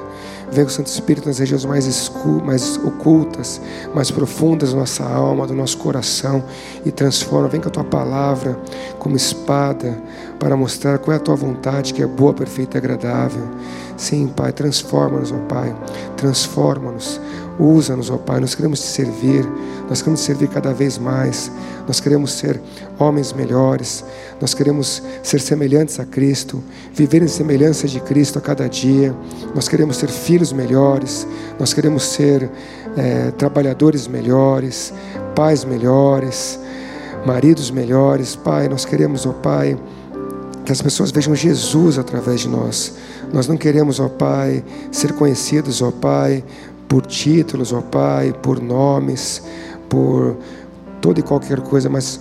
Vem 0.52 0.66
com 0.66 0.70
o 0.70 0.74
Santo 0.74 0.88
Espírito 0.88 1.28
nas 1.28 1.40
regiões 1.40 1.66
mais, 1.66 2.12
mais 2.44 2.78
ocultas, 2.78 3.60
mais 3.94 4.12
profundas 4.12 4.72
da 4.72 4.80
nossa 4.80 5.04
alma, 5.04 5.48
do 5.48 5.54
nosso 5.54 5.78
coração 5.78 6.44
e 6.86 6.92
transforma. 6.92 7.48
Vem 7.48 7.60
com 7.62 7.70
a 7.70 7.72
tua 7.72 7.84
palavra 7.84 8.60
como 9.00 9.16
espada 9.16 10.00
para 10.44 10.58
mostrar 10.58 10.98
qual 10.98 11.14
é 11.14 11.18
a 11.18 11.22
tua 11.22 11.38
vontade, 11.38 11.94
que 11.94 12.04
é 12.04 12.06
boa, 12.06 12.34
perfeita 12.34 12.76
e 12.76 12.80
agradável. 12.80 13.48
Sim, 13.96 14.28
Pai, 14.28 14.52
transforma-nos, 14.52 15.32
ó 15.32 15.38
Pai, 15.48 15.74
transforma-nos. 16.18 17.18
Usa-nos, 17.58 18.10
ó 18.10 18.18
Pai, 18.18 18.42
nós 18.42 18.54
queremos 18.54 18.82
te 18.82 18.88
servir, 18.88 19.50
nós 19.88 20.02
queremos 20.02 20.20
te 20.20 20.26
servir 20.26 20.50
cada 20.50 20.74
vez 20.74 20.98
mais, 20.98 21.50
nós 21.88 22.02
queremos 22.02 22.34
ser 22.34 22.60
homens 23.00 23.32
melhores, 23.32 24.04
nós 24.42 24.54
queremos 24.54 25.02
ser 25.22 25.40
semelhantes 25.40 25.98
a 25.98 26.06
Cristo, 26.06 26.62
viver 26.94 27.22
em 27.22 27.28
semelhança 27.30 27.88
de 27.88 28.02
Cristo 28.02 28.38
a 28.38 28.42
cada 28.42 28.68
dia, 28.68 29.16
nós 29.56 29.70
queremos 29.70 29.96
ser 29.96 30.10
filhos 30.10 30.52
melhores, 30.52 31.26
nós 31.58 31.74
queremos 31.74 32.04
ser 32.04 32.52
eh, 32.98 33.32
trabalhadores 33.38 34.08
melhores, 34.08 34.94
pais 35.36 35.64
melhores, 35.64 36.60
maridos 37.26 37.72
melhores, 37.72 38.36
Pai, 38.36 38.68
nós 38.68 38.84
queremos, 38.84 39.26
ó 39.26 39.32
Pai, 39.32 39.78
que 40.66 40.72
as 40.72 40.82
pessoas 40.82 41.12
vejam 41.12 41.36
Jesus 41.36 41.98
através 41.98 42.42
de 42.42 42.50
nós. 42.50 42.94
Nós 43.32 43.48
não 43.48 43.58
queremos, 43.58 44.00
ó 44.00 44.08
Pai, 44.08 44.64
ser 44.92 45.14
conhecidos, 45.14 45.82
ó 45.82 45.92
Pai, 45.92 46.44
por 46.88 47.06
títulos, 47.06 47.74
ó 47.74 47.82
Pai, 47.82 48.34
por 48.42 48.62
nomes, 48.62 49.42
por 49.90 50.38
toda 51.02 51.20
e 51.20 51.24
qualquer 51.24 51.60
coisa, 51.62 51.90
mas 51.90 52.20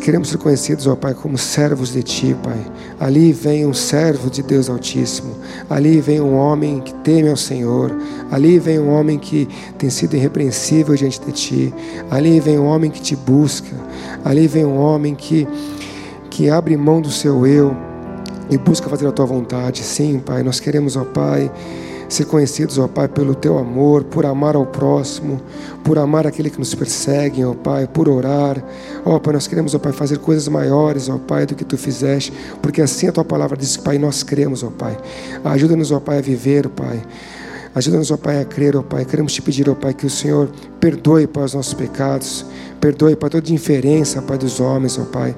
queremos 0.00 0.28
ser 0.28 0.38
conhecidos, 0.38 0.86
ó 0.86 0.94
Pai, 0.94 1.14
como 1.14 1.38
servos 1.38 1.92
de 1.92 2.02
Ti, 2.02 2.36
Pai. 2.42 2.58
Ali 2.98 3.32
vem 3.32 3.66
um 3.66 3.74
servo 3.74 4.30
de 4.30 4.42
Deus 4.42 4.68
Altíssimo. 4.68 5.34
Ali 5.68 6.00
vem 6.00 6.20
um 6.20 6.36
homem 6.36 6.80
que 6.80 6.94
teme 6.96 7.28
ao 7.28 7.36
Senhor. 7.36 7.96
Ali 8.30 8.58
vem 8.58 8.78
um 8.78 8.90
homem 8.90 9.18
que 9.18 9.48
tem 9.78 9.88
sido 9.88 10.14
irrepreensível 10.14 10.94
diante 10.94 11.20
de 11.20 11.32
Ti. 11.32 11.74
Ali 12.10 12.38
vem 12.40 12.58
um 12.58 12.66
homem 12.66 12.90
que 12.90 13.00
te 13.00 13.16
busca. 13.16 13.74
Ali 14.24 14.46
vem 14.46 14.64
um 14.64 14.76
homem 14.76 15.14
que 15.14 15.48
que 16.30 16.48
abre 16.48 16.76
mão 16.76 17.00
do 17.00 17.10
seu 17.10 17.46
eu 17.46 17.76
e 18.48 18.56
busca 18.56 18.88
fazer 18.88 19.06
a 19.06 19.12
tua 19.12 19.26
vontade. 19.26 19.82
Sim, 19.82 20.18
Pai, 20.18 20.42
nós 20.42 20.60
queremos, 20.60 20.96
ó 20.96 21.04
Pai, 21.04 21.50
ser 22.08 22.24
conhecidos, 22.24 22.78
ó 22.78 22.88
Pai, 22.88 23.08
pelo 23.08 23.34
teu 23.34 23.58
amor, 23.58 24.04
por 24.04 24.26
amar 24.26 24.56
ao 24.56 24.66
próximo, 24.66 25.40
por 25.84 25.98
amar 25.98 26.26
aquele 26.26 26.50
que 26.50 26.58
nos 26.58 26.74
persegue, 26.74 27.44
ó 27.44 27.54
Pai, 27.54 27.86
por 27.86 28.08
orar. 28.08 28.62
Ó 29.04 29.18
Pai, 29.18 29.34
nós 29.34 29.46
queremos, 29.46 29.74
ó 29.74 29.78
Pai, 29.78 29.92
fazer 29.92 30.18
coisas 30.18 30.48
maiores, 30.48 31.08
ó 31.08 31.18
Pai, 31.18 31.46
do 31.46 31.54
que 31.54 31.64
tu 31.64 31.76
fizeste, 31.76 32.32
porque 32.60 32.82
assim 32.82 33.08
a 33.08 33.12
tua 33.12 33.24
palavra 33.24 33.56
diz, 33.56 33.76
Pai, 33.76 33.98
nós 33.98 34.22
cremos, 34.22 34.62
ó 34.62 34.70
Pai. 34.70 34.96
Ajuda-nos, 35.44 35.92
ó 35.92 36.00
Pai, 36.00 36.18
a 36.18 36.22
viver, 36.22 36.68
Pai. 36.68 37.02
Ajuda-nos, 37.72 38.10
ó 38.10 38.16
Pai, 38.16 38.40
a 38.40 38.44
crer, 38.44 38.76
ó 38.76 38.82
Pai. 38.82 39.04
Queremos 39.04 39.32
te 39.32 39.40
pedir, 39.40 39.70
ó 39.70 39.74
Pai, 39.76 39.94
que 39.94 40.04
o 40.04 40.10
Senhor 40.10 40.50
perdoe, 40.80 41.28
Pai, 41.28 41.44
os 41.44 41.54
nossos 41.54 41.74
pecados. 41.74 42.44
Perdoe, 42.80 43.14
Pai, 43.14 43.30
toda 43.30 43.48
indiferença, 43.48 44.20
Pai, 44.20 44.36
dos 44.36 44.58
homens, 44.58 44.98
ó 44.98 45.04
Pai. 45.04 45.36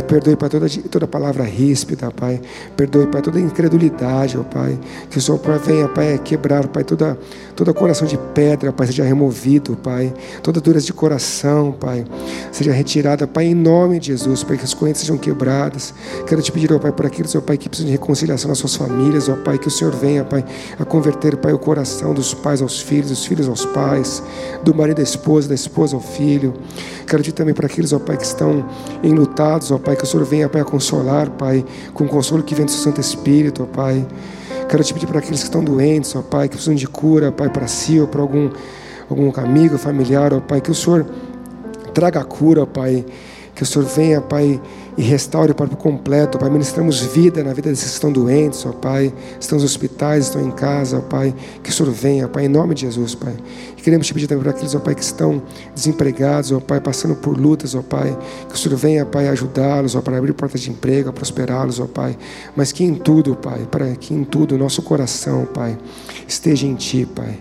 Perdoe, 0.00 0.36
Pai, 0.36 0.48
toda, 0.48 0.66
toda 0.90 1.06
palavra 1.06 1.44
ríspida, 1.44 2.10
Pai. 2.10 2.40
Perdoe, 2.74 3.06
Pai, 3.06 3.20
toda 3.20 3.38
incredulidade, 3.38 4.38
ó 4.38 4.42
Pai. 4.42 4.78
Que 5.10 5.18
o 5.18 5.20
Senhor 5.20 5.38
venha, 5.62 5.86
Pai, 5.88 6.18
quebrar, 6.24 6.66
Pai, 6.68 6.82
toda, 6.82 7.18
toda 7.54 7.74
coração 7.74 8.06
de 8.06 8.16
pedra, 8.32 8.72
Pai, 8.72 8.86
seja 8.86 9.04
removido, 9.04 9.76
Pai. 9.76 10.12
Toda 10.42 10.60
dureza 10.60 10.86
de 10.86 10.94
coração, 10.94 11.72
Pai, 11.72 12.06
seja 12.50 12.72
retirada, 12.72 13.26
Pai, 13.26 13.46
em 13.46 13.54
nome 13.54 13.98
de 13.98 14.06
Jesus, 14.06 14.42
Pai, 14.42 14.56
que 14.56 14.64
as 14.64 14.72
correntes 14.72 15.02
sejam 15.02 15.18
quebradas. 15.18 15.92
Quero 16.26 16.40
te 16.40 16.50
pedir, 16.50 16.72
ó 16.72 16.78
Pai, 16.78 16.92
por 16.92 17.04
aqueles, 17.04 17.34
ó 17.34 17.42
Pai, 17.42 17.58
que 17.58 17.68
precisam 17.68 17.90
de 17.90 17.92
reconciliação 17.92 18.48
nas 18.48 18.58
suas 18.58 18.74
famílias, 18.74 19.28
ó 19.28 19.36
Pai, 19.36 19.58
que 19.58 19.68
o 19.68 19.70
Senhor 19.70 19.94
venha, 19.94 20.24
Pai, 20.24 20.42
a 20.78 20.84
converter, 20.86 21.36
Pai, 21.36 21.52
o 21.52 21.58
coração 21.58 22.14
dos 22.14 22.32
pais 22.32 22.62
aos 22.62 22.80
filhos, 22.80 23.10
dos 23.10 23.26
filhos 23.26 23.46
aos 23.46 23.66
pais, 23.66 24.22
do 24.64 24.74
marido 24.74 25.00
à 25.00 25.02
esposa, 25.02 25.48
da 25.48 25.54
esposa 25.54 25.94
ao 25.96 26.00
filho. 26.00 26.54
Quero 27.06 27.22
te 27.22 27.32
também 27.32 27.52
para 27.52 27.66
aqueles, 27.66 27.92
ó 27.92 27.98
Pai, 27.98 28.16
que 28.16 28.24
estão 28.24 28.64
enlutados, 29.02 29.70
ó 29.70 29.81
Pai, 29.82 29.96
que 29.96 30.04
o 30.04 30.06
Senhor 30.06 30.24
venha, 30.24 30.48
Pai, 30.48 30.62
a 30.62 30.64
consolar, 30.64 31.30
Pai, 31.30 31.64
com 31.92 32.04
o 32.04 32.08
consolo 32.08 32.42
que 32.42 32.54
vem 32.54 32.64
do 32.64 32.70
seu 32.70 32.82
Santo 32.82 33.00
Espírito, 33.00 33.64
ó 33.64 33.66
Pai. 33.66 34.06
Quero 34.68 34.82
te 34.82 34.94
pedir 34.94 35.06
para 35.06 35.18
aqueles 35.18 35.40
que 35.40 35.46
estão 35.46 35.62
doentes, 35.62 36.14
ó 36.16 36.22
Pai, 36.22 36.48
que 36.48 36.54
precisam 36.54 36.74
de 36.74 36.86
cura, 36.86 37.30
Pai, 37.30 37.50
para 37.50 37.66
si 37.66 38.00
ou 38.00 38.06
para 38.06 38.22
algum, 38.22 38.50
algum 39.10 39.32
amigo, 39.40 39.76
familiar, 39.76 40.32
ó 40.32 40.40
Pai, 40.40 40.60
que 40.60 40.70
o 40.70 40.74
Senhor 40.74 41.06
traga 41.92 42.20
a 42.20 42.24
cura, 42.24 42.62
ó 42.62 42.66
Pai. 42.66 43.04
Que 43.54 43.62
o 43.62 43.66
Senhor 43.66 43.84
venha, 43.84 44.20
Pai, 44.20 44.58
e 44.96 45.02
restaure, 45.02 45.54
Pai, 45.54 45.66
por 45.66 45.76
completo, 45.76 46.38
Pai. 46.38 46.50
Ministramos 46.50 47.00
vida 47.00 47.42
na 47.42 47.52
vida 47.52 47.70
desses 47.70 47.86
que 47.86 47.94
estão 47.94 48.12
doentes, 48.12 48.64
ó 48.66 48.72
Pai. 48.72 49.12
Estão 49.40 49.56
nos 49.56 49.64
hospitais, 49.64 50.26
estão 50.26 50.46
em 50.46 50.50
casa, 50.50 50.98
ó 50.98 51.00
Pai. 51.00 51.34
Que 51.62 51.70
o 51.70 51.72
Senhor 51.72 51.90
venha, 51.90 52.28
Pai, 52.28 52.44
em 52.44 52.48
nome 52.48 52.74
de 52.74 52.82
Jesus, 52.82 53.14
Pai. 53.14 53.34
E 53.76 53.82
queremos 53.82 54.06
te 54.06 54.12
pedir 54.12 54.26
também 54.26 54.42
para 54.42 54.52
aqueles, 54.52 54.74
ó 54.74 54.80
Pai, 54.80 54.94
que 54.94 55.02
estão 55.02 55.42
desempregados, 55.74 56.52
ó 56.52 56.60
Pai, 56.60 56.80
passando 56.80 57.14
por 57.14 57.38
lutas, 57.38 57.74
ó 57.74 57.82
Pai. 57.82 58.16
Que 58.48 58.54
o 58.54 58.58
Senhor 58.58 58.76
venha, 58.76 59.06
Pai, 59.06 59.28
ajudá-los, 59.28 59.94
ó 59.94 60.02
Pai, 60.02 60.16
abrir 60.16 60.34
portas 60.34 60.60
de 60.60 60.70
emprego, 60.70 61.08
a 61.08 61.12
prosperá-los, 61.12 61.80
ó 61.80 61.86
Pai. 61.86 62.16
Mas 62.54 62.70
que 62.70 62.84
em 62.84 62.94
tudo, 62.94 63.34
Pai, 63.34 63.66
para 63.70 63.86
que 63.96 64.12
em 64.12 64.24
tudo 64.24 64.56
o 64.56 64.58
nosso 64.58 64.82
coração, 64.82 65.46
Pai, 65.46 65.78
esteja 66.28 66.66
em 66.66 66.74
Ti, 66.74 67.08
Pai. 67.14 67.38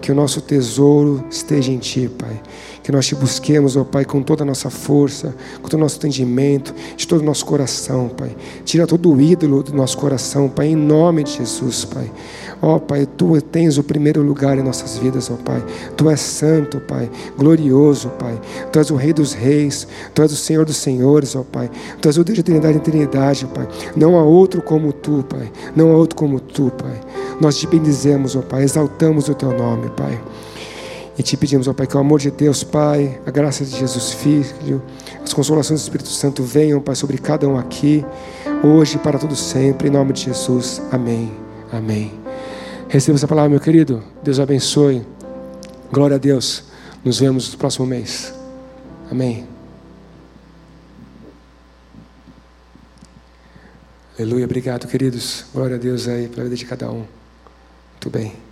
Que 0.00 0.12
o 0.12 0.14
nosso 0.14 0.42
tesouro 0.42 1.24
esteja 1.30 1.72
em 1.72 1.78
Ti, 1.78 2.08
Pai 2.18 2.40
que 2.84 2.92
nós 2.92 3.06
te 3.06 3.14
busquemos, 3.14 3.78
ó 3.78 3.82
Pai, 3.82 4.04
com 4.04 4.22
toda 4.22 4.42
a 4.42 4.46
nossa 4.46 4.68
força, 4.68 5.34
com 5.62 5.68
todo 5.70 5.80
o 5.80 5.82
nosso 5.82 5.96
entendimento, 5.96 6.74
de 6.94 7.08
todo 7.08 7.22
o 7.22 7.24
nosso 7.24 7.46
coração, 7.46 8.10
Pai. 8.10 8.36
Tira 8.62 8.86
todo 8.86 9.10
o 9.10 9.18
ídolo 9.18 9.62
do 9.62 9.74
nosso 9.74 9.96
coração, 9.96 10.50
Pai, 10.50 10.66
em 10.66 10.76
nome 10.76 11.24
de 11.24 11.32
Jesus, 11.38 11.86
Pai. 11.86 12.12
Ó 12.60 12.78
Pai, 12.78 13.06
Tu 13.06 13.40
tens 13.40 13.78
o 13.78 13.82
primeiro 13.82 14.22
lugar 14.22 14.58
em 14.58 14.62
nossas 14.62 14.98
vidas, 14.98 15.30
ó 15.30 15.34
Pai. 15.34 15.64
Tu 15.96 16.10
és 16.10 16.20
santo, 16.20 16.78
Pai, 16.78 17.10
glorioso, 17.38 18.10
Pai. 18.10 18.38
Tu 18.70 18.78
és 18.78 18.90
o 18.90 18.96
Rei 18.96 19.14
dos 19.14 19.32
Reis, 19.32 19.88
Tu 20.12 20.20
és 20.20 20.32
o 20.32 20.36
Senhor 20.36 20.66
dos 20.66 20.76
Senhores, 20.76 21.34
ó 21.34 21.42
Pai. 21.42 21.70
Tu 22.02 22.08
és 22.08 22.18
o 22.18 22.22
Deus 22.22 22.34
de 22.34 22.40
eternidade 22.42 22.74
e 22.74 22.80
eternidade, 22.80 23.46
Pai. 23.46 23.66
Não 23.96 24.18
há 24.18 24.22
outro 24.22 24.60
como 24.60 24.92
Tu, 24.92 25.24
Pai. 25.26 25.50
Não 25.74 25.90
há 25.90 25.96
outro 25.96 26.16
como 26.16 26.38
Tu, 26.38 26.70
Pai. 26.70 27.00
Nós 27.40 27.56
te 27.56 27.66
bendizemos, 27.66 28.36
ó 28.36 28.42
Pai, 28.42 28.62
exaltamos 28.62 29.26
o 29.30 29.34
Teu 29.34 29.56
nome, 29.56 29.88
Pai. 29.96 30.20
E 31.16 31.22
te 31.22 31.36
pedimos, 31.36 31.68
ó 31.68 31.72
Pai, 31.72 31.86
que 31.86 31.96
o 31.96 32.00
amor 32.00 32.18
de 32.18 32.30
Deus, 32.30 32.64
Pai, 32.64 33.20
a 33.24 33.30
graça 33.30 33.64
de 33.64 33.76
Jesus 33.76 34.12
Filho, 34.12 34.82
as 35.22 35.32
consolações 35.32 35.80
do 35.80 35.84
Espírito 35.84 36.08
Santo 36.08 36.42
venham, 36.42 36.80
Pai, 36.80 36.96
sobre 36.96 37.18
cada 37.18 37.48
um 37.48 37.56
aqui, 37.56 38.04
hoje 38.64 38.96
e 38.96 38.98
para 38.98 39.18
todo 39.18 39.36
sempre, 39.36 39.88
em 39.88 39.90
nome 39.92 40.12
de 40.12 40.22
Jesus. 40.22 40.82
Amém. 40.90 41.32
Amém. 41.72 42.12
Receba 42.88 43.16
essa 43.16 43.28
palavra, 43.28 43.50
meu 43.50 43.60
querido. 43.60 44.02
Deus 44.22 44.40
abençoe. 44.40 45.06
Glória 45.92 46.16
a 46.16 46.18
Deus. 46.18 46.64
Nos 47.04 47.20
vemos 47.20 47.52
no 47.52 47.58
próximo 47.58 47.86
mês. 47.86 48.34
Amém. 49.10 49.46
Aleluia. 54.18 54.44
Obrigado, 54.44 54.86
queridos. 54.86 55.46
Glória 55.52 55.76
a 55.76 55.78
Deus 55.78 56.08
aí 56.08 56.28
pela 56.28 56.44
vida 56.44 56.56
de 56.56 56.64
cada 56.64 56.90
um. 56.90 57.04
Muito 57.94 58.10
bem. 58.10 58.43